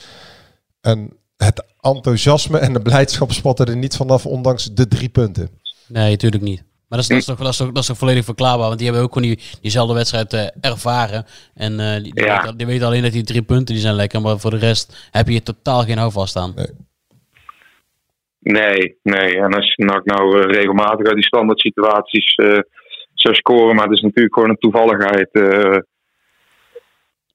En 0.82 1.18
het 1.38 1.64
enthousiasme 1.82 2.58
en 2.58 2.74
de 2.74 2.82
blijdschap 2.82 3.32
spotten 3.32 3.66
er 3.66 3.78
niet 3.78 3.96
vanaf, 3.96 4.26
ondanks 4.26 4.74
de 4.74 4.88
drie 4.88 5.10
punten. 5.10 5.50
Nee, 5.92 6.10
natuurlijk 6.10 6.44
niet. 6.44 6.64
Maar 6.88 7.00
dat 7.00 7.00
is, 7.00 7.08
dat, 7.08 7.18
is 7.18 7.26
toch, 7.26 7.38
dat, 7.38 7.48
is 7.48 7.58
toch, 7.58 7.68
dat 7.68 7.78
is 7.82 7.86
toch 7.88 7.98
volledig 7.98 8.26
verklaarbaar. 8.26 8.66
Want 8.68 8.78
die 8.78 8.88
hebben 8.88 9.06
ook 9.06 9.14
gewoon 9.14 9.28
die, 9.28 9.40
diezelfde 9.62 9.94
wedstrijd 9.94 10.34
eh, 10.34 10.46
ervaren. 10.72 11.26
En 11.54 11.80
eh, 11.80 12.04
die, 12.04 12.14
die, 12.14 12.24
Ja. 12.24 12.42
weten, 12.42 12.58
die 12.58 12.66
weten 12.68 12.88
alleen 12.88 13.02
dat 13.02 13.12
die 13.12 13.24
drie 13.24 13.42
punten 13.42 13.74
die 13.76 13.84
zijn 13.84 13.96
lekker. 13.96 14.22
Maar 14.22 14.40
voor 14.40 14.52
de 14.52 14.58
rest 14.58 15.08
heb 15.12 15.26
je 15.26 15.32
hier 15.32 15.44
totaal 15.44 15.84
geen 15.84 15.98
houvast 15.98 16.36
aan. 16.36 16.54
Nee, 18.40 18.98
nee. 19.04 19.38
En 19.38 19.54
als 19.54 19.74
je 19.76 19.86
NAC 19.86 20.06
nou 20.06 20.40
eh, 20.42 20.54
regelmatig 20.56 21.06
uit 21.06 21.16
die 21.16 21.24
standaard 21.26 21.60
situaties 21.60 22.36
eh, 22.36 22.60
zou 23.14 23.36
scoren. 23.36 23.76
Maar 23.76 23.86
het 23.86 23.94
is 23.98 24.02
natuurlijk 24.02 24.34
gewoon 24.34 24.50
een 24.50 24.58
toevalligheid. 24.58 25.30
eh, 25.32 25.78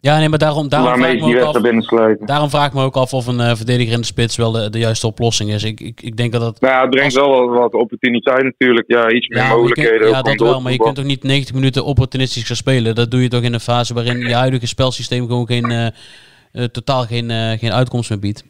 Ja, 0.07 0.19
nee, 0.19 0.29
maar 0.29 0.39
daarom, 0.39 0.69
daarom, 0.69 0.95
vraag, 0.99 1.13
ik 1.13 1.21
me 1.21 1.41
ook 1.41 1.55
af, 1.55 2.19
daarom 2.27 2.51
vraag 2.51 2.67
ik 2.67 2.73
me 2.73 2.83
ook 2.83 2.97
af 2.97 3.13
of 3.15 3.27
een 3.27 3.41
eh, 3.41 3.55
verdediger 3.57 3.93
in 3.93 4.01
de 4.01 4.07
spits 4.07 4.37
wel 4.37 4.51
de, 4.53 4.71
de 4.71 4.79
juiste 4.79 5.07
oplossing 5.07 5.51
is. 5.53 5.65
Ik, 5.65 5.81
ik, 5.81 6.01
ik 6.03 6.17
denk 6.17 6.33
dat 6.33 6.41
dat... 6.41 6.61
Nou 6.61 6.75
ja, 6.75 6.81
het 6.81 6.91
brengt 6.91 7.15
wel 7.15 7.49
wat, 7.49 7.75
opportuniteit 7.75 8.43
natuurlijk. 8.43 8.85
Ja, 8.89 9.11
iets 9.11 9.29
meer 9.29 9.39
Ja, 9.39 9.45
kunt- 9.49 9.57
mogelijkheden. 9.61 10.09
ja 10.09 10.23
dat 10.23 10.41
wel, 10.41 10.61
maar 10.61 10.73
je 10.73 10.79
kunt 10.79 10.95
toch 10.95 11.05
niet 11.05 11.23
90 11.23 11.55
minuten 11.55 11.85
opportunistisch 11.85 12.43
gaan 12.45 12.57
spelen. 12.57 12.95
Dat 12.95 13.11
doe 13.11 13.23
je 13.23 13.29
toch 13.29 13.43
in 13.43 13.53
een 13.55 13.61
fase 13.61 13.95
waarin 13.95 14.19
je 14.19 14.35
huidige 14.35 14.67
spelsysteem 14.67 15.27
gewoon 15.27 15.47
geen, 15.47 15.71
eh, 15.71 15.87
eh, 15.87 16.65
totaal 16.65 17.05
geen, 17.07 17.31
geen 17.59 17.73
uitkomst 17.73 18.11
meer 18.11 18.19
biedt. 18.19 18.45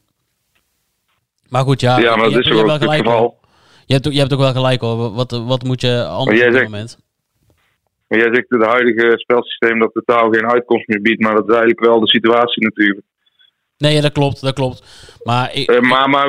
Maar 1.49 1.63
goed, 1.63 1.81
ja, 1.81 1.99
Ja, 1.99 2.17
maar 2.17 2.17
je 2.17 2.23
dat 2.23 2.33
hebt- 2.33 2.45
is 2.47 2.53
je 2.53 2.53
ook 2.63 2.69
hebt 2.69 2.85
wel 2.85 2.91
gelijk. 2.99 3.33
Je 3.87 3.95
hebt, 3.95 4.13
je 4.13 4.19
hebt 4.19 4.33
ook 4.33 4.39
wel 4.41 4.53
gelijk 4.53 4.81
hoor. 4.81 5.13
Wat, 5.15 5.31
wat 5.47 5.63
moet 5.65 5.81
je 5.81 6.05
anders 6.05 6.39
op 6.39 6.45
dit 6.45 6.55
zegt- 6.55 6.71
moment? 6.71 6.99
Maar 8.09 8.19
jij 8.19 8.35
zegt 8.35 8.47
het 8.49 8.65
huidige 8.65 9.13
spelsysteem 9.19 9.79
dat 9.79 9.93
totaal 9.93 10.31
geen 10.31 10.51
uitkomst 10.51 10.87
meer 10.89 11.01
biedt. 11.01 11.21
Maar 11.23 11.35
dat 11.35 11.45
is 11.49 11.55
eigenlijk 11.55 11.81
wel 11.87 12.01
de 12.01 12.09
situatie 12.09 12.65
natuurlijk. 12.65 13.01
Nee, 13.79 13.95
ja, 13.95 14.01
dat 14.01 14.13
klopt, 14.13 14.41
dat 14.41 14.55
klopt. 14.55 14.83
Maar 15.23 15.55
ik, 15.55 15.69
Eh, 15.71 15.81
maar 15.81 16.11
maar 16.11 16.29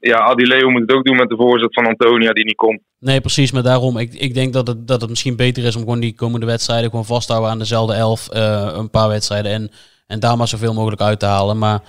ja, 0.00 0.16
Adi 0.18 0.46
Leo 0.46 0.70
moet 0.70 0.80
het 0.80 0.92
ook 0.92 1.04
doen 1.04 1.16
met 1.16 1.28
de 1.28 1.36
voorzet 1.36 1.74
van 1.74 1.86
Antonia 1.86 2.32
die 2.32 2.44
niet 2.44 2.56
komt. 2.56 2.80
Nee, 2.98 3.20
precies. 3.20 3.52
Maar 3.52 3.62
daarom, 3.62 3.98
ik, 3.98 4.14
ik 4.14 4.34
denk 4.34 4.52
dat 4.52 4.66
het, 4.66 4.88
dat 4.88 5.00
het 5.00 5.10
misschien 5.10 5.36
beter 5.36 5.64
is 5.64 5.76
om 5.76 5.82
gewoon 5.82 6.00
die 6.00 6.14
komende 6.14 6.46
wedstrijden 6.46 6.90
gewoon 6.90 7.04
vast 7.04 7.26
te 7.26 7.32
houden 7.32 7.52
aan 7.52 7.58
dezelfde 7.58 7.94
elf. 7.94 8.28
eh, 8.28 8.70
een 8.74 8.90
paar 8.90 9.08
wedstrijden. 9.08 9.52
En, 9.52 9.70
en 10.06 10.20
daar 10.20 10.36
maar 10.36 10.48
zoveel 10.48 10.74
mogelijk 10.74 11.00
uit 11.00 11.18
te 11.20 11.26
halen. 11.26 11.58
Maar 11.58 11.80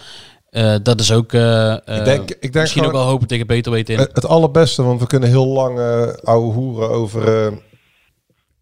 eh, 0.49 0.75
dat 0.83 0.99
is 0.99 1.12
ook 1.13 1.33
eh, 1.33 1.71
eh, 1.71 1.77
Ik 1.97 2.05
denk, 2.05 2.29
ik 2.29 2.41
denk 2.41 2.53
misschien 2.53 2.83
ook 2.83 2.89
gewoon- 2.89 3.03
wel 3.03 3.12
hopen 3.12 3.27
tegen 3.27 3.47
beter 3.47 3.71
weten 3.71 3.93
in. 3.93 3.99
Het, 3.99 4.09
het 4.13 4.25
allerbeste, 4.27 4.83
want 4.83 4.99
we 5.01 5.07
kunnen 5.07 5.29
heel 5.29 5.47
lang 5.47 5.79
eh 5.79 6.07
ouwe 6.23 6.53
hoeren 6.53 6.89
over 6.89 7.45
eh, 7.45 7.51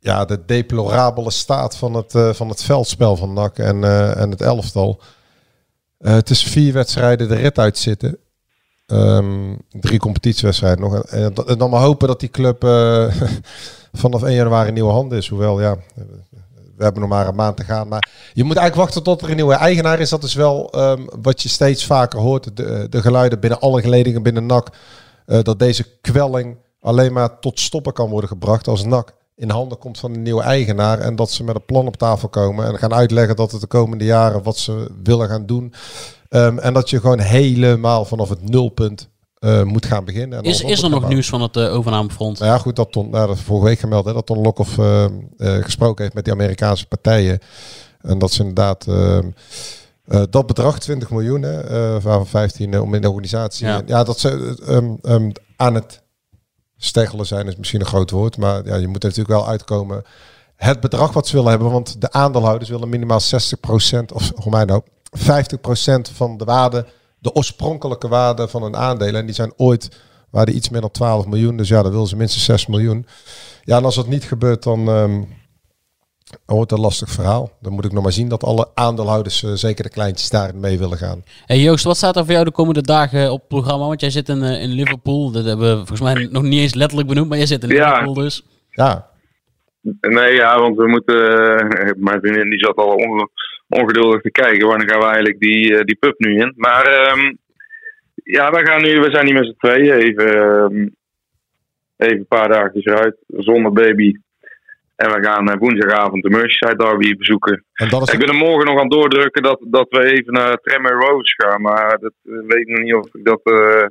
ja, 0.03 0.25
de 0.25 0.45
deplorabele 0.45 1.31
staat 1.31 1.77
van 1.77 1.93
het, 1.93 2.15
eh, 2.15 2.33
van 2.33 2.49
het 2.49 2.63
veldspel 2.63 3.15
van 3.15 3.33
NAC 3.33 3.57
en, 3.57 3.83
eh, 3.83 4.21
en 4.21 4.31
het 4.31 4.41
elftal. 4.41 5.01
Eh, 5.97 6.13
het 6.13 6.29
is 6.29 6.43
vier 6.43 6.73
wedstrijden 6.73 7.27
de 7.27 7.35
rit 7.35 7.57
uitzitten. 7.57 8.17
Ehm, 8.85 9.55
drie 9.69 9.99
competitiewedstrijden 9.99 10.81
nog. 10.81 11.03
En, 11.03 11.33
dan 11.57 11.69
maar 11.69 11.81
hopen 11.81 12.07
dat 12.07 12.19
die 12.19 12.29
club 12.29 12.61
vanaf 14.01 14.21
1 14.21 14.33
januari 14.33 14.71
nieuwe 14.71 14.91
handen 14.91 15.17
is. 15.17 15.27
Hoewel, 15.27 15.61
ja, 15.61 15.77
we 16.75 16.83
hebben 16.83 17.01
nog 17.01 17.09
maar 17.09 17.27
een 17.27 17.35
maand 17.35 17.57
te 17.57 17.63
gaan. 17.63 17.87
Maar 17.87 18.09
je 18.33 18.43
moet 18.43 18.55
eigenlijk 18.55 18.87
wachten 18.87 19.03
tot 19.03 19.21
er 19.21 19.29
een 19.29 19.35
nieuwe 19.35 19.53
eigenaar 19.53 19.99
is. 19.99 20.09
Dat 20.09 20.23
is 20.23 20.33
wel 20.33 20.71
ehm, 20.71 21.01
wat 21.21 21.41
je 21.41 21.49
steeds 21.49 21.85
vaker 21.85 22.19
hoort. 22.19 22.57
De, 22.57 22.87
de 22.89 23.01
geluiden 23.01 23.39
binnen 23.39 23.59
alle 23.59 23.81
geledingen 23.81 24.23
binnen 24.23 24.45
NAC. 24.45 24.67
dat 25.25 25.59
deze 25.59 25.85
kwelling 26.01 26.57
alleen 26.79 27.13
maar 27.13 27.39
tot 27.39 27.59
stoppen 27.59 27.93
kan 27.93 28.09
worden 28.09 28.29
gebracht 28.29 28.67
als 28.67 28.83
NAC 28.83 29.13
in 29.35 29.49
handen 29.49 29.77
komt 29.77 29.99
van 29.99 30.13
een 30.13 30.21
nieuwe 30.21 30.41
eigenaar. 30.41 30.99
En 30.99 31.15
dat 31.15 31.31
ze 31.31 31.43
met 31.43 31.55
een 31.55 31.65
plan 31.65 31.87
op 31.87 31.97
tafel 31.97 32.29
komen. 32.29 32.65
En 32.65 32.77
gaan 32.77 32.93
uitleggen 32.93 33.35
dat 33.35 33.51
het 33.51 33.61
de 33.61 33.67
komende 33.67 34.05
jaren 34.05 34.43
wat 34.43 34.57
ze 34.57 34.91
willen 35.03 35.27
gaan 35.27 35.45
doen. 35.45 35.73
Ehm, 36.29 36.57
en 36.57 36.73
dat 36.73 36.89
je 36.89 36.99
gewoon 36.99 37.19
helemaal 37.19 38.05
vanaf 38.05 38.29
het 38.29 38.49
nulpunt 38.49 39.09
eh, 39.39 39.63
moet 39.63 39.85
gaan 39.85 40.05
beginnen. 40.05 40.37
En 40.37 40.43
Is, 40.43 40.61
is 40.61 40.83
er 40.83 40.89
nog 40.89 41.07
nieuws 41.07 41.29
van 41.29 41.41
het 41.41 41.55
eh, 41.57 41.73
overnamefront? 41.73 42.39
nou 42.39 42.51
ja, 42.51 42.57
goed, 42.57 42.75
dat 42.75 42.91
Ton, 42.91 43.09
nou, 43.09 43.27
dat 43.27 43.35
is 43.35 43.41
vorige 43.41 43.65
week 43.65 43.79
gemeld, 43.79 44.05
hè, 44.05 44.13
dat 44.13 44.25
Ton 44.25 44.41
Lokhoff 44.41 44.77
eh, 44.77 45.03
eh, 45.03 45.11
gesproken 45.37 46.03
heeft 46.03 46.15
met 46.15 46.23
die 46.23 46.33
Amerikaanse 46.33 46.87
partijen. 46.87 47.39
En 48.01 48.19
dat 48.19 48.31
ze 48.31 48.39
inderdaad 48.39 48.87
ehm, 48.87 49.29
eh, 50.05 50.21
dat 50.29 50.47
bedrag, 50.47 50.79
20 50.79 51.09
miljoen, 51.09 51.41
hè, 51.41 52.01
van 52.01 52.27
15 52.27 52.73
eh, 52.73 52.81
om 52.81 52.93
in 52.93 53.01
de 53.01 53.09
organisatie. 53.09 53.67
Ja. 53.67 53.81
Ja, 53.85 54.03
dat 54.03 54.19
ze 54.19 54.55
ehm, 54.65 54.93
ehm, 55.01 55.31
aan 55.55 55.75
het 55.75 56.01
steggelen 56.83 57.25
zijn, 57.25 57.47
is 57.47 57.55
misschien 57.55 57.79
een 57.79 57.85
groot 57.85 58.11
woord. 58.11 58.37
Maar 58.37 58.65
ja, 58.65 58.75
je 58.75 58.87
moet 58.87 59.03
er 59.03 59.09
natuurlijk 59.09 59.39
wel 59.39 59.47
uitkomen. 59.47 60.03
Het 60.55 60.79
bedrag 60.79 61.13
wat 61.13 61.27
ze 61.27 61.35
willen 61.35 61.49
hebben, 61.49 61.71
want 61.71 62.01
de 62.01 62.11
aandeelhouders 62.11 62.69
willen 62.69 62.89
minimaal 62.89 63.19
60% 63.21 63.25
of 64.13 64.31
voor 64.35 64.51
mij 64.51 64.65
nou 64.65 64.81
50% 65.17 65.21
van 66.13 66.37
de 66.37 66.45
waarde, 66.45 66.85
de 67.19 67.33
oorspronkelijke 67.33 68.07
waarde 68.07 68.47
van 68.47 68.63
hun 68.63 68.75
aandelen. 68.75 69.19
En 69.19 69.25
die 69.25 69.35
zijn 69.35 69.53
ooit, 69.57 69.89
waren 70.29 70.55
iets 70.55 70.69
meer 70.69 70.81
dan 70.81 70.91
12 70.91 71.25
miljoen. 71.25 71.57
Dus 71.57 71.67
ja, 71.67 71.81
dan 71.81 71.91
willen 71.91 72.07
ze 72.07 72.15
minstens 72.15 72.45
6 72.45 72.65
miljoen. 72.67 73.05
Ja, 73.63 73.77
en 73.77 73.85
als 73.85 73.95
dat 73.95 74.07
niet 74.07 74.23
gebeurt, 74.23 74.63
dan 74.63 74.87
ehm, 74.87 75.21
het 76.45 76.71
een 76.71 76.79
lastig 76.79 77.09
verhaal. 77.09 77.51
Dan 77.61 77.73
moet 77.73 77.85
ik 77.85 77.91
nog 77.91 78.03
maar 78.03 78.11
zien 78.11 78.29
dat 78.29 78.43
alle 78.43 78.67
aandeelhouders, 78.73 79.43
eh, 79.43 79.51
zeker 79.51 79.83
de 79.83 79.89
kleintjes, 79.89 80.29
daarin 80.29 80.59
mee 80.59 80.77
willen 80.79 80.97
gaan. 80.97 81.23
Hey 81.45 81.57
Joost, 81.59 81.83
wat 81.83 81.97
staat 81.97 82.15
er 82.15 82.23
voor 82.23 82.33
jou 82.33 82.45
de 82.45 82.51
komende 82.51 82.81
dagen 82.81 83.31
op 83.31 83.39
het 83.39 83.47
programma? 83.47 83.87
Want 83.87 84.01
jij 84.01 84.09
zit 84.09 84.29
in, 84.29 84.41
eh, 84.43 84.61
in 84.61 84.69
Liverpool. 84.69 85.31
Dat 85.31 85.45
hebben 85.45 85.69
we 85.69 85.75
volgens 85.85 86.01
mij 86.13 86.27
nog 86.31 86.43
niet 86.43 86.59
eens 86.61 86.73
letterlijk 86.75 87.09
benoemd, 87.09 87.29
maar 87.29 87.37
jij 87.37 87.47
zit 87.47 87.63
in 87.63 87.69
Ja. 87.69 87.89
Liverpool 87.89 88.13
dus. 88.13 88.45
Ja, 88.69 89.09
Nee, 90.01 90.33
ja, 90.33 90.59
want 90.59 90.77
we 90.77 90.87
moeten. 90.87 91.15
eh, 91.37 91.91
mijn 92.07 92.19
vriendin 92.19 92.49
die 92.49 92.59
zat 92.59 92.75
al 92.75 92.93
onge- 92.93 93.29
ongeduldig 93.69 94.21
te 94.21 94.31
kijken. 94.31 94.67
Wanneer 94.67 94.89
gaan 94.89 94.99
we 94.99 95.05
eigenlijk 95.05 95.39
die, 95.39 95.77
eh, 95.77 95.83
die 95.83 95.95
pub 95.95 96.13
nu 96.19 96.39
in? 96.39 96.53
Maar 96.55 96.85
ehm, 96.85 97.33
ja, 98.23 98.51
we, 98.51 98.65
gaan 98.65 98.81
nu, 98.81 98.99
we 98.99 99.11
zijn 99.11 99.25
hier 99.25 99.33
met 99.33 99.45
z'n 99.45 99.55
tweeën 99.67 99.93
even, 99.93 100.27
ehm, 100.35 100.87
even 101.97 102.17
een 102.17 102.25
paar 102.27 102.49
dagjes 102.49 102.85
eruit. 102.85 103.15
Zonder 103.27 103.71
baby. 103.71 104.13
En 105.03 105.09
we 105.11 105.23
gaan 105.27 105.49
eh, 105.49 105.57
woensdagavond 105.59 106.23
de 106.23 106.29
Merseyside 106.29 106.75
Derby 106.83 107.15
bezoeken. 107.15 107.65
en 107.73 107.89
dat 107.89 108.01
is 108.07 108.13
Ik 108.13 108.19
ben 108.19 108.27
er 108.27 108.35
morgen 108.47 108.65
nog 108.65 108.75
aan 108.75 108.81
het 108.89 108.91
doordrukken 108.91 109.43
dat, 109.43 109.59
dat 109.67 109.87
we 109.89 110.03
even 110.03 110.33
naar 110.33 110.57
Tremor 110.57 111.05
Rose 111.05 111.33
gaan. 111.37 111.61
Maar 111.61 111.97
dat 111.99 112.13
eh, 112.23 112.31
weet 112.47 112.59
ik 112.59 112.67
nog 112.67 112.79
niet 112.79 112.93
of 112.93 113.15
ik 113.15 113.25
dat 113.25 113.41
eh, 113.43 113.85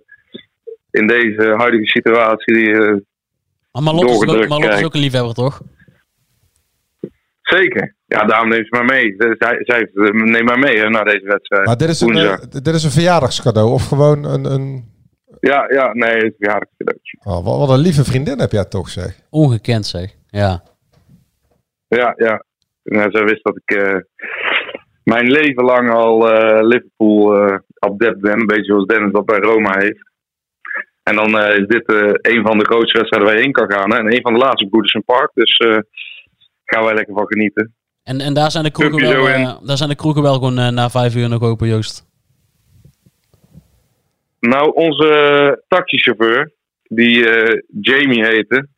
in 0.90 1.06
deze 1.06 1.54
huidige 1.56 1.86
situatie. 1.86 2.70
eh, 2.72 2.96
Maar 3.72 3.82
Marlotte 3.82 4.12
is, 4.12 4.34
ook, 4.52 4.94
is 4.94 4.94
een 4.94 5.00
liefhebber, 5.00 5.34
toch? 5.34 5.60
zeker. 7.42 7.94
Ja, 8.06 8.24
daarom 8.24 8.48
neemt 8.48 8.66
ze 8.66 8.76
maar 8.76 8.84
mee. 8.84 9.14
Zij, 9.18 9.34
zij 9.38 9.76
heeft, 9.78 9.96
eh, 9.96 10.22
neem 10.24 10.44
maar 10.44 10.58
mee 10.58 10.78
hè, 10.78 10.88
naar 10.88 11.04
deze 11.04 11.26
wedstrijd. 11.26 11.66
maar 11.66 11.76
dit 11.76 11.88
is, 11.88 12.00
een, 12.00 12.12
Woensdag. 12.12 12.48
dit 12.48 12.74
is 12.74 12.84
een 12.84 12.90
verjaardagscadeau 12.90 13.70
of 13.70 13.86
gewoon 13.86 14.24
een... 14.24 14.44
een 14.44 14.84
Ja, 15.40 15.66
ja, 15.72 15.92
nee, 15.92 16.10
het 16.10 16.22
is 16.22 16.28
een 16.28 16.34
verjaardagscadeautje. 16.38 17.18
oh, 17.24 17.44
wat, 17.44 17.58
wat 17.58 17.70
een 17.70 17.82
lieve 17.84 18.04
vriendin 18.04 18.38
heb 18.40 18.52
jij 18.52 18.64
toch, 18.64 18.88
zeg. 18.88 19.20
Ongekend 19.30 19.86
zeg. 19.86 20.14
Ja. 20.26 20.62
Ja, 21.98 22.14
ja. 22.16 22.44
Nou, 22.82 23.10
zij 23.10 23.24
wist 23.24 23.44
dat 23.44 23.56
ik 23.64 23.76
eh, 23.76 23.96
mijn 25.04 25.30
leven 25.30 25.64
lang 25.64 25.90
al 25.90 26.30
eh, 26.30 26.66
Liverpool 26.66 27.36
eh 27.36 27.58
adept 27.78 28.20
ben. 28.20 28.40
Een 28.40 28.46
beetje 28.46 28.64
zoals 28.64 28.86
Dennis 28.86 29.12
dat 29.12 29.24
bij 29.24 29.38
Roma 29.38 29.78
heeft. 29.78 30.08
En 31.02 31.14
dan 31.16 31.38
is 31.38 31.66
dit 31.66 31.82
een 32.22 32.42
van 32.42 32.58
de 32.58 32.64
grootste 32.64 32.98
wedstrijden 32.98 33.28
waar 33.28 33.36
je 33.36 33.42
heen 33.42 33.52
kan 33.52 33.72
gaan. 33.72 33.90
Hè? 33.90 33.98
En 33.98 34.14
een 34.14 34.22
van 34.22 34.32
de 34.32 34.38
laatste 34.38 34.68
Goodison 34.70 35.04
Park. 35.04 35.30
Dus 35.34 35.56
gaan 36.64 36.84
wij 36.84 36.94
lekker 36.94 37.14
van 37.14 37.26
genieten. 37.26 37.74
En, 38.02 38.20
en 38.20 38.34
daar, 38.34 38.50
zijn 38.50 38.64
de 38.64 38.70
kroegen 38.70 39.00
wel, 39.00 39.64
daar 39.64 39.76
zijn 39.76 39.88
de 39.88 39.96
kroegen 39.96 40.22
wel 40.22 40.34
gewoon 40.34 40.74
na 40.74 40.90
vijf 40.90 41.16
uur 41.16 41.28
nog 41.28 41.42
open, 41.42 41.68
Joost. 41.68 42.06
Nou, 44.40 44.72
onze 44.74 45.62
taxichauffeur, 45.68 46.52
die 46.82 47.26
Jamie 47.80 48.26
heette. 48.26 48.68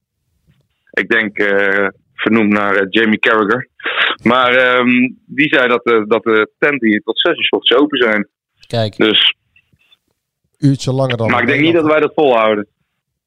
Ik 0.93 1.09
denk 1.09 1.39
eh, 1.39 1.89
vernoemd 2.23 2.53
naar 2.53 2.75
eh, 2.77 2.87
Jamie 2.91 3.19
Carragher. 3.19 3.69
Maar 4.23 4.55
ehm, 4.55 4.89
die 5.27 5.49
zei 5.55 5.69
dat, 5.69 5.85
de 5.85 6.05
dat 6.09 6.23
de 6.23 6.51
tenten 6.59 6.89
hier 6.89 7.01
tot 7.01 7.21
6 7.21 7.37
uur 7.37 7.45
's 7.45 7.49
ochtends 7.51 7.83
open 7.83 7.99
zijn. 7.99 8.29
Kijk. 8.67 8.97
Dus, 8.97 9.35
Uurtje 10.59 10.93
langer 10.93 11.17
dan... 11.17 11.31
maar 11.31 11.41
ik 11.41 11.47
denk 11.49 11.61
niet 11.61 11.75
dat 11.75 11.87
wij 11.87 12.01
dat 12.01 12.13
volhouden. 12.15 12.67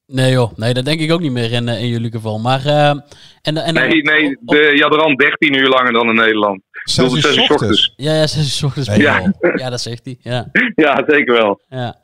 Nee 0.08 0.32
joh, 0.32 0.52
nee, 0.58 0.74
dat 0.74 0.86
denk 0.86 1.00
ik 1.00 1.12
ook 1.12 1.20
niet 1.20 1.32
meer 1.32 1.52
in, 1.52 1.68
eh, 1.68 1.82
in 1.82 1.88
jullie 1.88 2.12
geval. 2.12 2.40
Maar, 2.40 2.66
eh, 2.66 2.90
en, 3.42 3.58
en, 3.58 3.74
Nee, 3.74 4.02
nee, 4.02 4.38
op- 4.46 4.48
de 4.56 4.72
Jadran 4.78 5.16
13 5.16 5.54
uur 5.56 5.68
langer 5.70 5.94
dan 5.94 6.08
in 6.10 6.16
Nederland. 6.16 6.62
Zes 6.72 7.06
Tot 7.06 7.16
uur 7.16 7.22
6 7.22 7.36
uur 7.38 7.44
's 7.44 7.50
ochtends. 7.50 7.62
ochtends. 7.64 7.94
Ja, 7.96 8.14
ja, 8.14 8.28
zes 8.28 8.38
uur 8.44 8.50
's 8.52 8.64
ochtends. 8.64 8.88
Nee, 8.90 9.00
ja. 9.02 9.34
ja, 9.56 9.70
dat 9.70 9.82
zegt 9.82 10.06
hij. 10.06 10.18
Ja, 10.22 10.50
Ja, 10.86 11.04
zeker 11.08 11.34
wel. 11.34 11.62
ja. 11.70 12.04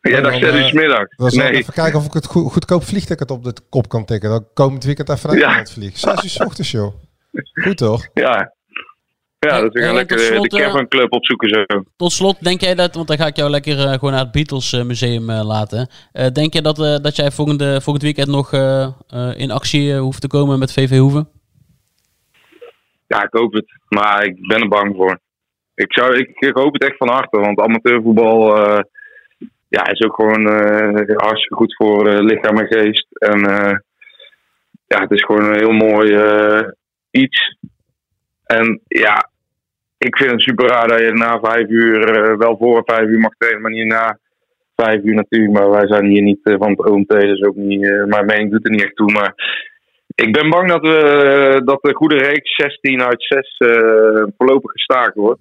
Jij 0.00 0.20
dacht 0.20 0.38
6 0.38 0.54
uur 0.54 0.68
's 0.68 0.72
middags. 0.72 1.16
Dan 1.16 1.30
zal 1.30 1.42
ik 1.44 1.50
Nee, 1.50 1.60
even 1.60 1.72
kijken 1.72 1.98
of 1.98 2.04
ik 2.06 2.12
het 2.12 2.26
goed, 2.26 2.52
goedkoop 2.52 2.82
vliegticket 2.84 3.30
op 3.30 3.44
de 3.44 3.52
kop 3.68 3.88
kan 3.88 4.04
tikken. 4.04 4.30
Dan 4.30 4.46
komend 4.54 4.84
weekend 4.84 5.08
even 5.08 5.28
naar 5.28 5.38
Ja. 5.38 5.44
Nederland 5.44 5.70
vliegen. 5.72 5.98
Zes 5.98 6.24
uur 6.24 6.30
's 6.30 6.40
ochtends, 6.40 6.70
joh. 6.70 6.94
Goed 7.62 7.76
toch? 7.76 8.08
ja. 8.14 8.56
Ja, 9.40 9.60
dus 9.60 9.72
we 9.72 9.78
Hey, 9.78 9.86
gaan 9.86 9.94
lekker 9.96 10.16
eh, 10.18 10.28
de 10.28 10.34
slot, 10.34 10.52
eh, 10.52 10.60
Cavern 10.60 10.88
Club 10.88 11.12
opzoeken 11.12 11.48
zo. 11.48 11.82
Tot 11.96 12.12
slot, 12.12 12.44
denk 12.44 12.60
jij 12.60 12.74
dat, 12.74 12.94
want 12.94 13.08
dan 13.08 13.16
ga 13.16 13.26
ik 13.26 13.36
jou 13.36 13.50
lekker 13.50 13.78
eh, 13.78 13.92
gewoon 13.92 14.10
naar 14.12 14.22
het 14.22 14.32
Beatles 14.32 14.72
eh, 14.72 14.82
museum 14.82 15.30
eh, 15.30 15.44
laten. 15.44 15.88
Eh, 16.12 16.26
denk 16.26 16.52
je 16.52 16.62
dat, 16.62 16.78
eh, 16.78 16.96
dat 16.96 17.16
jij 17.16 17.30
volgende, 17.30 17.80
volgend 17.80 18.02
weekend 18.04 18.28
nog 18.28 18.52
eh, 18.52 18.82
eh, 19.08 19.30
in 19.36 19.50
actie 19.50 19.92
eh, 19.92 20.00
hoeft 20.00 20.20
te 20.20 20.26
komen 20.28 20.58
met 20.58 20.72
VV 20.72 20.98
Hoeven? 20.98 21.28
Ja, 23.06 23.22
ik 23.22 23.28
hoop 23.32 23.52
het. 23.52 23.66
Maar 23.88 24.24
ik 24.24 24.46
ben 24.48 24.60
er 24.60 24.68
bang 24.68 24.96
voor. 24.96 25.18
Ik, 25.74 25.92
zou, 25.92 26.16
ik, 26.16 26.28
ik 26.38 26.54
hoop 26.56 26.72
het 26.72 26.82
echt 26.84 26.96
van 26.96 27.08
harte. 27.08 27.40
Want 27.40 27.60
amateurvoetbal 27.60 28.56
eh, 28.56 28.78
ja, 29.68 29.86
is 29.86 30.02
ook 30.02 30.14
gewoon 30.14 30.48
eh, 30.48 31.16
hartstikke 31.16 31.54
goed 31.54 31.74
voor 31.76 32.08
eh, 32.08 32.18
lichaam 32.18 32.58
en 32.58 32.66
geest. 32.66 33.06
En 33.10 33.44
eh, 33.44 33.76
ja, 34.86 35.00
het 35.00 35.10
is 35.10 35.24
gewoon 35.24 35.44
een 35.44 35.58
heel 35.58 35.72
mooi 35.72 36.08
iets. 37.10 37.56
En 38.44 38.80
ja, 38.86 39.30
ik 39.98 40.16
vind 40.16 40.30
het 40.30 40.40
super 40.40 40.66
raar 40.66 40.88
dat 40.88 40.98
je 40.98 41.12
na 41.12 41.40
vijf 41.40 41.68
uur, 41.68 41.98
wel 42.38 42.56
voor 42.56 42.82
vijf 42.84 43.08
uur 43.08 43.18
mag 43.18 43.34
trainen, 43.38 43.62
maar 43.62 43.70
niet 43.70 43.86
na 43.86 44.18
vijf 44.76 45.02
uur 45.02 45.14
natuurlijk. 45.14 45.52
Maar 45.52 45.70
wij 45.70 45.86
zijn 45.86 46.04
hier 46.04 46.22
niet 46.22 46.40
van 46.42 46.70
het 46.70 46.90
OMT, 46.90 47.08
dus 47.08 47.42
ook 47.42 47.56
niet, 47.56 47.80
mijn 48.06 48.26
mening 48.26 48.50
doet 48.50 48.64
er 48.64 48.70
niet 48.70 48.82
echt 48.82 48.96
toe. 48.96 49.12
Maar 49.12 49.34
Ik 50.14 50.32
ben 50.32 50.50
bang 50.50 50.68
dat, 50.68 50.82
we, 50.82 51.60
dat 51.64 51.82
de 51.82 51.94
goede 51.94 52.16
reeks 52.16 52.54
16 52.56 53.02
uit 53.02 53.22
6 53.22 53.56
eh, 53.58 54.22
voorlopig 54.36 54.70
gestaakt 54.70 55.14
wordt. 55.14 55.40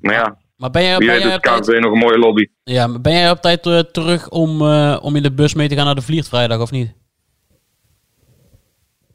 Maar 0.00 0.14
ja, 0.14 0.36
Maar 0.56 0.70
ben 0.70 0.82
jij, 0.82 0.98
ben 0.98 1.06
jij 1.06 1.34
op 1.34 1.42
tijd, 1.42 1.80
nog 1.80 1.92
een 1.92 1.98
mooie 1.98 2.18
lobby. 2.18 2.46
ja, 2.64 2.86
maar 2.86 3.00
ben 3.00 3.12
jij 3.12 3.30
op 3.30 3.40
tijd 3.40 3.66
eh, 3.66 3.78
terug 3.78 4.28
om, 4.28 4.60
eh, 4.60 4.98
om 5.02 5.16
in 5.16 5.22
de 5.22 5.32
bus 5.32 5.54
mee 5.54 5.68
te 5.68 5.74
gaan 5.74 5.84
naar 5.84 5.94
de 5.94 6.02
Vliegvrijdag 6.02 6.60
of 6.60 6.70
niet? 6.70 6.94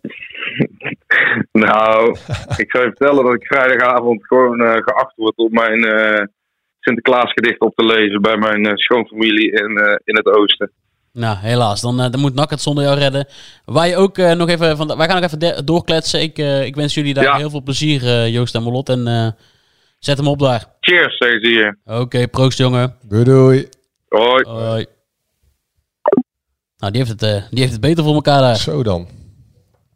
Nou, 1.51 2.17
ik 2.57 2.71
zou 2.71 2.83
je 2.83 2.93
vertellen 2.95 3.23
dat 3.23 3.33
ik 3.33 3.45
vrijdagavond 3.45 4.27
gewoon 4.27 4.61
eh, 4.61 4.71
geacht 4.71 5.15
word 5.15 5.35
om 5.35 5.53
mijn 5.53 5.79
Sinterklaasgedicht 6.79 7.59
op 7.59 7.75
te 7.75 7.85
lezen 7.85 8.21
bij 8.21 8.37
mijn 8.37 8.77
schoonfamilie 8.77 9.51
in, 9.51 9.99
in 10.03 10.15
het 10.15 10.25
oosten. 10.25 10.71
Nou, 11.13 11.37
helaas. 11.37 11.81
Dan, 11.81 11.97
dan 11.97 12.19
moet 12.19 12.33
NAC 12.33 12.49
het 12.49 12.61
zonder 12.61 12.83
jou 12.83 12.97
redden. 12.97 13.27
Wij, 13.65 13.97
ook, 13.97 14.17
nog 14.17 14.49
even, 14.49 14.77
van, 14.77 14.97
wij 14.97 15.07
gaan 15.07 15.21
nog 15.21 15.31
even 15.31 15.65
doorkletsen. 15.65 16.21
Ik, 16.21 16.37
ik 16.37 16.75
wens 16.75 16.93
jullie 16.93 17.13
daar 17.13 17.23
Ja. 17.23 17.37
heel 17.37 17.49
veel 17.49 17.63
plezier, 17.63 18.27
Joost 18.27 18.55
en 18.55 18.63
Molot. 18.63 18.89
En 18.89 19.35
zet 20.05 20.17
hem 20.17 20.27
op 20.27 20.39
daar. 20.39 20.65
Cheers, 20.79 21.17
hier. 21.41 21.77
Oké, 21.85 22.27
proost 22.27 22.57
jongen. 22.57 22.95
Doei 23.01 23.23
doei. 23.23 23.69
Hoi. 24.07 24.43
Hoi. 24.43 24.85
Nou, 26.77 26.91
die 26.91 27.01
heeft, 27.01 27.21
het, 27.21 27.23
eh, 27.23 27.43
die 27.49 27.59
heeft 27.59 27.71
het 27.71 27.81
beter 27.81 28.03
voor 28.03 28.13
elkaar 28.13 28.41
daar. 28.41 28.55
Zo 28.57 28.83
dan. 28.83 29.07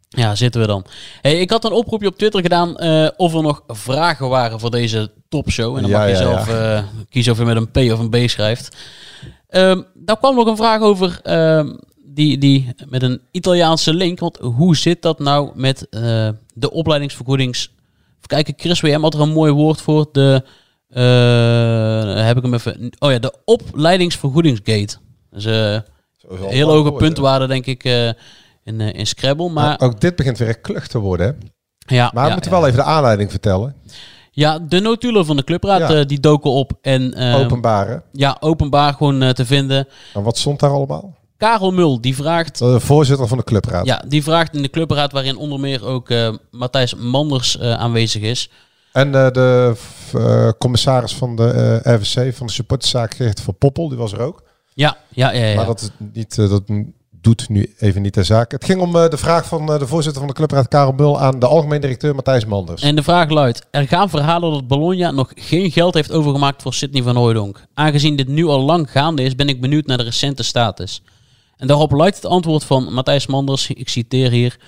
Ja, 0.08 0.34
zitten 0.34 0.60
we 0.60 0.66
dan. 0.66 0.84
Hey, 1.20 1.40
ik 1.40 1.50
had 1.50 1.64
een 1.64 1.72
oproepje 1.72 2.08
op 2.08 2.16
Twitter 2.18 2.40
gedaan 2.40 2.76
eh, 2.76 3.08
of 3.16 3.34
er 3.34 3.42
nog 3.42 3.62
vragen 3.66 4.28
waren 4.28 4.60
voor 4.60 4.70
deze 4.70 5.10
topshow. 5.28 5.76
En 5.76 5.82
dan 5.82 5.90
Ja, 5.90 5.98
mag 5.98 6.06
je 6.06 6.12
ja, 6.12 6.18
zelf 6.18 6.48
eh, 6.48 6.84
kiezen 7.08 7.32
of 7.32 7.38
je 7.38 7.44
met 7.44 7.56
een 7.56 7.70
P 7.70 7.76
of 7.92 7.98
een 7.98 8.10
B 8.10 8.28
schrijft. 8.28 8.76
Ehm, 9.48 9.82
daar 9.94 10.18
kwam 10.18 10.34
nog 10.34 10.46
een 10.46 10.56
vraag 10.56 10.80
over 10.80 11.20
ehm, 11.22 11.74
die, 11.96 12.38
die, 12.38 12.74
met 12.88 13.02
een 13.02 13.20
Italiaanse 13.30 13.94
link. 13.94 14.18
Want 14.18 14.36
hoe 14.36 14.76
zit 14.76 15.02
dat 15.02 15.18
nou 15.18 15.50
met 15.54 15.88
eh, 15.88 16.28
de 16.54 16.70
opleidingsvergoedings... 16.70 17.74
Even 18.16 18.28
kijken, 18.28 18.54
Chris 18.56 18.80
WM 18.80 19.00
had 19.00 19.14
er 19.14 19.20
een 19.20 19.32
mooi 19.32 19.52
woord 19.52 19.80
voor. 19.80 20.06
De, 20.12 20.42
eh, 20.88 22.26
heb 22.26 22.36
ik 22.36 22.42
hem 22.42 22.54
even... 22.54 22.90
Oh 22.98 23.10
ja, 23.10 23.18
de 23.18 23.34
opleidingsvergoedingsgate. 23.44 24.96
Dus 25.30 25.44
heel 26.30 26.68
hoge 26.68 26.92
puntwaarde 26.92 27.46
denk 27.46 27.66
ik 27.66 27.84
eh, 27.84 28.08
in, 28.64 28.80
in 28.80 29.06
Scrabble. 29.06 29.48
Maar 29.48 29.80
ook 29.80 30.00
dit 30.00 30.16
begint 30.16 30.38
weer 30.38 30.58
klucht 30.58 30.90
te 30.90 30.98
worden. 30.98 31.26
Hè? 31.26 31.32
ja, 31.94 32.10
Maar 32.14 32.22
we 32.22 32.28
ja, 32.28 32.34
moeten 32.34 32.50
ja. 32.50 32.58
wel 32.58 32.66
even 32.66 32.78
de 32.78 32.90
aanleiding 32.90 33.30
vertellen. 33.30 33.74
Ja, 34.30 34.58
de 34.58 34.80
notulen 34.80 35.26
van 35.26 35.36
de 35.36 35.44
clubraad 35.44 35.88
Ja. 35.90 36.04
die 36.04 36.20
doken 36.20 36.50
op. 36.50 36.72
En, 36.82 37.34
Openbare. 37.34 38.02
Ja, 38.12 38.36
openbaar 38.40 38.94
gewoon 38.94 39.32
te 39.32 39.46
vinden. 39.46 39.88
En 40.14 40.22
wat 40.22 40.38
stond 40.38 40.60
daar 40.60 40.70
allemaal? 40.70 41.14
Karel 41.36 41.70
Mul, 41.70 42.00
die 42.00 42.16
vraagt... 42.16 42.58
De 42.58 42.80
voorzitter 42.80 43.28
van 43.28 43.38
de 43.38 43.44
clubraad. 43.44 43.86
Ja, 43.86 44.04
die 44.08 44.22
vraagt 44.22 44.54
in 44.54 44.62
de 44.62 44.70
clubraad, 44.70 45.12
waarin 45.12 45.36
onder 45.36 45.60
meer 45.60 45.84
ook 45.84 46.10
eh, 46.10 46.34
Matthijs 46.50 46.94
Manders 46.94 47.58
eh, 47.58 47.72
aanwezig 47.72 48.22
is. 48.22 48.50
En 48.92 49.14
eh, 49.14 49.30
de 49.30 50.54
commissaris 50.58 51.14
van 51.14 51.36
de 51.36 51.80
RVC, 51.82 52.34
van 52.34 52.46
de 52.46 52.52
supporterszaak, 52.52 53.14
Geert 53.14 53.40
van 53.40 53.58
Poppel, 53.58 53.88
die 53.88 53.98
was 53.98 54.12
er 54.12 54.20
ook. 54.20 54.42
Ja, 54.74 54.96
ja, 55.08 55.30
ja. 55.30 55.44
ja. 55.44 55.56
Maar 55.56 55.66
dat, 55.66 55.80
is 55.80 55.90
niet, 56.12 56.36
dat 56.36 56.62
doet 57.10 57.48
nu 57.48 57.74
even 57.78 58.02
niet 58.02 58.12
ter 58.12 58.24
zake. 58.24 58.54
Het 58.54 58.64
ging 58.64 58.80
om 58.80 58.92
de 58.92 59.16
vraag 59.16 59.46
van 59.46 59.66
de 59.66 59.86
voorzitter 59.86 60.20
van 60.20 60.28
de 60.28 60.36
clubraad, 60.36 60.68
Karel 60.68 60.92
Mul, 60.92 61.20
aan 61.20 61.38
de 61.38 61.46
algemeen 61.46 61.80
directeur 61.80 62.14
Matthijs 62.14 62.44
Manders. 62.44 62.82
En 62.82 62.96
de 62.96 63.02
vraag 63.02 63.30
luidt: 63.30 63.66
Er 63.70 63.88
gaan 63.88 64.10
verhalen 64.10 64.52
dat 64.52 64.66
Bologna 64.66 65.10
nog 65.10 65.32
geen 65.34 65.70
geld 65.70 65.94
heeft 65.94 66.12
overgemaakt 66.12 66.62
voor 66.62 66.74
Sidney 66.74 67.02
van 67.02 67.16
Hooijdonk. 67.16 67.62
Aangezien 67.74 68.16
dit 68.16 68.28
nu 68.28 68.44
al 68.44 68.60
lang 68.60 68.90
gaande 68.90 69.22
is, 69.22 69.34
ben 69.34 69.48
ik 69.48 69.60
benieuwd 69.60 69.86
naar 69.86 69.98
de 69.98 70.04
recente 70.04 70.42
status. 70.42 71.02
En 71.56 71.66
daarop 71.66 71.90
luidt 71.90 72.16
het 72.16 72.26
antwoord 72.26 72.64
van 72.64 72.92
Matthijs 72.92 73.26
Manders, 73.26 73.70
ik 73.70 73.88
citeer 73.88 74.30
hier. 74.30 74.58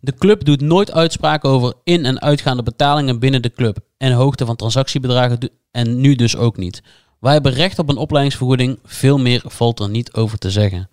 De 0.00 0.14
club 0.14 0.44
doet 0.44 0.60
nooit 0.60 0.92
uitspraken 0.92 1.48
over 1.50 1.74
in- 1.84 2.04
en 2.04 2.20
uitgaande 2.20 2.62
betalingen 2.62 3.18
binnen 3.18 3.42
de 3.42 3.52
club 3.52 3.78
en 3.96 4.12
hoogte 4.12 4.46
van 4.46 4.56
transactiebedragen 4.56 5.50
en 5.70 6.00
nu 6.00 6.14
dus 6.14 6.36
ook 6.36 6.56
niet. 6.56 6.82
Wij 7.20 7.32
hebben 7.32 7.52
recht 7.52 7.78
op 7.78 7.88
een 7.88 7.96
opleidingsvergoeding, 7.96 8.78
veel 8.84 9.18
meer 9.18 9.42
valt 9.44 9.80
er 9.80 9.88
niet 9.88 10.12
over 10.12 10.38
te 10.38 10.50
zeggen. 10.50 10.88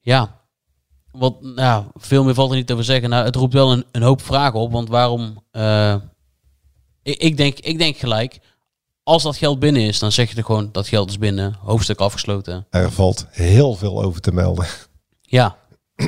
Ja, 0.00 0.40
wat, 1.12 1.42
nou, 1.42 1.84
veel 1.94 2.24
meer 2.24 2.34
valt 2.34 2.50
er 2.50 2.56
niet 2.56 2.72
over 2.72 2.84
zeggen. 2.84 3.10
Nou, 3.10 3.24
het 3.24 3.36
roept 3.36 3.52
wel 3.52 3.72
een, 3.72 3.84
een 3.92 4.02
hoop 4.02 4.22
vragen 4.22 4.58
op. 4.58 4.72
Want 4.72 4.88
waarom... 4.88 5.44
eh, 5.50 5.94
ik, 7.02 7.16
ik, 7.16 7.36
denk, 7.36 7.58
ik 7.58 7.78
denk 7.78 7.96
gelijk, 7.96 8.38
als 9.08 9.22
dat 9.22 9.36
geld 9.36 9.58
binnen 9.58 9.82
is, 9.82 9.98
dan 9.98 10.12
zeg 10.12 10.30
je 10.30 10.36
er 10.36 10.44
gewoon, 10.44 10.68
dat 10.72 10.88
geld 10.88 11.10
is 11.10 11.18
binnen. 11.18 11.56
Hoofdstuk 11.60 11.98
afgesloten. 11.98 12.66
Er 12.70 12.92
valt 12.92 13.26
heel 13.30 13.74
veel 13.74 14.02
over 14.02 14.20
te 14.20 14.32
melden. 14.32 14.66
Ja, 15.20 15.56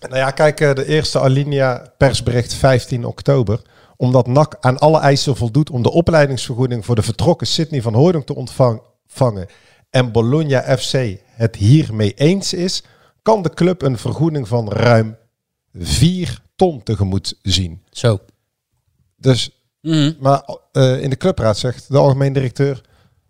Nou 0.00 0.16
ja, 0.16 0.30
kijk, 0.30 0.60
eh, 0.60 0.74
de 0.74 0.86
eerste 0.86 1.20
alinea 1.20 1.92
persbericht 1.98 2.54
15 2.54 3.04
oktober. 3.04 3.60
Omdat 3.96 4.26
NAC 4.26 4.56
aan 4.60 4.78
alle 4.78 4.98
eisen 4.98 5.36
voldoet 5.36 5.70
om 5.70 5.82
de 5.82 5.90
opleidingsvergoeding 5.90 6.84
voor 6.84 6.94
de 6.94 7.02
vertrokken 7.02 7.46
Sydney 7.46 7.82
van 7.82 7.94
Hooydonk 7.94 8.26
te 8.26 8.34
ontvangen 8.34 9.46
en 9.90 10.12
Bologna 10.12 10.76
FC 10.78 11.18
het 11.26 11.56
hiermee 11.56 12.14
eens 12.14 12.52
is, 12.52 12.82
kan 13.22 13.42
de 13.42 13.50
club 13.50 13.82
een 13.82 13.98
vergoeding 13.98 14.48
van 14.48 14.72
ruim 14.72 15.16
4 15.72 16.42
ton 16.56 16.82
tegemoet 16.82 17.38
zien. 17.42 17.82
zo. 17.90 18.18
Dus, 19.16 19.50
Mhm. 19.86 20.12
maar 20.20 20.42
eh, 20.72 21.02
in 21.02 21.10
de 21.10 21.16
clubraad 21.16 21.58
zegt 21.58 21.88
de 21.88 21.98
algemeen 21.98 22.32
directeur 22.32 22.80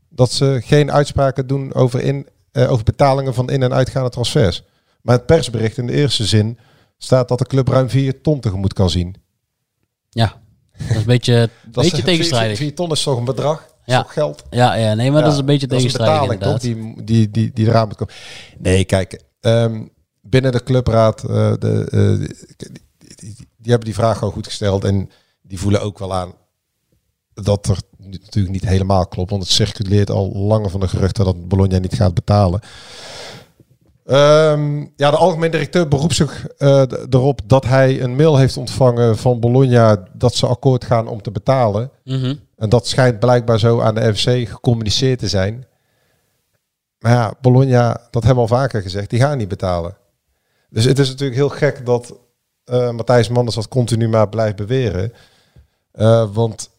dat 0.08 0.32
ze 0.32 0.60
geen 0.64 0.92
uitspraken 0.92 1.46
doen 1.46 1.74
over, 1.74 2.00
in, 2.00 2.26
eh, 2.52 2.70
over 2.72 2.84
betalingen 2.84 3.34
van 3.34 3.50
in- 3.50 3.62
en 3.62 3.72
uitgaande 3.72 4.10
transfers. 4.10 4.62
Maar 5.02 5.16
het 5.16 5.26
persbericht 5.26 5.78
in 5.78 5.86
de 5.86 5.92
eerste 5.92 6.24
zin 6.24 6.58
staat 6.98 7.28
dat 7.28 7.38
de 7.38 7.46
club 7.46 7.68
ruim 7.68 7.88
4 7.90 8.20
ton 8.20 8.40
tegemoet 8.40 8.72
kan 8.72 8.90
zien. 8.90 9.14
Ja, 10.10 10.34
dat 10.78 10.90
is 10.90 10.96
een 10.96 11.04
beetje, 11.06 11.50
Dat 11.72 11.84
is- 11.84 11.90
beetje 11.90 12.06
tegenstrijdig. 12.06 12.58
4 12.58 12.74
ton 12.74 12.90
is 12.90 13.02
toch 13.02 13.18
een 13.18 13.24
bedrag? 13.24 13.66
Ja. 13.84 14.02
toch 14.02 14.12
geld? 14.12 14.42
Ja, 14.50 14.74
ja, 14.74 14.94
nee, 14.94 15.10
maar 15.10 15.22
dat 15.22 15.32
is 15.32 15.38
een 15.38 15.44
beetje 15.44 15.66
dat 15.66 15.76
is 15.78 15.84
tegenstrijdig 15.84 16.28
betaling, 16.38 16.60
inderdaad. 16.62 16.84
toch? 16.86 16.94
Die, 16.94 17.04
die, 17.04 17.30
die, 17.30 17.50
die 17.54 17.66
eraan 17.68 17.86
moet 17.88 17.96
komen. 17.96 18.14
Nee, 18.58 18.84
kijk. 18.84 19.20
ehm, 19.40 19.84
binnen 20.20 20.52
de 20.52 20.62
clubraad, 20.62 21.24
eh, 21.24 21.52
de, 21.58 21.86
die, 21.88 22.28
die, 22.56 23.14
die- 23.16 23.48
die 23.56 23.70
hebben 23.74 23.84
die 23.84 23.94
vraag 23.94 24.22
al 24.22 24.30
goed 24.30 24.46
gesteld. 24.46 24.84
En 24.84 25.10
die 25.42 25.58
voelen 25.58 25.80
ook 25.82 25.98
wel 25.98 26.14
aan 26.14 26.32
dat 27.42 27.66
er 27.66 27.78
natuurlijk 27.98 28.54
niet 28.54 28.68
helemaal 28.68 29.06
klopt. 29.06 29.30
Want 29.30 29.42
het 29.42 29.52
circuleert 29.52 30.10
al 30.10 30.32
langer 30.32 30.70
van 30.70 30.80
de 30.80 30.88
geruchten 30.88 31.24
dat 31.24 31.48
Bologna 31.48 31.78
niet 31.78 31.94
gaat 31.94 32.14
betalen. 32.14 32.60
Ehm, 34.06 34.80
ja, 34.96 35.10
de 35.10 35.16
algemeen 35.16 35.50
directeur 35.50 35.88
beroept 35.88 36.14
zich 36.14 36.46
eh, 36.46 36.82
erop 37.10 37.40
dat 37.46 37.64
hij 37.64 38.02
een 38.02 38.16
mail 38.16 38.36
heeft 38.36 38.56
ontvangen 38.56 39.16
van 39.16 39.40
Bologna 39.40 40.04
dat 40.12 40.34
ze 40.34 40.46
akkoord 40.46 40.84
gaan 40.84 41.08
om 41.08 41.22
te 41.22 41.30
betalen. 41.30 41.90
Mhm. 42.04 42.34
En 42.56 42.68
dat 42.68 42.86
schijnt 42.86 43.18
blijkbaar 43.18 43.58
zo 43.58 43.80
aan 43.80 43.94
de 43.94 44.14
FC 44.14 44.48
gecommuniceerd 44.48 45.18
te 45.18 45.28
zijn. 45.28 45.66
Maar 46.98 47.12
ja, 47.12 47.34
Bologna, 47.40 48.00
dat 48.10 48.24
hebben 48.24 48.44
we 48.44 48.50
al 48.50 48.56
vaker 48.56 48.82
gezegd, 48.82 49.10
die 49.10 49.20
gaan 49.20 49.38
niet 49.38 49.48
betalen. 49.48 49.96
Dus 50.70 50.84
het 50.84 50.98
is 50.98 51.08
natuurlijk 51.08 51.38
heel 51.38 51.48
gek 51.48 51.86
dat 51.86 52.14
eh, 52.64 52.90
Matthijs 52.90 53.28
Manders 53.28 53.56
dat 53.56 53.68
continu 53.68 54.08
maar 54.08 54.28
blijft 54.28 54.56
beweren. 54.56 55.12
Eh, 55.92 56.28
want 56.32 56.70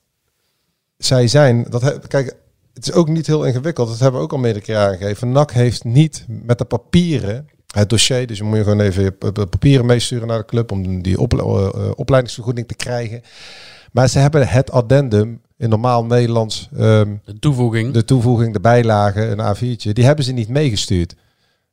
zij 0.98 1.28
zijn, 1.28 1.66
dat 1.70 1.82
he- 1.82 2.00
kijk, 2.00 2.36
het 2.74 2.88
is 2.88 2.94
ook 2.94 3.08
niet 3.10 3.28
heel 3.28 3.46
ingewikkeld. 3.46 3.88
Dat 3.88 4.00
hebben 4.00 4.20
we 4.20 4.26
ook 4.26 4.32
al 4.32 4.38
meerdere 4.38 4.66
keer 4.66 4.78
aangegeven. 4.78 5.32
NAC 5.32 5.52
heeft 5.52 5.84
niet 5.84 6.26
met 6.28 6.58
de 6.58 6.66
papieren 6.66 7.48
het 7.68 7.90
dossier, 7.90 8.28
dus 8.28 8.38
je 8.38 8.44
moet 8.44 8.58
je 8.58 8.64
gewoon 8.64 8.80
even 8.80 9.04
je 9.04 9.12
pa- 9.12 9.32
pa- 9.32 9.46
papieren 9.46 9.86
meesturen 9.86 10.28
naar 10.28 10.38
de 10.38 10.46
club 10.46 10.72
om 10.72 11.02
die 11.02 11.20
ople- 11.20 11.72
eh, 11.74 11.92
opleidingsvergoeding 11.96 12.68
te 12.68 12.76
krijgen. 12.76 13.22
Maar 13.92 14.08
ze 14.10 14.20
hebben 14.20 14.48
het 14.48 14.72
addendum 14.72 15.42
in 15.58 15.70
normaal 15.70 16.06
Nederlands, 16.06 16.70
ehm, 16.78 17.16
De 17.26 17.40
toevoeging. 17.40 17.94
de 17.94 18.06
toevoeging, 18.06 18.54
de 18.54 18.60
bijlage, 18.60 19.22
een 19.26 19.40
A4'tje, 19.56 19.94
die 19.94 20.06
hebben 20.06 20.26
ze 20.26 20.32
niet 20.32 20.50
meegestuurd. 20.50 21.16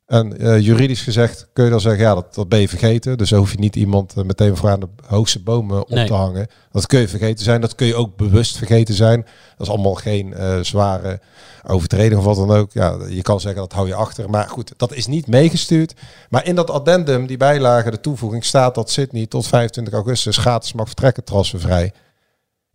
En 0.07 0.39
eh, 0.39 0.61
juridisch 0.61 1.01
gezegd 1.03 1.47
kun 1.53 1.65
je 1.65 1.71
dan 1.71 1.81
zeggen, 1.81 2.03
ja, 2.03 2.15
dat, 2.15 2.35
dat 2.35 2.49
ben 2.49 2.61
je 2.61 2.69
vergeten. 2.69 3.19
Dus 3.19 3.29
dan 3.31 3.39
hoef 3.39 3.51
je 3.53 3.59
niet 3.59 3.77
iemand 3.77 4.15
eh, 4.17 4.25
meteen 4.25 4.57
voor 4.57 4.71
aan 4.71 4.81
de 4.81 4.89
hoogste 5.07 5.43
bomen 5.43 5.81
op 5.81 5.89
Nee. 5.89 6.07
te 6.07 6.13
hangen. 6.15 6.47
Dat 6.73 6.87
kun 6.87 7.01
je 7.01 7.09
vergeten 7.09 7.45
zijn. 7.45 7.61
Dat 7.61 7.75
kun 7.75 7.87
je 7.87 7.95
ook 7.95 8.17
bewust 8.17 8.57
vergeten 8.57 8.95
zijn. 8.95 9.21
Dat 9.57 9.67
is 9.67 9.73
allemaal 9.73 9.95
geen 9.95 10.35
eh, 10.35 10.59
zware 10.61 11.21
overtreding 11.67 12.17
of 12.19 12.25
wat 12.25 12.37
dan 12.37 12.51
ook. 12.51 12.73
Ja, 12.73 12.97
je 13.09 13.23
kan 13.23 13.41
zeggen, 13.41 13.61
dat 13.61 13.73
hou 13.73 13.87
je 13.87 13.95
achter. 13.95 14.31
Maar 14.31 14.49
goed, 14.49 14.73
dat 14.77 14.93
is 14.95 15.07
niet 15.07 15.27
meegestuurd. 15.27 15.95
Maar 16.29 16.47
in 16.47 16.55
dat 16.55 16.71
addendum, 16.71 17.27
die 17.27 17.37
bijlage, 17.37 17.91
de 17.91 18.01
toevoeging, 18.01 18.45
staat 18.45 18.75
dat 18.75 18.91
Sydney 18.91 19.27
tot 19.27 19.47
25 19.47 19.95
augustus 19.95 20.37
gratis 20.37 20.73
mag 20.73 20.87
vertrekken, 20.87 21.25
transfervrij. 21.25 21.93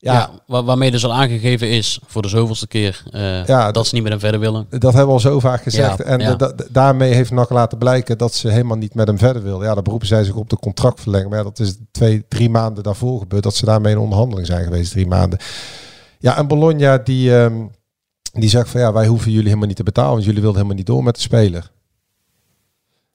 Ja, 0.01 0.13
Ja, 0.13 0.29
wa- 0.47 0.63
waarmee 0.63 0.91
dus 0.91 1.05
al 1.05 1.13
aangegeven 1.13 1.69
is, 1.69 1.99
voor 2.05 2.21
de 2.21 2.27
zoveelste 2.27 2.67
keer, 2.67 3.03
eh, 3.11 3.45
Ja, 3.45 3.71
dat 3.71 3.87
ze 3.87 3.93
niet 3.93 4.03
met 4.03 4.11
hem 4.11 4.21
verder 4.21 4.39
willen. 4.39 4.65
Dat 4.69 4.81
hebben 4.81 5.05
we 5.05 5.11
al 5.11 5.19
zo 5.19 5.39
vaak 5.39 5.63
gezegd. 5.63 5.97
Ja, 5.97 6.03
en 6.03 6.37
da- 6.37 6.53
daarmee 6.71 7.13
heeft 7.13 7.31
NAC 7.31 7.49
laten 7.49 7.77
blijken 7.77 8.17
dat 8.17 8.33
ze 8.33 8.49
helemaal 8.49 8.77
niet 8.77 8.93
met 8.93 9.07
hem 9.07 9.17
verder 9.17 9.43
wil. 9.43 9.63
Ja, 9.63 9.73
dan 9.73 9.83
beroepen 9.83 10.07
zij 10.07 10.23
zich 10.23 10.35
op 10.35 10.49
de 10.49 10.57
contractverlenging. 10.57 11.29
Maar 11.29 11.37
ja, 11.39 11.43
dat 11.45 11.59
is 11.59 11.75
twee, 11.91 12.25
drie 12.27 12.49
maanden 12.49 12.83
daarvoor 12.83 13.19
gebeurd. 13.19 13.43
Dat 13.43 13.55
ze 13.55 13.65
daarmee 13.65 13.91
in 13.93 13.99
onderhandeling 13.99 14.47
zijn 14.47 14.63
geweest, 14.63 14.91
drie 14.91 15.07
maanden. 15.07 15.39
Ja, 16.19 16.37
en 16.37 16.47
Bologna 16.47 16.97
die, 16.97 17.35
ehm, 17.37 17.55
die 18.33 18.49
zegt 18.49 18.69
van 18.69 18.81
ja, 18.81 18.93
wij 18.93 19.07
hoeven 19.07 19.31
jullie 19.31 19.47
helemaal 19.47 19.67
niet 19.67 19.77
te 19.77 19.83
betalen. 19.83 20.11
Want 20.11 20.23
jullie 20.23 20.41
wilden 20.41 20.57
helemaal 20.57 20.77
niet 20.77 20.87
door 20.87 21.03
met 21.03 21.15
de 21.15 21.21
speler. 21.21 21.71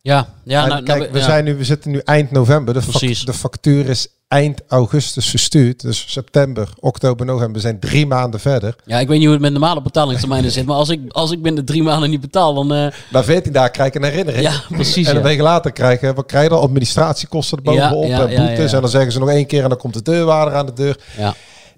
Ja, 0.00 0.28
ja 0.44 0.62
En 0.62 0.68
nou, 0.68 0.82
kijk, 0.82 0.98
nou, 0.98 1.12
we, 1.12 1.18
ja. 1.18 1.24
zijn 1.24 1.44
nu, 1.44 1.56
we 1.56 1.64
zitten 1.64 1.90
nu 1.90 1.98
eind 1.98 2.30
november. 2.30 2.74
De, 2.74 3.20
de 3.24 3.32
factuur 3.32 3.88
is 3.88 4.08
eind 4.34 4.60
augustus 4.68 5.28
verstuurd. 5.30 5.80
Dus 5.80 6.04
september, 6.08 6.68
oktober, 6.80 7.26
november. 7.26 7.52
We 7.54 7.60
zijn 7.60 7.80
drie 7.80 8.06
maanden 8.06 8.40
verder. 8.40 8.76
Ja, 8.84 8.98
ik 8.98 9.06
weet 9.08 9.16
niet 9.16 9.24
hoe 9.24 9.32
het 9.34 9.42
met 9.42 9.52
normale 9.52 9.82
betalingstermijnen 9.82 10.50
zit. 10.50 10.66
Maar 10.66 10.76
als 10.76 10.88
ik, 10.88 11.12
als 11.12 11.30
ik 11.30 11.42
binnen 11.42 11.64
drie 11.64 11.82
maanden 11.82 12.10
niet 12.10 12.20
betaal, 12.20 12.54
dan... 12.54 12.72
eh, 12.74 12.86
Na 13.10 13.24
14 13.24 13.52
dagen 13.52 13.70
krijg 13.72 13.88
ik 13.88 13.94
een 13.94 14.08
herinnering. 14.08 14.42
ja, 14.44 14.62
precies. 14.70 15.06
En 15.06 15.12
ja. 15.12 15.18
een 15.18 15.24
week 15.24 15.40
later 15.40 15.72
krijgen 15.72 16.14
wat 16.14 16.26
krijg 16.26 16.44
je 16.44 16.50
dan? 16.50 16.60
Administratiekosten 16.60 17.58
erbovenop 17.58 18.04
Ja, 18.04 18.08
ja, 18.18 18.24
en 18.26 18.30
ja, 18.30 18.46
boetes. 18.46 18.70
ja. 18.70 18.76
En 18.76 18.82
dan 18.82 18.90
zeggen 18.90 19.12
ze 19.12 19.18
nog 19.18 19.28
één 19.30 19.46
keer 19.46 19.62
en 19.62 19.68
dan 19.68 19.78
komt 19.78 19.94
de 19.94 20.02
deurwaarder 20.02 20.54
aan 20.54 20.66
de 20.66 20.72
deur. 20.72 20.98
Ja. 21.16 21.34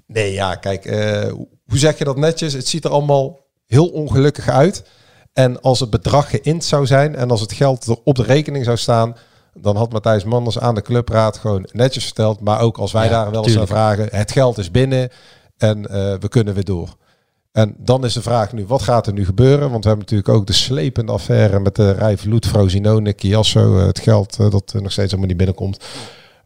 Nee, 0.06 0.32
ja, 0.32 0.54
kijk, 0.54 0.84
eh, 0.84 1.32
hoe 1.66 1.78
zeg 1.78 1.98
je 1.98 2.04
dat 2.04 2.16
netjes? 2.16 2.52
Het 2.52 2.68
ziet 2.68 2.84
er 2.84 2.90
allemaal 2.90 3.40
heel 3.66 3.86
ongelukkig 3.86 4.48
uit. 4.48 4.84
En 5.32 5.60
als 5.60 5.80
het 5.80 5.90
bedrag 5.90 6.30
geïnd 6.30 6.64
zou 6.64 6.86
zijn 6.86 7.16
en 7.16 7.30
als 7.30 7.40
het 7.40 7.52
geld 7.52 7.86
er 7.86 7.96
op 8.04 8.14
de 8.16 8.22
rekening 8.22 8.64
zou 8.64 8.76
staan, 8.76 9.16
dan 9.56 9.76
had 9.76 9.92
Matthijs 9.92 10.24
Manders 10.24 10.58
aan 10.58 10.74
de 10.74 10.82
clubraad 10.82 11.36
gewoon 11.38 11.68
netjes 11.72 12.04
verteld. 12.04 12.40
Maar 12.40 12.60
ook 12.60 12.78
als 12.78 12.92
wij 12.92 13.04
Ja, 13.04 13.10
daar 13.10 13.30
wel 13.30 13.44
eens 13.46 13.58
aan 13.58 13.66
vragen, 13.66 14.08
het 14.10 14.32
geld 14.32 14.58
is 14.58 14.70
binnen 14.70 15.08
en 15.56 15.86
eh, 15.86 16.14
we 16.20 16.28
kunnen 16.28 16.54
weer 16.54 16.64
door. 16.64 16.96
En 17.52 17.74
dan 17.78 18.04
is 18.04 18.12
de 18.12 18.22
vraag 18.22 18.52
nu, 18.52 18.66
wat 18.66 18.82
gaat 18.82 19.06
er 19.06 19.12
nu 19.12 19.24
gebeuren? 19.24 19.70
Want 19.70 19.84
we 19.84 19.88
hebben 19.90 20.06
natuurlijk 20.10 20.28
ook 20.38 20.46
de 20.46 20.52
slepende 20.52 21.12
affaire 21.12 21.60
met 21.60 21.76
de 21.76 21.90
Rijvloed, 21.90 22.46
Frosinone, 22.46 23.12
Chiasso. 23.16 23.78
eh, 23.78 23.86
het 23.86 23.98
geld 23.98 24.36
eh, 24.40 24.50
dat 24.50 24.72
eh, 24.74 24.80
nog 24.82 24.92
steeds 24.92 25.10
helemaal 25.10 25.26
niet 25.26 25.36
binnenkomt. 25.36 25.84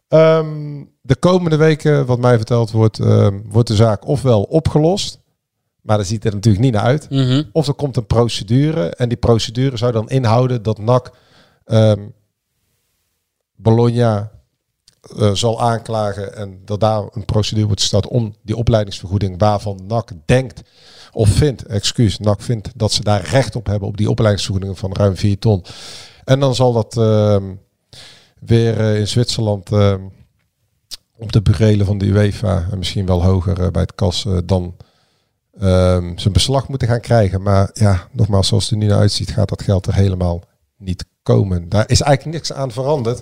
Ehm, 0.07 0.83
de 1.01 1.15
komende 1.15 1.55
weken, 1.55 2.05
wat 2.05 2.19
mij 2.19 2.35
verteld 2.35 2.71
wordt, 2.71 2.99
ehm, 2.99 3.39
wordt 3.49 3.67
de 3.67 3.75
zaak 3.75 4.07
ofwel 4.07 4.41
opgelost. 4.43 5.19
Maar 5.81 5.97
daar 5.97 6.05
ziet 6.05 6.23
het 6.23 6.33
natuurlijk 6.33 6.63
niet 6.63 6.73
naar 6.73 6.83
uit. 6.83 7.09
Mhm. 7.09 7.43
Of 7.51 7.67
er 7.67 7.73
komt 7.73 7.97
een 7.97 8.05
procedure. 8.05 8.89
En 8.89 9.09
die 9.09 9.17
procedure 9.17 9.77
zou 9.77 9.91
dan 9.91 10.09
inhouden 10.09 10.63
dat 10.63 10.77
NAC 10.79 11.11
ehm, 11.65 11.99
Bologna 13.61 14.31
eh, 15.01 15.31
zal 15.31 15.61
aanklagen. 15.61 16.35
En 16.35 16.61
dat 16.65 16.79
daar 16.79 17.03
een 17.11 17.25
procedure 17.25 17.65
wordt 17.65 17.81
gestart 17.81 18.07
om 18.07 18.35
die 18.41 18.55
opleidingsvergoeding 18.55 19.39
waarvan 19.39 19.79
NAC 19.87 20.11
denkt 20.25 20.61
of 21.11 21.29
vindt, 21.29 21.65
excuus, 21.65 22.19
NAC 22.19 22.41
vindt 22.41 22.69
dat 22.75 22.91
ze 22.91 23.03
daar 23.03 23.25
recht 23.25 23.55
op 23.55 23.65
hebben 23.65 23.87
op 23.87 23.97
die 23.97 24.09
opleidingsvergoeding 24.09 24.79
van 24.79 24.93
ruim 24.93 25.15
4 25.15 25.39
ton. 25.39 25.65
En 26.23 26.39
dan 26.39 26.55
zal 26.55 26.73
dat 26.73 26.97
ehm, 26.97 27.55
weer 28.39 28.79
eh, 28.79 28.99
in 28.99 29.07
Zwitserland 29.07 29.71
ehm, 29.71 30.01
op 31.17 31.31
de 31.31 31.41
burelen 31.41 31.85
van 31.85 31.97
de 31.97 32.05
UEFA 32.05 32.67
en 32.71 32.77
misschien 32.77 33.05
wel 33.05 33.23
hoger 33.23 33.61
eh, 33.61 33.69
bij 33.69 33.81
het 33.81 33.95
kas 33.95 34.25
dan 34.45 34.75
ehm, 35.59 36.17
zijn 36.17 36.33
beslag 36.33 36.67
moeten 36.67 36.87
gaan 36.87 37.01
krijgen. 37.01 37.41
Maar 37.41 37.69
ja, 37.73 38.07
nogmaals, 38.11 38.47
zoals 38.47 38.63
het 38.63 38.73
er 38.73 38.77
nu 38.77 38.85
naar 38.85 38.99
uitziet, 38.99 39.31
gaat 39.31 39.49
dat 39.49 39.61
geld 39.61 39.87
er 39.87 39.93
helemaal 39.93 40.43
niet 40.77 41.05
komen. 41.23 41.69
Daar 41.69 41.89
is 41.89 42.01
eigenlijk 42.01 42.37
niks 42.37 42.53
aan 42.53 42.71
veranderd. 42.71 43.21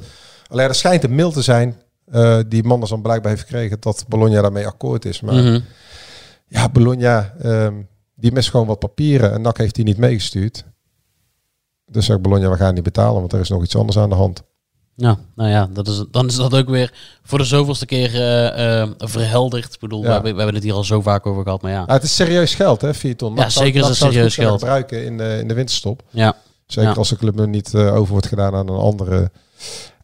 Alleen 0.50 0.68
er 0.68 0.76
schijnt 0.76 1.04
een 1.04 1.16
mail 1.16 1.32
te 1.32 1.42
zijn 1.42 1.82
eh, 2.12 2.40
die 2.48 2.64
Manders 2.64 2.92
dan 2.92 3.02
blijkbaar 3.02 3.32
heeft 3.32 3.44
gekregen 3.44 3.78
dat 3.80 4.06
Bologna 4.08 4.42
daarmee 4.42 4.68
akkoord 4.68 5.06
is. 5.06 5.22
Maar 5.22 5.34
Mhm. 5.36 5.60
ja, 6.48 6.70
Bologna, 6.70 7.34
ehm, 7.42 7.74
die 8.16 8.32
mist 8.32 8.50
gewoon 8.50 8.66
wat 8.68 8.80
papieren 8.80 9.32
en 9.34 9.42
NAC 9.42 9.58
heeft 9.58 9.76
die 9.76 9.84
niet 9.84 9.98
meegestuurd. 9.98 10.64
Dus 11.86 12.06
zegt 12.06 12.22
Bologna, 12.22 12.50
we 12.50 12.56
gaan 12.56 12.74
niet 12.74 12.84
betalen, 12.84 13.20
want 13.20 13.34
er 13.34 13.40
is 13.40 13.50
nog 13.50 13.64
iets 13.64 13.76
anders 13.76 13.98
aan 13.98 14.10
de 14.10 14.16
hand. 14.16 14.42
Ja, 14.96 15.18
nou 15.36 15.50
ja, 15.50 15.70
dat 15.74 15.88
is, 15.88 16.04
dan 16.12 16.28
is 16.28 16.36
dat 16.36 16.56
ook 16.56 16.70
weer 16.70 16.94
voor 17.24 17.38
de 17.38 17.44
zoveelste 17.44 17.86
keer 17.86 18.16
eh, 18.16 18.82
eh, 18.82 18.90
verhelderd. 18.98 19.74
Ik 19.74 19.80
bedoel, 19.80 20.02
Ja. 20.02 20.08
we, 20.08 20.12
hebben, 20.14 20.32
we 20.32 20.38
hebben 20.38 20.56
het 20.56 20.64
hier 20.64 20.74
al 20.74 20.84
zo 20.84 21.02
vaak 21.02 21.26
over 21.26 21.44
gehad, 21.44 21.62
maar 21.62 21.72
ja. 21.72 21.84
Ja, 21.88 21.94
het 21.94 22.04
is 22.04 22.16
serieus 22.16 22.56
geld, 22.56 22.82
hè, 22.82 22.94
4 22.94 23.16
ton. 23.16 23.36
Ja, 23.36 23.50
zeker 23.50 23.76
is 23.76 23.82
NAC 23.82 23.88
het 23.90 23.98
serieus 23.98 24.36
geld. 24.36 24.60
gebruiken 24.60 25.06
in 25.06 25.18
de, 25.18 25.38
in 25.42 25.48
de 25.48 25.54
winterstop. 25.54 26.04
Ja, 26.10 26.36
Zeker 26.66 26.90
Ja. 26.90 26.96
als 26.96 27.10
de 27.10 27.16
club 27.18 27.36
nu 27.36 27.48
niet 27.48 27.76
over 27.76 28.12
wordt 28.12 28.28
gedaan 28.28 28.56
aan 28.56 28.68
een 28.70 28.76
andere 28.80 29.32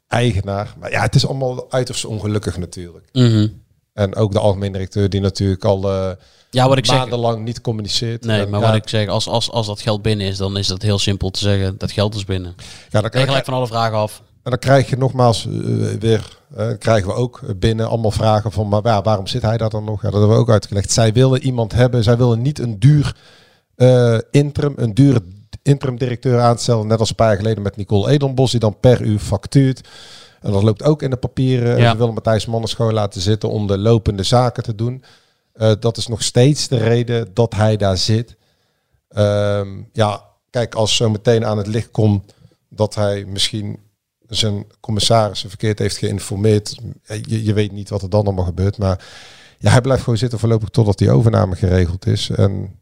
eigenaar. 0.07 0.75
Maar 0.79 0.91
ja, 0.91 1.01
het 1.01 1.15
is 1.15 1.27
allemaal 1.27 1.71
uiterst 1.71 2.05
ongelukkig 2.05 2.57
natuurlijk. 2.57 3.09
Mhm. 3.11 3.47
En 3.93 4.15
ook 4.15 4.31
de 4.31 4.39
algemeen 4.39 4.71
directeur 4.71 5.09
die 5.09 5.21
natuurlijk 5.21 5.65
al 5.65 5.91
eh 5.91 6.11
ja 6.49 6.67
wat 6.67 6.77
ik 6.77 6.85
zeg. 6.85 6.97
maandenlang 6.97 7.43
niet 7.43 7.61
communiceert. 7.61 8.25
Nee, 8.25 8.41
En 8.41 8.49
maar 8.49 8.59
ja, 8.59 8.65
wat 8.65 8.75
ik 8.75 8.89
zeg, 8.89 9.07
als, 9.07 9.27
als, 9.27 9.51
als 9.51 9.67
dat 9.67 9.81
geld 9.81 10.01
binnen 10.01 10.27
is, 10.27 10.37
dan 10.37 10.57
is 10.57 10.67
dat 10.67 10.81
heel 10.81 10.99
simpel 10.99 11.29
te 11.29 11.39
zeggen. 11.39 11.77
Dat 11.77 11.91
geld 11.91 12.15
is 12.15 12.25
binnen. 12.25 12.55
ja, 12.89 13.01
dan, 13.01 13.09
krijg, 13.09 13.25
gelijk 13.25 13.45
van 13.45 13.53
alle 13.53 13.67
vragen 13.67 13.97
af. 13.97 14.21
en 14.43 14.49
dan 14.49 14.59
krijg 14.59 14.89
je 14.89 14.97
nogmaals 14.97 15.45
eh, 15.45 15.51
weer, 15.99 16.37
eh, 16.55 16.67
krijgen 16.79 17.07
we 17.07 17.13
ook 17.13 17.41
binnen 17.59 17.87
allemaal 17.87 18.11
vragen 18.11 18.51
van, 18.51 18.67
maar 18.67 18.81
ja, 18.83 19.01
waarom 19.01 19.27
zit 19.27 19.41
hij 19.41 19.57
daar 19.57 19.69
dan 19.69 19.83
nog? 19.83 20.01
Ja, 20.01 20.09
dat 20.09 20.19
hebben 20.19 20.37
we 20.37 20.41
ook 20.41 20.49
uitgelegd. 20.49 20.91
Zij 20.91 21.13
willen 21.13 21.41
iemand 21.43 21.73
hebben, 21.73 22.03
zij 22.03 22.17
willen 22.17 22.41
niet 22.41 22.59
een 22.59 22.79
duur 22.79 23.15
interim, 24.31 24.73
een 24.75 24.93
dure 24.93 25.21
interim 25.66 25.97
directeur 25.97 26.39
aanstellen, 26.39 26.88
net 26.88 26.99
als 26.99 27.09
een 27.09 27.16
paar 27.16 27.28
jaar 27.28 27.38
geleden 27.38 27.63
met 27.63 27.76
Nicole 27.76 28.11
Edelbos, 28.11 28.51
die 28.51 28.59
dan 28.59 28.80
per 28.80 29.01
uur 29.01 29.20
factuurt. 29.20 29.88
En 30.41 30.51
dat 30.51 30.63
loopt 30.63 30.84
ook 30.84 31.01
in 31.01 31.09
de 31.09 31.16
papieren. 31.18 31.76
En 31.76 31.82
Ja. 31.82 31.91
Ze 31.91 31.97
willen 31.97 32.13
Matthijs 32.13 32.45
Manners 32.45 32.74
gewoon 32.74 32.93
laten 32.93 33.22
zitten 33.22 33.49
om 33.49 33.68
de 33.68 33.78
lopende 33.78 34.24
zaken 34.24 34.63
te 34.63 34.76
doen. 34.76 35.03
Eh, 35.53 35.72
dat 35.80 35.97
is 35.97 36.07
nog 36.07 36.24
steeds 36.24 36.68
de 36.68 36.78
reden 36.78 37.28
dat 37.34 37.53
hij 37.55 37.78
daar 37.78 37.97
zit. 37.97 38.36
Ehm, 39.09 39.68
ja, 39.93 40.24
kijk, 40.49 40.76
als 40.76 40.95
zo 40.95 41.09
meteen 41.09 41.45
aan 41.45 41.57
het 41.57 41.68
licht 41.68 41.91
komt 41.91 42.34
dat 42.70 42.95
hij 42.95 43.26
misschien 43.26 43.80
zijn 44.28 44.66
commissarissen 44.80 45.49
verkeerd 45.49 45.80
heeft 45.80 45.97
geïnformeerd. 45.97 46.78
eh, 47.05 47.22
Je, 47.24 47.43
je 47.43 47.53
weet 47.53 47.72
niet 47.72 47.89
wat 47.89 48.01
er 48.01 48.09
dan 48.09 48.26
allemaal 48.26 48.45
gebeurt. 48.45 48.78
Maar 48.78 49.05
ja, 49.59 49.72
hij 49.72 49.82
blijft 49.82 50.03
gewoon 50.03 50.18
zitten 50.20 50.39
voorlopig 50.39 50.70
totdat 50.70 50.97
die 50.97 51.11
overname 51.11 51.55
geregeld 51.55 52.05
is. 52.07 52.30
En 52.30 52.80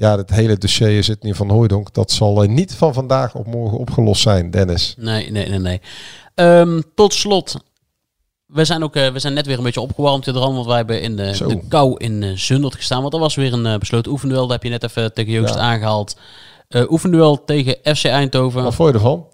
ja, 0.00 0.16
het 0.16 0.30
hele 0.30 0.56
dossier 0.58 1.04
zit 1.04 1.22
nu 1.22 1.34
van 1.34 1.50
Hooydonk. 1.50 1.94
Dat 1.94 2.10
zal 2.10 2.42
eh, 2.42 2.48
niet 2.48 2.74
van 2.74 2.94
vandaag 2.94 3.34
op 3.34 3.46
morgen 3.46 3.78
opgelost 3.78 4.22
zijn, 4.22 4.50
Dennis. 4.50 4.94
Nee, 4.98 5.30
nee, 5.30 5.48
nee, 5.48 5.58
nee. 5.58 5.80
Ehm, 6.34 6.80
tot 6.94 7.14
slot. 7.14 7.56
We 8.46 8.64
zijn, 8.64 8.82
ook, 8.82 8.96
eh, 8.96 9.08
we 9.12 9.18
zijn 9.18 9.34
net 9.34 9.46
weer 9.46 9.58
een 9.58 9.64
beetje 9.64 9.80
opgewarmd, 9.80 10.24
Jadran, 10.24 10.54
want 10.54 10.66
wij 10.66 10.76
hebben 10.76 11.02
in 11.02 11.16
de, 11.16 11.44
de 11.46 11.60
kou 11.68 11.96
in 11.96 12.22
eh, 12.22 12.30
Zundert 12.34 12.74
gestaan. 12.74 13.00
Want 13.00 13.14
er 13.14 13.20
was 13.20 13.34
weer 13.34 13.52
een 13.52 13.66
eh, 13.66 13.78
besloten 13.78 14.12
oefenduel. 14.12 14.40
Dat 14.40 14.50
heb 14.50 14.62
je 14.62 14.68
net 14.68 14.82
even 14.82 15.14
tegen 15.14 15.32
Joost 15.32 15.54
Ja. 15.54 15.60
aangehaald. 15.60 16.16
Eh 16.68 16.90
oefenduel 16.90 17.44
tegen 17.44 17.76
FC 17.96 18.04
Eindhoven. 18.04 18.62
Wat 18.62 18.74
vond 18.74 18.88
je 18.88 18.94
ervan? 18.94 19.26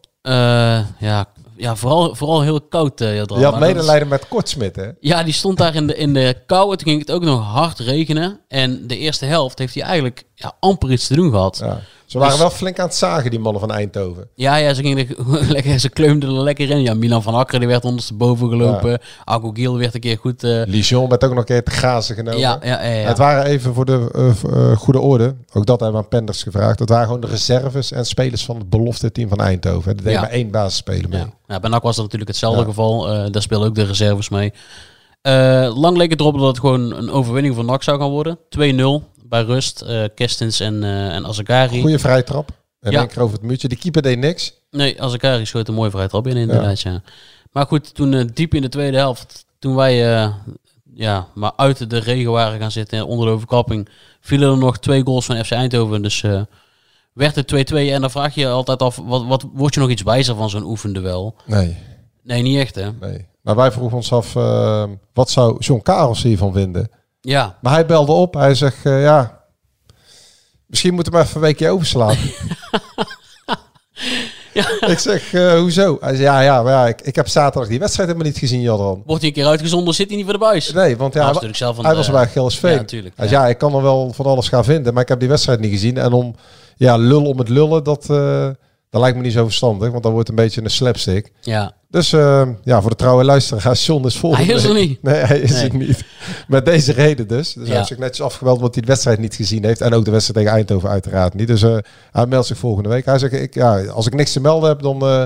Ja, 0.99 1.27
ja 1.57 1.77
vooral, 1.77 2.15
vooral 2.15 2.43
heel 2.43 2.61
koud, 2.61 2.99
Jadran. 2.99 3.39
Je 3.39 3.45
had 3.45 3.59
medelijden 3.59 4.09
met 4.09 4.29
Kortsmit, 4.29 4.77
hè? 4.77 4.89
Ja, 5.01 5.23
die 5.23 5.33
stond 5.33 5.59
daar 5.59 5.75
in 5.75 5.87
de, 5.87 5.95
in 5.97 6.15
de 6.15 6.37
kou. 6.47 6.71
En 6.73 6.79
Toen 6.79 6.89
ging 6.89 7.01
het 7.01 7.11
ook 7.11 7.25
nog 7.25 7.45
hard 7.45 7.79
regenen. 7.79 8.41
En 8.49 8.87
de 8.87 8.99
eerste 8.99 9.25
helft 9.25 9.59
heeft 9.59 9.75
hij 9.75 9.83
eigenlijk 9.83 10.25
ja, 10.39 10.53
amper 10.61 10.93
iets 10.93 11.07
te 11.07 11.15
doen 11.15 11.31
gehad. 11.31 11.59
Ja. 11.65 11.81
Ze 12.07 12.19
waren 12.19 12.33
Dus- 12.33 12.43
wel 12.43 12.51
flink 12.51 12.79
aan 12.79 12.87
het 12.87 12.95
zagen, 12.95 13.31
die 13.31 13.39
mannen 13.39 13.61
van 13.61 13.71
Eindhoven. 13.71 14.29
Ja, 14.35 14.57
ja, 14.57 14.75
ze, 14.75 14.83
gingen 14.83 14.99
er, 15.09 15.17
lekker, 15.53 15.79
ze 15.81 15.89
kleumden 15.89 16.29
er 16.29 16.43
lekker 16.43 16.71
in. 16.71 16.83
Ja, 16.83 16.95
Milan 16.95 17.23
van 17.23 17.35
Akker 17.35 17.59
die 17.59 17.69
werd 17.69 17.85
ondersteboven 17.85 18.49
gelopen. 18.49 18.91
Ja. 18.91 18.99
Agu 19.25 19.51
Giel 19.53 19.79
werd 19.79 19.95
een 19.95 20.01
keer 20.01 20.19
goed... 20.19 20.45
eh, 20.45 20.63
Lijon 20.67 21.09
werd 21.09 21.25
ook 21.25 21.31
nog 21.31 21.39
een 21.39 21.45
keer 21.45 21.63
te 21.63 21.71
grazen 21.71 22.15
genomen. 22.15 22.39
ja, 22.41 22.59
ja, 22.63 22.83
ja, 22.85 22.93
ja. 22.93 23.07
Het 23.07 23.19
waren 23.19 23.45
even 23.45 23.75
voor 23.75 23.85
de 23.85 24.09
eh, 24.15 24.71
eh, 24.71 24.77
goede 24.77 25.01
orde, 25.01 25.35
ook 25.53 25.67
dat 25.67 25.81
hebben 25.81 25.99
we 25.99 26.05
aan 26.05 26.09
Penders 26.11 26.43
gevraagd. 26.43 26.79
Dat 26.79 26.89
waren 26.89 27.07
gewoon 27.07 27.21
de 27.21 27.27
reserves 27.27 27.93
en 27.93 28.05
spelers 28.07 28.45
van 28.45 28.57
het 28.57 28.71
belofte 28.71 29.13
team 29.13 29.29
van 29.29 29.39
Eindhoven. 29.39 29.97
Er 29.97 30.03
deed 30.03 30.15
maar 30.21 30.31
één 30.31 30.51
basisspeler 30.51 31.09
mee. 31.09 31.25
Ja. 31.47 31.61
Bij 31.61 31.71
NAC 31.71 31.83
was 31.83 31.95
dat 31.95 32.05
natuurlijk 32.05 32.31
hetzelfde 32.31 32.65
geval. 32.65 33.03
Daar 33.31 33.43
speelden 33.43 33.69
ook 33.69 33.75
de 33.75 33.85
reserves 33.85 34.29
mee. 34.29 34.53
Lang 35.75 35.97
leek 35.97 36.11
het 36.11 36.21
erop 36.21 36.39
dat 36.39 36.47
het 36.47 36.59
gewoon 36.59 36.93
een 36.95 37.11
overwinning 37.11 37.55
voor 37.55 37.65
NAC 37.65 37.83
zou 37.83 38.01
gaan 38.01 38.11
worden. 38.11 38.39
2-0 38.39 39.15
bij 39.29 39.43
rust. 39.43 39.81
eh 39.81 40.05
Kestens 40.15 40.61
en, 40.61 40.83
eh 40.85 41.15
en 41.15 41.27
Azagari. 41.27 41.81
Goede 41.81 41.99
vrije 41.99 42.23
trap. 42.25 42.51
En 42.81 42.93
Ja. 42.93 43.03
over 43.19 43.33
het 43.37 43.43
muurtje. 43.43 43.69
Die 43.69 43.79
keeper 43.79 44.03
deed 44.03 44.19
niks. 44.19 44.53
Nee, 44.71 45.03
Azagari 45.03 45.47
schoot 45.47 45.69
een 45.69 45.75
mooi 45.75 45.91
vrij 45.91 46.09
trap 46.09 46.27
in 46.27 46.37
inderdaad, 46.37 46.81
ja. 46.81 47.03
Maar 47.53 47.67
goed, 47.67 47.95
toen 47.95 48.15
eh, 48.15 48.25
diep 48.35 48.55
in 48.55 48.63
de 48.63 48.69
tweede 48.69 48.97
helft, 48.97 49.45
toen 49.59 49.75
wij 49.75 49.97
ja, 50.95 51.29
maar 51.35 51.53
uit 51.57 51.91
de 51.91 51.99
regen 51.99 52.31
waren 52.31 52.61
gaan 52.61 52.71
zitten 52.71 53.07
onder 53.07 53.27
de 53.27 53.33
overkapping, 53.33 53.89
vielen 54.21 54.51
er 54.51 54.59
nog 54.59 54.79
twee 54.79 55.03
goals 55.05 55.25
van 55.27 55.45
FC 55.45 55.51
Eindhoven. 55.51 56.03
Dus 56.03 56.25
werd 57.13 57.35
het 57.35 57.47
2-2. 57.73 57.91
En 57.91 58.01
dan 58.01 58.11
vraag 58.11 58.35
je 58.35 58.41
je 58.41 58.49
altijd 58.49 58.83
af, 58.83 58.97
wat, 59.05 59.25
wat 59.27 59.45
word 59.55 59.75
je 59.75 59.81
nog 59.81 59.91
iets 59.91 60.03
wijzer 60.03 60.35
van 60.37 60.51
zo'n 60.51 60.65
oefenduel? 60.65 61.35
Nee, 61.47 61.77
Nee, 62.23 62.43
niet 62.43 62.59
echt 62.59 62.75
hè? 62.75 62.93
nee. 63.01 63.27
Maar 63.43 63.57
wij 63.57 63.73
vroegen 63.73 63.97
ons 63.97 64.13
af, 64.13 64.33
wat 65.13 65.31
zou 65.31 65.57
John 65.59 65.83
Karels 65.83 66.23
hiervan 66.23 66.53
vinden? 66.53 66.91
Ja, 67.29 67.57
Maar 67.61 67.73
hij 67.73 67.87
belde 67.87 68.13
op. 68.13 68.35
Hij 68.35 68.55
zegt, 68.55 68.87
eh, 68.87 69.03
ja, 69.03 69.41
misschien 70.67 70.95
moeten 70.95 71.13
we 71.13 71.19
maar 71.19 71.27
even 71.27 71.41
een 71.41 71.47
weekje 71.47 71.71
overslaan. 71.71 72.17
Ik 74.87 74.99
zeg, 74.99 75.33
eh, 75.33 75.59
hoezo? 75.59 75.97
Hij 76.01 76.15
zei, 76.15 76.23
ja, 76.25 76.41
ja, 76.41 76.63
maar 76.63 76.73
ja 76.73 76.87
ik, 76.87 77.01
ik 77.01 77.15
heb 77.15 77.29
zaterdag 77.29 77.69
die 77.69 77.79
wedstrijd 77.79 78.09
helemaal 78.09 78.31
niet 78.31 78.39
gezien, 78.39 78.61
Jadran. 78.61 79.03
wordt 79.07 79.21
hij 79.23 79.31
een 79.31 79.37
keer 79.37 79.47
uitgezonden, 79.47 79.95
zit 79.95 80.07
hij 80.07 80.17
niet 80.17 80.25
voor 80.25 80.35
de 80.35 80.41
buis? 80.41 80.73
Nee, 80.73 80.97
want 80.97 81.15
ja, 81.15 81.21
Hij 81.25 81.33
was 81.33 81.41
hij, 81.41 81.49
natuurlijk 81.49 81.57
zelf 81.59 81.75
van 81.75 81.85
hij 81.85 81.93
de- 81.95 81.99
was 82.01 82.11
bij 82.11 82.27
Gilles 82.29 82.61
Ja, 82.61 82.69
natuurlijk. 82.81 83.17
Hij 83.17 83.29
zei, 83.29 83.41
ja, 83.43 83.49
ik 83.49 83.59
kan 83.59 83.75
er 83.75 83.83
wel 83.83 84.13
van 84.13 84.27
alles 84.27 84.49
gaan 84.49 84.65
vinden, 84.65 84.93
maar 84.95 85.03
ik 85.03 85.09
heb 85.09 85.21
die 85.21 85.29
wedstrijd 85.29 85.61
niet 85.61 85.71
gezien. 85.71 85.99
En 85.99 86.13
om, 86.13 86.35
ja, 86.77 86.97
lul 86.97 87.25
om 87.25 87.39
het 87.39 87.49
lullen, 87.49 87.85
dat, 87.85 88.11
eh, 88.11 88.49
dat 88.91 89.01
lijkt 89.01 89.17
me 89.17 89.23
niet 89.23 89.33
zo 89.33 89.45
verstandig, 89.45 89.91
want 89.91 90.03
dan 90.03 90.13
wordt 90.13 90.29
het 90.29 90.39
een 90.39 90.45
beetje 90.45 90.63
een 90.63 90.71
slapstick. 90.71 91.33
Ja, 91.41 91.73
Dus 91.97 92.13
eh, 92.13 92.49
ja, 92.63 92.81
voor 92.81 92.91
de 92.91 92.97
trouwe 92.97 93.25
luisteraars, 93.25 93.87
John 93.87 94.07
is 94.07 94.17
volgende 94.19 94.45
Hij 94.47 94.55
is 94.55 94.65
er 94.65 94.75
niet. 94.75 95.03
Nee, 95.03 95.15
hij 95.15 95.39
is 95.41 95.51
Nee. 95.51 95.69
er 95.69 95.77
niet. 95.77 96.05
Met 96.49 96.65
deze 96.65 96.93
reden 96.93 97.29
dus. 97.29 97.53
Dus 97.53 97.67
hij 97.67 97.77
heeft 97.77 97.89
zich 97.89 97.99
netjes 97.99 98.21
afgemeld 98.27 98.57
omdat 98.57 98.75
hij 98.75 98.83
de 98.83 98.89
wedstrijd 98.89 99.19
niet 99.19 99.35
gezien 99.35 99.65
heeft. 99.65 99.81
En 99.81 99.93
ook 99.95 100.05
de 100.05 100.11
wedstrijd 100.11 100.39
tegen 100.39 100.57
Eindhoven 100.59 100.89
uiteraard 100.89 101.35
niet. 101.35 101.47
Dus 101.47 101.63
eh, 101.63 101.77
hij 102.13 102.27
meldt 102.27 102.47
zich 102.47 102.59
volgende 102.59 102.89
week. 102.89 103.05
Hij 103.05 103.19
zegt, 103.19 103.33
ik, 103.33 103.55
ja, 103.55 103.85
als 103.85 104.07
ik 104.07 104.15
niks 104.15 104.33
te 104.33 104.41
melden 104.41 104.69
heb, 104.69 104.81
dan, 104.83 105.03
eh, 105.03 105.25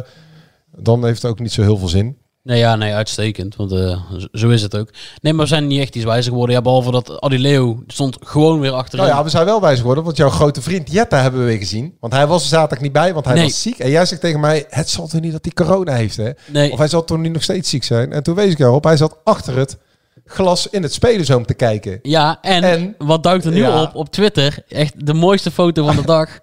dan 0.77 1.05
heeft 1.05 1.23
het 1.23 1.31
ook 1.31 1.39
niet 1.41 1.53
zo 1.53 1.62
heel 1.62 1.77
veel 1.79 1.89
zin. 1.89 2.16
Nee, 2.43 2.59
ja, 2.59 2.76
nee, 2.76 2.93
uitstekend. 2.95 3.57
Want 3.57 3.72
eh, 3.72 4.01
zo- 4.32 4.49
is 4.49 4.62
het 4.62 4.76
ook. 4.76 4.88
Nee, 5.20 5.32
maar 5.32 5.43
we 5.45 5.49
zijn 5.51 5.66
niet 5.66 5.80
echt 5.80 5.95
iets 5.97 6.05
wijzer 6.05 6.30
geworden. 6.30 6.55
Ja, 6.57 6.62
behalve 6.62 6.91
dat 6.91 7.20
Adileo 7.20 7.82
stond 7.86 8.16
gewoon 8.20 8.61
weer 8.61 8.70
achterin. 8.72 9.05
Nou 9.07 9.16
ja, 9.18 9.24
we 9.24 9.30
zijn 9.30 9.45
wel 9.45 9.61
wijs 9.61 9.78
geworden, 9.78 10.05
want 10.05 10.16
jouw 10.16 10.28
grote 10.30 10.62
vriend 10.62 10.93
Jetta 10.93 11.20
hebben 11.22 11.41
we 11.41 11.47
weer 11.47 11.59
gezien. 11.59 11.97
Want 12.01 12.12
hij 12.12 12.26
was 12.26 12.43
er 12.43 12.49
zaterdag 12.49 12.80
niet 12.80 12.93
bij, 12.93 13.12
want 13.14 13.24
hij 13.24 13.34
Nee. 13.34 13.45
was 13.45 13.62
ziek. 13.62 13.78
En 13.78 13.91
jij 13.91 14.07
zegt 14.07 14.20
tegen 14.20 14.41
mij, 14.41 14.66
het 14.68 14.88
zal 14.91 15.07
toch 15.09 15.20
niet 15.20 15.32
dat 15.32 15.45
hij 15.45 15.53
corona 15.66 15.93
heeft, 15.95 16.16
hè? 16.16 16.30
Nee. 16.47 16.72
Of 16.72 16.78
hij 16.78 16.88
zal 16.88 17.05
toch 17.05 17.18
niet 17.18 17.32
nog 17.32 17.43
steeds 17.43 17.70
ziek 17.70 17.84
zijn? 17.84 18.12
En 18.12 18.22
toen 18.22 18.34
wees 18.34 18.53
ik 18.53 18.59
erop, 18.59 18.84
hij 18.84 18.97
zat 18.97 19.18
achter 19.24 19.57
het 19.57 19.78
glas 20.24 20.66
in 20.70 20.82
het 20.82 20.93
spelenzoom 20.93 21.47
te 21.47 21.55
kijken. 21.55 21.99
Ja, 22.03 22.38
en, 22.43 22.62
En- 22.62 22.95
wat 22.99 23.22
duikt 23.22 23.45
er 23.45 23.53
nu 23.53 23.59
Ja. 23.61 23.82
op 23.82 23.95
op 23.95 24.11
Twitter? 24.11 24.62
Echt 24.68 25.07
de 25.07 25.14
mooiste 25.14 25.51
foto 25.51 25.86
van 25.86 25.97
de 25.97 26.07
dag. 26.16 26.38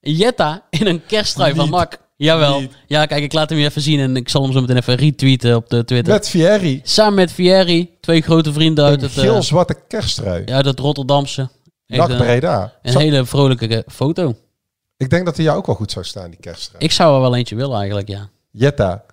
Jetta 0.00 0.62
in 0.70 0.86
een 0.86 1.02
kersttrui 1.06 1.54
van 1.54 1.64
Niet. 1.70 1.98
Jawel. 2.18 2.60
Niet. 2.60 2.72
Ja, 2.86 3.06
kijk, 3.06 3.22
ik 3.22 3.32
laat 3.32 3.48
hem 3.50 3.58
je 3.58 3.64
even 3.64 3.82
zien 3.82 4.00
en 4.00 4.16
ik 4.16 4.28
zal 4.28 4.42
hem 4.42 4.52
zo 4.52 4.60
meteen 4.60 4.76
even 4.76 4.94
retweeten 4.94 5.56
op 5.56 5.68
de 5.68 5.84
Twitter. 5.84 6.12
Met 6.14 6.28
Fieri, 6.28 6.80
Samen 6.84 7.14
met 7.14 7.32
Fieri, 7.32 7.90
twee 8.00 8.20
grote 8.20 8.52
vrienden 8.52 8.84
uit 8.84 9.02
een 9.02 9.08
het, 9.08 9.16
eh, 9.16 9.22
geel-zwarte 9.22 9.76
kersttrui. 9.88 10.42
ja, 10.46 10.54
uit 10.54 10.64
het 10.64 10.78
Rotterdamse. 10.78 11.48
Een, 11.86 12.16
Breda. 12.16 12.72
een 12.82 12.92
Zo- 12.92 12.98
hele 12.98 13.24
vrolijke 13.24 13.66
eh, 13.68 13.82
foto. 13.92 14.34
Ik 14.96 15.10
denk 15.10 15.24
dat 15.24 15.36
hij 15.36 15.44
jou 15.44 15.58
ook 15.58 15.66
wel 15.66 15.74
goed 15.74 15.90
zou 15.92 16.04
staan, 16.04 16.30
die 16.30 16.40
kersttrui. 16.40 16.84
Ik 16.84 16.92
zou 16.92 17.14
er 17.14 17.20
wel 17.20 17.36
eentje 17.36 17.56
willen 17.56 17.76
eigenlijk, 17.78 18.08
ja. 18.08 18.28
Jetta, 18.50 19.04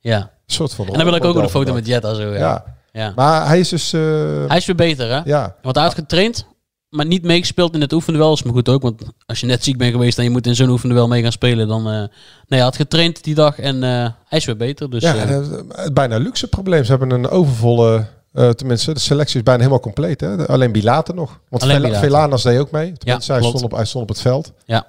Ja. 0.00 0.18
een 0.20 0.28
soort 0.54 0.74
van... 0.74 0.86
En 0.86 0.92
dan 0.92 1.04
wil 1.04 1.14
ik 1.14 1.24
ook 1.24 1.36
een 1.36 1.48
foto 1.48 1.72
met 1.74 1.86
Jetta 1.86 2.14
zo, 2.14 2.22
ja. 2.32 2.38
Ja. 2.38 2.64
ja. 2.92 3.12
Maar 3.16 3.46
hij 3.46 3.58
is 3.58 3.68
dus... 3.68 3.92
eh, 3.92 4.00
Hij 4.48 4.56
is 4.56 4.66
weer 4.66 4.76
beter, 4.76 5.08
hè? 5.10 5.20
ja, 5.24 5.56
Want 5.62 5.74
hij 5.76 5.84
had 5.84 5.94
getraind, 5.94 6.46
maar 6.94 7.06
niet 7.06 7.22
meegespeeld 7.22 7.74
in 7.74 7.80
het 7.80 7.92
oefenduel. 7.92 8.32
Is 8.32 8.42
me 8.42 8.52
goed 8.52 8.68
ook, 8.68 8.82
want 8.82 9.02
als 9.26 9.40
je 9.40 9.46
net 9.46 9.64
ziek 9.64 9.76
bent 9.76 9.92
geweest 9.92 10.18
en 10.18 10.24
je 10.24 10.30
moet 10.30 10.46
in 10.46 10.54
zo'n 10.54 10.68
oefenduel 10.68 11.08
mee 11.08 11.22
gaan 11.22 11.32
spelen, 11.32 11.68
dan... 11.68 11.82
nee, 11.82 12.08
hij 12.48 12.60
had 12.60 12.76
getraind 12.76 13.24
die 13.24 13.34
dag 13.34 13.58
en 13.58 13.82
eh, 13.82 14.08
hij 14.24 14.38
is 14.38 14.44
weer 14.44 14.56
beter. 14.56 14.90
Dus 14.90 15.02
ja 15.02 15.14
eh, 15.14 15.30
en, 15.30 15.66
het 15.68 15.94
bijna 15.94 16.16
luxe 16.16 16.48
probleem. 16.48 16.84
Ze 16.84 16.90
hebben 16.90 17.10
een 17.10 17.28
overvolle... 17.28 18.06
tenminste, 18.32 18.92
de 18.92 19.00
selectie 19.00 19.36
is 19.36 19.42
bijna 19.42 19.60
helemaal 19.60 19.82
compleet. 19.82 20.20
Hè? 20.20 20.46
Alleen 20.46 20.72
Bilater 20.72 21.14
nog. 21.14 21.40
Want 21.48 21.62
Bilater. 21.62 21.98
Velanas 21.98 22.42
deed 22.42 22.58
ook 22.58 22.70
mee. 22.70 22.92
Tenminste, 22.92 23.32
hij, 23.32 23.42
stond 23.42 23.62
op, 23.62 23.70
hij 23.70 23.84
stond 23.84 24.02
op 24.02 24.08
het 24.08 24.20
veld. 24.20 24.52
ja, 24.64 24.86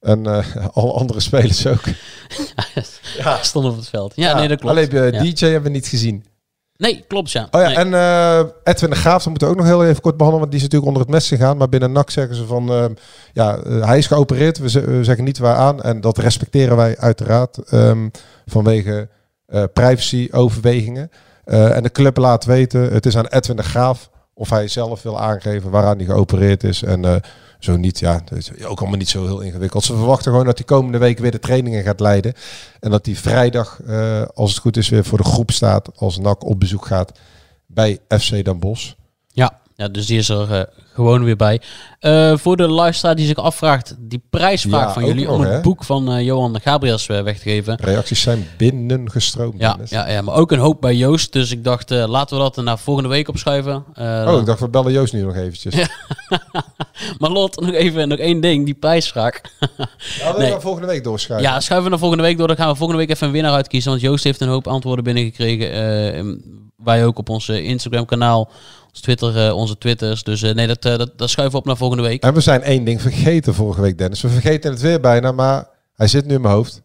En 0.00 0.26
eh, 0.26 0.56
alle 0.72 0.92
andere 0.92 1.20
spelers 1.20 1.66
ook. 1.66 1.82
hij 3.18 3.38
stond 3.42 3.66
op 3.66 3.76
het 3.76 3.88
veld. 3.88 4.12
Ja, 4.16 4.38
nee, 4.38 4.48
dat 4.48 4.60
klopt. 4.60 4.92
Alleen 4.92 5.12
Ja. 5.12 5.22
DJ 5.22 5.44
hebben 5.44 5.70
we 5.70 5.76
niet 5.76 5.86
gezien. 5.88 6.24
Nee, 6.80 7.04
klopt, 7.08 7.30
ja. 7.30 7.48
Oh 7.50 7.60
ja, 7.60 7.66
Nee. 7.66 7.76
en 7.76 7.94
eh, 7.94 8.38
Edwin 8.64 8.90
de 8.90 8.96
Graaf, 8.96 9.22
dat 9.22 9.28
moeten 9.28 9.48
we 9.48 9.52
ook 9.54 9.60
nog 9.60 9.68
heel 9.68 9.84
even 9.84 10.02
kort 10.02 10.16
behandelen. 10.16 10.38
Want 10.48 10.50
die 10.50 10.60
is 10.60 10.62
natuurlijk 10.62 10.90
onder 10.92 11.02
het 11.02 11.10
mes 11.10 11.28
gegaan. 11.28 11.56
Maar 11.56 11.68
binnen 11.68 11.92
NAC 11.92 12.10
zeggen 12.10 12.34
ze 12.36 12.46
van... 12.46 12.70
eh, 12.72 12.84
ja, 13.32 13.56
eh, 13.56 13.86
hij 13.86 13.98
is 13.98 14.06
geopereerd. 14.06 14.58
We, 14.58 14.70
ze- 14.70 14.80
we 14.90 15.04
zeggen 15.04 15.24
niet 15.24 15.38
waaraan. 15.38 15.82
En 15.82 16.00
dat 16.00 16.18
respecteren 16.18 16.76
wij 16.76 16.96
uiteraard. 16.98 17.58
ehm, 17.58 18.08
vanwege 18.46 19.08
eh 19.46 19.64
privacy-overwegingen. 19.72 21.10
En 21.44 21.82
de 21.82 21.90
club 21.92 22.16
laat 22.16 22.44
weten... 22.44 22.92
Het 22.92 23.06
is 23.06 23.16
aan 23.16 23.26
Edwin 23.26 23.56
de 23.56 23.62
Graaf 23.62 24.10
of 24.34 24.50
hij 24.50 24.68
zelf 24.68 25.02
wil 25.02 25.20
aangeven 25.20 25.70
waaraan 25.70 25.96
hij 25.96 26.06
geopereerd 26.06 26.64
is. 26.64 26.82
En 26.82 27.20
zo 27.60 27.76
niet, 27.76 27.98
ja, 27.98 28.22
dat 28.24 28.38
is 28.38 28.64
ook 28.64 28.80
allemaal 28.80 28.98
niet 28.98 29.08
zo 29.08 29.24
heel 29.24 29.40
ingewikkeld. 29.40 29.84
Ze 29.84 29.96
verwachten 29.96 30.30
gewoon 30.30 30.46
dat 30.46 30.58
hij 30.58 30.66
komende 30.66 30.98
week 30.98 31.18
weer 31.18 31.30
de 31.30 31.38
trainingen 31.38 31.82
gaat 31.82 32.00
leiden. 32.00 32.34
En 32.80 32.90
dat 32.90 33.06
hij 33.06 33.14
vrijdag, 33.14 33.80
eh, 33.86 34.22
als 34.34 34.50
het 34.50 34.58
goed 34.58 34.76
is, 34.76 34.88
weer 34.88 35.04
voor 35.04 35.18
de 35.18 35.24
groep 35.24 35.50
staat. 35.50 35.96
Als 35.96 36.18
NAC 36.18 36.44
op 36.44 36.60
bezoek 36.60 36.86
gaat 36.86 37.18
bij 37.66 37.98
FC 38.08 38.44
Den 38.44 38.58
Bosch. 38.58 38.92
Ja, 39.26 39.59
ja, 39.80 39.88
dus 39.88 40.06
die 40.06 40.18
is 40.18 40.28
er 40.28 40.52
eh, 40.54 40.60
gewoon 40.94 41.24
weer 41.24 41.36
bij. 41.36 41.60
Eh, 41.98 42.36
voor 42.36 42.56
de 42.56 42.68
luisteraar 42.68 43.14
die 43.14 43.26
zich 43.26 43.36
afvraagt, 43.36 43.96
die 43.98 44.22
prijsvraag 44.30 44.86
Ja, 44.86 44.92
van 44.92 45.04
jullie 45.06 45.24
nog, 45.26 45.34
om 45.34 45.40
het 45.40 45.50
hè? 45.52 45.60
boek 45.60 45.84
van 45.84 46.12
eh, 46.12 46.24
Johan 46.24 46.60
Gabriels 46.60 47.06
eh, 47.08 47.22
weg 47.22 47.36
te 47.36 47.42
geven. 47.42 47.76
Reacties 47.80 48.20
zijn 48.20 48.46
binnengestroomd. 48.56 49.54
Ja, 49.58 49.78
ja, 49.84 50.08
ja, 50.08 50.22
maar 50.22 50.34
ook 50.34 50.52
een 50.52 50.58
hoop 50.58 50.80
bij 50.80 50.94
Joost. 50.94 51.32
Dus 51.32 51.50
ik 51.50 51.64
dacht, 51.64 51.90
laten 51.90 52.36
we 52.36 52.42
dat 52.42 52.56
naar 52.64 52.78
volgende 52.78 53.08
week 53.08 53.28
opschuiven. 53.28 53.84
Oh, 53.98 54.36
ik 54.40 54.46
dacht, 54.46 54.60
we 54.60 54.68
bellen 54.68 54.92
Joost 54.92 55.12
nu 55.12 55.22
nog 55.22 55.36
eventjes. 55.36 55.74
Maar 57.18 57.30
Lot, 57.30 57.60
nog 57.60 57.72
even 57.72 58.08
nog 58.08 58.18
één 58.18 58.40
ding, 58.40 58.64
die 58.64 58.74
prijsvraag. 58.74 59.40
Ja, 60.18 60.32
we 60.34 60.38
Nee. 60.38 60.50
gaan 60.50 60.60
volgende 60.60 60.86
week 60.86 61.04
doorschuiven. 61.04 61.48
Ja, 61.50 61.60
schuiven 61.60 61.84
we 61.84 61.90
naar 61.90 61.98
volgende 61.98 62.22
week 62.24 62.38
door. 62.38 62.46
Dan 62.46 62.56
gaan 62.56 62.68
we 62.70 62.74
volgende 62.76 63.00
week 63.02 63.10
even 63.14 63.26
een 63.26 63.32
winnaar 63.32 63.52
uitkiezen. 63.52 63.90
Want 63.90 64.02
Joost 64.02 64.24
heeft 64.24 64.40
een 64.40 64.48
hoop 64.48 64.66
antwoorden 64.66 65.04
binnengekregen. 65.04 66.42
wij 66.76 67.04
ook 67.06 67.18
op 67.18 67.28
onze 67.28 67.62
Instagram 67.62 68.04
kanaal. 68.04 68.50
Ons 68.90 69.00
Twitter, 69.00 69.46
eh, 69.46 69.56
onze 69.56 69.78
Twitters. 69.78 70.22
Dus 70.22 70.42
eh, 70.42 70.54
nee, 70.54 70.66
dat, 70.66 70.84
eh, 70.84 70.98
dat, 70.98 71.18
dat 71.18 71.30
schuiven 71.30 71.54
we 71.54 71.60
op 71.60 71.66
naar 71.66 71.76
volgende 71.76 72.02
week. 72.02 72.22
En 72.22 72.34
we 72.34 72.40
zijn 72.40 72.62
één 72.62 72.84
ding 72.84 73.00
vergeten 73.00 73.54
vorige 73.54 73.80
week, 73.80 73.98
Dennis. 73.98 74.20
We 74.20 74.28
vergeten 74.28 74.70
het 74.70 74.80
weer 74.80 75.00
bijna, 75.00 75.32
maar 75.32 75.68
hij 75.94 76.06
zit 76.06 76.26
nu 76.26 76.34
in 76.34 76.40
mijn 76.40 76.54
hoofd. 76.54 76.82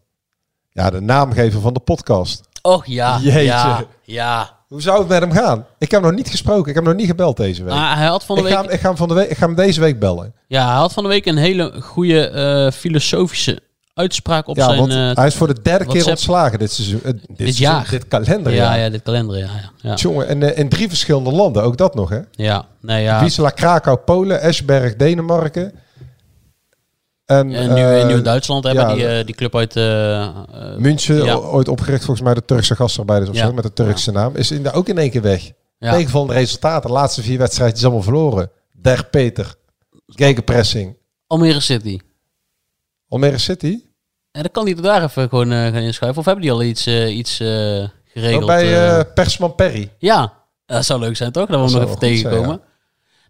Ja, 0.70 0.89
de 0.89 1.01
naamgever 1.01 1.62
van 1.62 1.74
de 1.74 1.80
podcast. 1.80 2.41
Och 2.62 2.86
ja, 2.86 3.20
Jeetje. 3.22 3.41
ja, 3.41 3.84
ja. 4.03 4.53
Hoe 4.68 4.82
zou 4.82 4.99
het 4.99 5.08
met 5.08 5.22
hem 5.22 5.32
gaan? 5.32 5.66
Ik 5.78 5.91
heb 5.91 6.01
hem 6.01 6.10
nog 6.10 6.20
niet 6.20 6.30
gesproken. 6.30 6.70
Ik 6.70 6.76
heb 6.76 6.84
hem 6.84 6.93
nog 6.93 6.95
niet 6.95 7.10
gebeld 7.10 7.38
deze 7.38 7.64
week. 7.64 7.74
Ah, 7.74 7.95
hij 7.95 8.06
had 8.06 8.24
van 8.24 8.36
de 8.36 8.41
ik, 8.41 8.47
week... 8.47 8.58
ga 8.58 8.64
hem, 8.64 8.72
ik, 8.72 8.80
ga 8.80 8.88
hem 8.88 8.97
van 8.97 9.08
de 9.08 9.14
week, 9.14 9.30
ik 9.30 9.38
ga 9.38 9.45
hem 9.45 9.56
deze 9.56 9.80
week 9.80 9.99
bellen. 9.99 10.34
Ja, 10.47 10.68
hij 10.68 10.76
had 10.76 10.93
van 10.93 11.03
de 11.03 11.10
week 11.10 11.26
een 11.26 11.38
hele 11.38 11.82
goede 11.82 12.72
filosofische 12.76 13.62
uitspraak 13.96 14.48
op 14.48 14.56
ja, 14.56 14.66
zijn... 14.66 14.80
want 14.80 14.91
eh, 14.91 15.12
hij 15.14 15.28
is 15.28 15.36
voor 15.36 15.48
de 15.48 15.62
derde 15.62 15.86
keer 15.86 16.08
ontslagen 16.08 16.60
dit 16.60 16.72
seizoen. 16.72 17.00
eh, 17.04 17.12
dit, 17.12 17.22
Dit 17.28 17.38
seizoen, 17.38 17.66
jaar. 17.66 17.88
Dit 17.89 18.08
kalender. 18.08 18.54
ja, 18.54 18.76
Ja, 18.76 18.89
dit 18.89 19.02
kalender, 19.04 19.38
ja. 19.38 19.50
ja. 19.82 19.93
Jongen, 19.93 20.28
en 20.28 20.43
eh, 20.43 20.58
in 20.58 20.70
drie 20.70 20.88
verschillende 20.88 21.32
landen. 21.32 21.64
Ook 21.64 21.78
dat 21.78 21.96
nog, 21.96 22.10
hè? 22.10 22.20
Ja, 22.32 22.66
nee, 22.82 23.04
ja. 23.04 23.20
Wisla 23.24 23.50
Krakau, 23.50 23.98
Polen, 23.98 24.41
Esberg, 24.41 24.96
Denemarken. 24.96 25.72
En, 27.26 27.54
En 27.54 27.74
nu 27.74 27.82
in 28.00 28.08
Nieuw-Duitsland 28.08 28.64
hebben 28.64 28.96
die, 28.96 29.24
die 29.24 29.36
club 29.36 29.56
uit... 29.56 29.76
München, 30.80 31.43
ooit 31.43 31.68
opgericht 31.68 32.06
volgens 32.06 32.26
mij 32.26 32.34
de 32.34 32.46
Turkse 32.46 32.76
gastarbeiders 32.76 33.32
of 33.32 33.38
Ja. 33.38 33.46
zo, 33.46 33.54
met 33.54 33.64
de 33.64 33.74
Turkse 33.74 34.12
naam. 34.12 34.36
Is 34.36 34.52
in 34.52 34.64
de, 34.64 34.72
ook 34.72 34.88
in 34.89 34.98
één 34.98 35.10
keer 35.10 35.22
weg. 35.22 35.52
Ja. 35.80 35.91
Tegenvallende 35.91 36.34
resultaten. 36.34 36.88
De 36.89 36.96
laatste 36.96 37.22
vier 37.22 37.38
wedstrijden 37.38 37.78
is 37.78 37.84
allemaal 37.84 38.02
verloren. 38.02 38.50
Der 38.82 39.06
Peter. 39.06 39.56
Gegenpressing. 40.08 40.98
Almere 41.28 41.60
City. 41.60 42.00
Almere 43.10 43.38
City. 43.38 43.80
En 44.32 44.41
dan 44.41 44.51
kan 44.51 44.66
hij 44.66 44.76
er 44.76 44.82
daar 44.82 45.03
even 45.03 45.30
gewoon 45.30 45.51
eh, 45.51 45.58
gaan 45.58 45.76
inschuiven. 45.76 46.20
Of 46.20 46.26
hebben 46.26 46.43
die 46.43 46.51
al 46.53 46.64
iets, 46.64 46.86
eh, 46.86 47.18
iets 47.18 47.39
eh, 47.39 47.47
geregeld? 48.06 48.41
Oh, 48.41 48.47
bij 48.47 49.06
Persman 49.06 49.56
Perry. 49.56 49.91
ja, 49.97 50.34
dat 50.66 50.86
zou 50.86 50.99
leuk 50.99 51.16
zijn 51.16 51.32
toch? 51.32 51.47
Dat 51.47 51.60
we 51.60 51.64
hem 51.66 51.74
nog 51.74 51.82
even 51.84 51.97
zijn, 51.99 52.14
tegenkomen. 52.14 52.62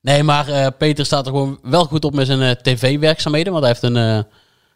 Nee, 0.01 0.23
maar 0.23 0.71
Peter 0.71 1.05
staat 1.05 1.25
er 1.25 1.31
gewoon 1.31 1.59
wel 1.61 1.85
goed 1.85 2.05
op 2.05 2.13
met 2.13 2.25
zijn 2.25 2.57
tv-werkzaamheden. 2.61 3.53
Want 3.53 3.65
hij 3.65 3.75
heeft 3.79 3.95
een, 3.95 4.25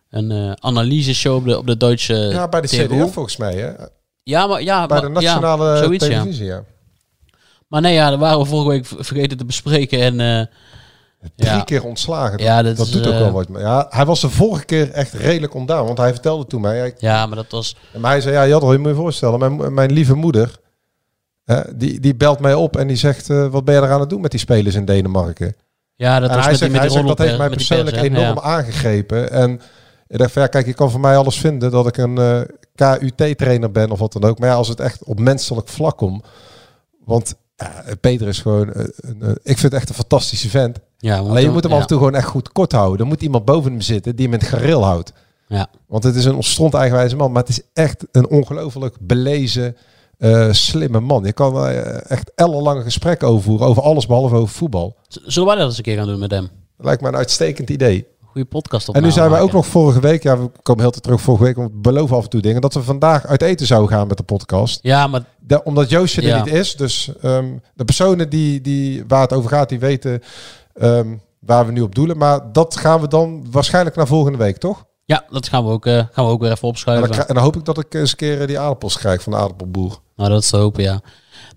een 0.09 0.57
analyseshow 0.63 1.35
op 1.35 1.45
de, 1.45 1.57
op 1.57 1.67
de 1.67 1.77
Duitse 1.77 2.13
Ja, 2.13 2.47
bij 2.47 2.61
de. 2.61 2.67
CDF 2.67 3.13
volgens 3.13 3.37
mij. 3.37 3.55
Hè? 3.55 3.71
Ja, 4.23 4.47
maar 4.47 4.61
ja, 4.61 4.85
Bij 4.85 4.97
maar- 5.01 5.07
de 5.07 5.13
nationale 5.13 5.65
ja, 5.65 5.77
zoiets, 5.83 6.07
televisie. 6.07 6.45
Ja. 6.45 6.63
Maar 7.67 7.81
nee, 7.81 7.93
ja, 7.93 8.09
dat 8.09 8.19
waren 8.19 8.39
we 8.39 8.45
vorige 8.45 8.69
week 8.69 8.85
vergeten 8.85 9.37
te 9.37 9.45
bespreken. 9.45 9.99
En 10.19 10.49
Drie 11.35 11.49
ja, 11.51 11.61
keer 11.61 11.83
ontslagen. 11.83 12.31
Dat, 12.37 12.41
Ja, 12.47 12.61
dat 12.61 12.77
dat 12.77 12.85
is, 12.87 12.91
doet 12.91 13.07
ook 13.07 13.13
eh, 13.13 13.19
wel 13.19 13.31
wat. 13.31 13.47
Ja, 13.57 13.85
hij 13.89 14.05
was 14.05 14.21
de 14.21 14.29
vorige 14.29 14.65
keer 14.65 14.91
echt 14.91 15.13
redelijk 15.13 15.53
ontdaan. 15.53 15.85
Want 15.85 15.97
hij 15.97 16.11
vertelde 16.11 16.45
toen 16.45 16.61
mij. 16.61 16.77
hij- 16.77 16.93
ja, 16.97 17.25
maar 17.25 17.35
dat 17.35 17.51
was... 17.51 17.75
Maar 17.97 18.11
hij 18.11 18.21
zei, 18.21 18.33
ja, 18.35 18.47
Jadro, 18.47 18.71
je 18.71 18.77
moet 18.77 18.89
je 18.89 18.95
voorstellen. 18.95 19.39
Mijn, 19.39 19.73
mijn 19.73 19.91
lieve 19.91 20.15
moeder, 20.15 20.59
hè, 21.45 21.61
die, 21.77 21.99
die 21.99 22.15
belt 22.15 22.39
mij 22.39 22.53
op 22.53 22.77
en 22.77 22.87
die 22.87 22.95
zegt... 22.97 23.29
eh, 23.29 23.47
wat 23.47 23.65
ben 23.65 23.75
je 23.75 23.81
er 23.81 23.91
aan 23.91 23.99
het 23.99 24.09
doen 24.09 24.21
met 24.21 24.31
die 24.31 24.39
spelers 24.39 24.75
in 24.75 24.85
Denemarken? 24.85 25.55
Ja, 25.95 26.19
dat 26.19 26.29
en 26.29 26.35
was 26.35 26.43
hij 26.45 26.51
met 26.53 26.59
zegt, 26.59 26.71
die, 26.71 26.81
met 26.81 26.91
hij 26.93 27.01
die 27.01 27.07
zegt 27.07 27.17
dat 27.17 27.27
heeft 27.27 27.37
mij 27.37 27.47
die 27.47 27.57
persoonlijk 27.57 27.95
pers, 27.95 28.07
enorm 28.07 28.35
Ja. 28.35 28.41
aangegrepen. 28.41 29.31
En 29.31 29.61
ik 30.07 30.17
dacht 30.17 30.31
van, 30.31 30.41
ja, 30.41 30.47
kijk, 30.47 30.65
je 30.65 30.73
kan 30.73 30.91
voor 30.91 30.99
mij 30.99 31.17
alles 31.17 31.39
vinden 31.39 31.71
dat 31.71 31.87
ik 31.87 31.97
een 31.97 32.17
eh, 32.17 32.41
KUT-trainer 32.75 33.71
ben 33.71 33.91
of 33.91 33.99
wat 33.99 34.13
dan 34.13 34.23
ook. 34.23 34.39
Maar 34.39 34.49
ja, 34.49 34.55
als 34.55 34.67
het 34.67 34.79
echt 34.79 35.03
op 35.03 35.19
menselijk 35.19 35.67
vlak 35.67 35.97
komt... 35.97 36.25
Want 37.05 37.35
ja, 37.55 37.83
Peter 38.01 38.27
is 38.27 38.39
gewoon... 38.39 38.73
eh, 38.73 38.83
eh, 38.83 39.29
ik 39.29 39.57
vind 39.57 39.61
het 39.61 39.73
echt 39.73 39.89
een 39.89 39.95
fantastische 39.95 40.49
vent. 40.49 40.77
Ja, 41.01 41.23
we 41.23 41.29
Alleen 41.29 41.43
je 41.43 41.49
moet 41.49 41.61
hem 41.63 41.71
ja. 41.71 41.77
af 41.77 41.83
en 41.83 41.87
toe 41.89 41.97
gewoon 41.97 42.15
echt 42.15 42.27
goed 42.27 42.51
kort 42.51 42.71
houden. 42.71 42.99
Er 42.99 43.05
moet 43.05 43.21
iemand 43.21 43.45
boven 43.45 43.71
hem 43.71 43.81
zitten 43.81 44.15
die 44.15 44.25
hem 44.25 44.33
in 44.33 44.39
het 44.39 44.49
gareel 44.49 44.83
houdt. 44.83 45.13
Ja. 45.47 45.67
Want 45.87 46.03
het 46.03 46.15
is 46.15 46.25
een 46.25 46.43
stront 46.43 46.73
eigenwijze 46.73 47.15
man, 47.15 47.31
maar 47.31 47.41
het 47.41 47.51
is 47.51 47.61
echt 47.73 48.05
een 48.11 48.29
ongelooflijk 48.29 48.95
belezen, 48.99 49.75
eh, 50.17 50.51
slimme 50.51 50.99
man. 50.99 51.23
Je 51.23 51.33
kan 51.33 51.65
eh, 51.67 52.11
echt 52.11 52.31
ellenlange 52.35 52.81
gesprekken 52.83 53.27
overvoeren 53.27 53.67
over 53.67 53.83
alles 53.83 54.05
behalve 54.05 54.35
over 54.35 54.55
voetbal. 54.55 54.95
Zullen 55.07 55.47
wij 55.47 55.57
dat 55.57 55.67
eens 55.67 55.77
een 55.77 55.83
keer 55.83 55.97
gaan 55.97 56.07
doen 56.07 56.19
met 56.19 56.31
hem? 56.31 56.49
Lijkt 56.77 57.01
me 57.01 57.07
een 57.07 57.15
uitstekend 57.15 57.69
idee. 57.69 58.05
Goede 58.25 58.47
podcast 58.47 58.89
op. 58.89 58.95
En 58.95 59.03
nu 59.03 59.11
zijn 59.11 59.29
wij 59.29 59.41
ook 59.41 59.51
nog 59.51 59.65
vorige 59.67 59.99
week, 59.99 60.23
ja, 60.23 60.37
we 60.39 60.49
komen 60.63 60.81
heel 60.81 60.91
te 60.91 60.99
terug 60.99 61.21
vorige 61.21 61.43
week, 61.43 61.55
want 61.55 61.71
we 61.71 61.77
beloven 61.77 62.15
af 62.17 62.23
en 62.23 62.29
toe 62.29 62.41
dingen, 62.41 62.61
dat 62.61 62.73
we 62.73 62.83
vandaag 62.83 63.25
uit 63.25 63.41
eten 63.41 63.65
zouden 63.65 63.89
gaan 63.89 64.07
met 64.07 64.17
de 64.17 64.23
podcast. 64.23 64.79
Ja, 64.81 65.07
maar 65.07 65.23
Da- 65.39 65.61
omdat 65.63 65.89
Joostje 65.89 66.21
er 66.21 66.27
Ja. 66.27 66.43
niet 66.43 66.53
is, 66.53 66.75
dus 66.75 67.11
ehm, 67.21 67.45
de 67.73 67.85
personen 67.85 68.29
die, 68.29 68.61
die, 68.61 69.03
waar 69.07 69.21
het 69.21 69.33
over 69.33 69.49
gaat, 69.49 69.69
die 69.69 69.79
weten 69.79 70.21
ehm, 70.79 71.15
waar 71.39 71.65
we 71.65 71.71
nu 71.71 71.81
op 71.81 71.95
doelen. 71.95 72.17
Maar 72.17 72.51
dat 72.51 72.75
gaan 72.75 73.01
we 73.01 73.07
dan 73.07 73.51
waarschijnlijk 73.51 73.95
naar 73.95 74.07
volgende 74.07 74.37
week, 74.37 74.57
toch? 74.57 74.87
ja, 75.09 75.23
dat 75.29 75.47
gaan 75.47 75.65
we 75.65 75.71
ook, 75.71 75.85
eh, 75.85 76.03
gaan 76.11 76.25
we 76.25 76.31
ook 76.31 76.41
weer 76.41 76.51
even 76.51 76.61
En 76.61 76.67
opschuiven. 76.67 77.11
dan, 77.11 77.25
en 77.25 77.33
dan 77.33 77.43
hoop 77.43 77.55
ik 77.55 77.65
dat 77.65 77.77
ik 77.77 77.93
eens 77.93 78.11
een 78.11 78.17
keer 78.17 78.41
eh, 78.41 78.47
die 78.47 78.59
aardappels 78.59 78.97
krijg 78.97 79.21
van 79.21 79.31
de 79.31 79.37
aardappelboer. 79.37 79.99
Nou, 80.15 80.29
dat 80.29 80.43
is 80.43 80.49
te 80.49 80.57
hopen, 80.57 80.83
ja. 80.83 81.01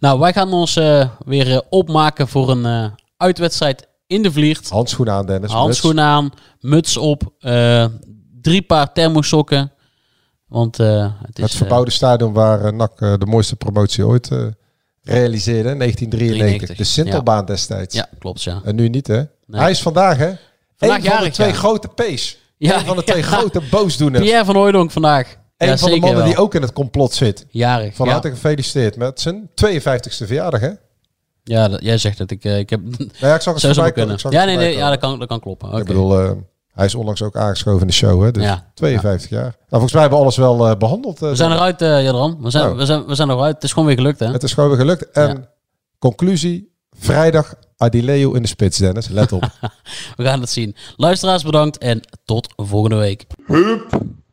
Nou, 0.00 0.18
wij 0.18 0.32
gaan 0.32 0.52
ons 0.52 0.76
eh, 0.76 1.08
weer 1.24 1.62
opmaken 1.68 2.28
voor 2.28 2.50
een 2.50 2.92
uitwedstrijd 3.16 3.88
in 4.06 4.22
de 4.22 4.32
Vliert. 4.32 4.68
Handschoenen 4.68 5.14
aan, 5.14 5.26
Dennis. 5.26 5.50
Handschoenen 5.50 6.04
aan, 6.04 6.30
muts 6.60 6.96
op, 6.96 7.22
drie 8.40 8.62
paar 8.62 8.92
thermosokken. 8.92 9.72
Want 10.46 10.76
het 10.76 11.38
is... 11.38 11.42
Het 11.42 11.54
verbouwde 11.54 11.90
stadion 11.90 12.32
waar 12.32 12.74
NAC 12.74 12.98
de 12.98 13.26
mooiste 13.26 13.56
promotie 13.56 14.06
ooit 14.06 14.30
realiseerde. 15.02 15.70
in 15.70 15.78
1993. 15.78 16.76
De 16.76 16.84
Sintelbaan 16.84 17.36
ja. 17.36 17.42
destijds. 17.42 17.94
Ja, 17.94 18.08
klopt 18.18 18.42
ja. 18.42 18.60
En 18.64 18.74
nu 18.74 18.88
niet 18.88 19.06
hè? 19.06 19.16
Nee. 19.16 19.60
Hij 19.60 19.70
is 19.70 19.82
vandaag 19.82 20.16
hè? 20.16 20.32
Vandaag 20.76 21.04
een 21.04 21.10
van 21.10 21.24
de 21.24 21.30
twee 21.30 21.48
ja. 21.48 21.54
grote 21.54 21.88
P's. 21.88 22.38
Ja, 22.56 22.78
een 22.78 22.84
van 22.84 22.96
de 22.96 23.04
twee 23.04 23.22
grote 23.22 23.60
boosdoeners. 23.70 24.24
Pierre 24.24 24.44
van 24.44 24.56
Hooydonk 24.56 24.90
vandaag. 24.90 25.36
Een 25.56 25.68
ja, 25.68 25.78
van 25.78 25.90
de 25.90 25.96
mannen 25.96 26.18
wel. 26.18 26.26
die 26.26 26.36
ook 26.36 26.54
in 26.54 26.62
het 26.62 26.72
complot 26.72 27.12
zit. 27.12 27.46
Jarig. 27.50 27.94
Van 27.94 28.06
ja. 28.06 28.12
harte 28.12 28.30
gefeliciteerd 28.30 28.96
met 28.96 29.20
zijn 29.20 29.50
52e 29.64 30.26
verjaardag 30.26 30.60
hè? 30.60 30.70
Ja, 31.44 31.68
dat, 31.68 31.82
jij 31.82 31.98
zegt 31.98 32.18
het. 32.18 32.30
Ik, 32.30 32.44
ik 32.44 32.70
heb... 32.70 32.80
Nou 32.80 33.10
ja, 33.18 33.34
ik 33.34 33.40
zag 33.40 33.54
het 33.62 33.74
zo 33.74 33.90
kunnen. 33.90 34.18
Ja, 34.28 34.44
nee, 34.44 34.56
nee, 34.56 34.76
ja, 34.76 34.90
dat 34.90 34.98
kan, 34.98 35.18
dat 35.18 35.28
kan 35.28 35.40
kloppen. 35.40 35.78
Ik 35.78 35.84
bedoel, 35.84 36.24
uh, 36.24 36.30
hij 36.72 36.84
is 36.86 36.94
onlangs 36.94 37.22
ook 37.22 37.36
aangeschoven 37.36 37.80
in 37.80 37.86
de 37.86 37.92
show, 37.92 38.22
hè? 38.22 38.30
Dus 38.30 38.42
Ja. 38.42 38.70
52 38.74 39.30
jaar. 39.30 39.42
Nou, 39.42 39.54
volgens 39.68 39.92
mij 39.92 40.00
hebben 40.00 40.18
we 40.18 40.24
alles 40.24 40.36
wel 40.36 40.70
uh, 40.70 40.76
behandeld. 40.76 41.22
Uh, 41.22 41.28
we 41.28 41.36
zijn 41.36 41.52
eruit, 41.52 41.82
uh, 41.82 42.02
Jadran. 42.02 42.38
We 42.42 42.50
zijn, 42.50 42.70
Oh. 42.70 42.76
we, 42.76 42.84
zijn, 42.86 43.06
we 43.06 43.14
zijn 43.14 43.30
eruit. 43.30 43.54
Het 43.54 43.64
is 43.64 43.72
gewoon 43.72 43.88
weer 43.88 43.96
gelukt, 43.96 44.18
hè? 44.18 44.26
Het 44.30 44.42
is 44.42 44.52
gewoon 44.52 44.68
weer 44.68 44.78
gelukt. 44.78 45.10
En 45.10 45.28
Ja. 45.28 45.48
conclusie, 45.98 46.74
vrijdag 46.98 47.54
Adileo 47.76 48.32
in 48.32 48.42
de 48.42 48.48
spits, 48.48 48.78
Dennis. 48.78 49.08
Let 49.08 49.32
op. 49.32 49.42
We 50.16 50.24
gaan 50.24 50.40
het 50.40 50.50
zien. 50.50 50.76
Luisteraars 50.96 51.42
bedankt 51.42 51.78
en 51.78 52.00
tot 52.24 52.52
volgende 52.56 52.96
week. 52.96 53.26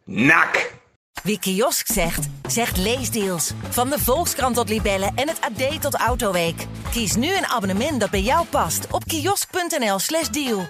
Nak. 0.06 0.78
Wie 1.24 1.40
kiosk 1.40 1.88
zegt, 1.92 2.28
zegt 2.48 2.78
leesdeals. 2.78 3.52
Van 3.70 3.90
de 3.90 4.00
Volkskrant 4.00 4.56
tot 4.56 4.70
Libellen 4.70 5.12
en 5.16 5.28
het 5.28 5.40
AD 5.42 5.82
tot 5.82 5.96
Autoweek. 5.96 6.68
Kies 6.92 7.16
nu 7.16 7.28
een 7.38 7.46
abonnement 7.46 8.00
dat 8.00 8.10
bij 8.10 8.22
jou 8.22 8.46
past 8.50 8.88
op 8.92 9.04
kiosk.nl/slash 9.06 10.28
deal. 10.30 10.66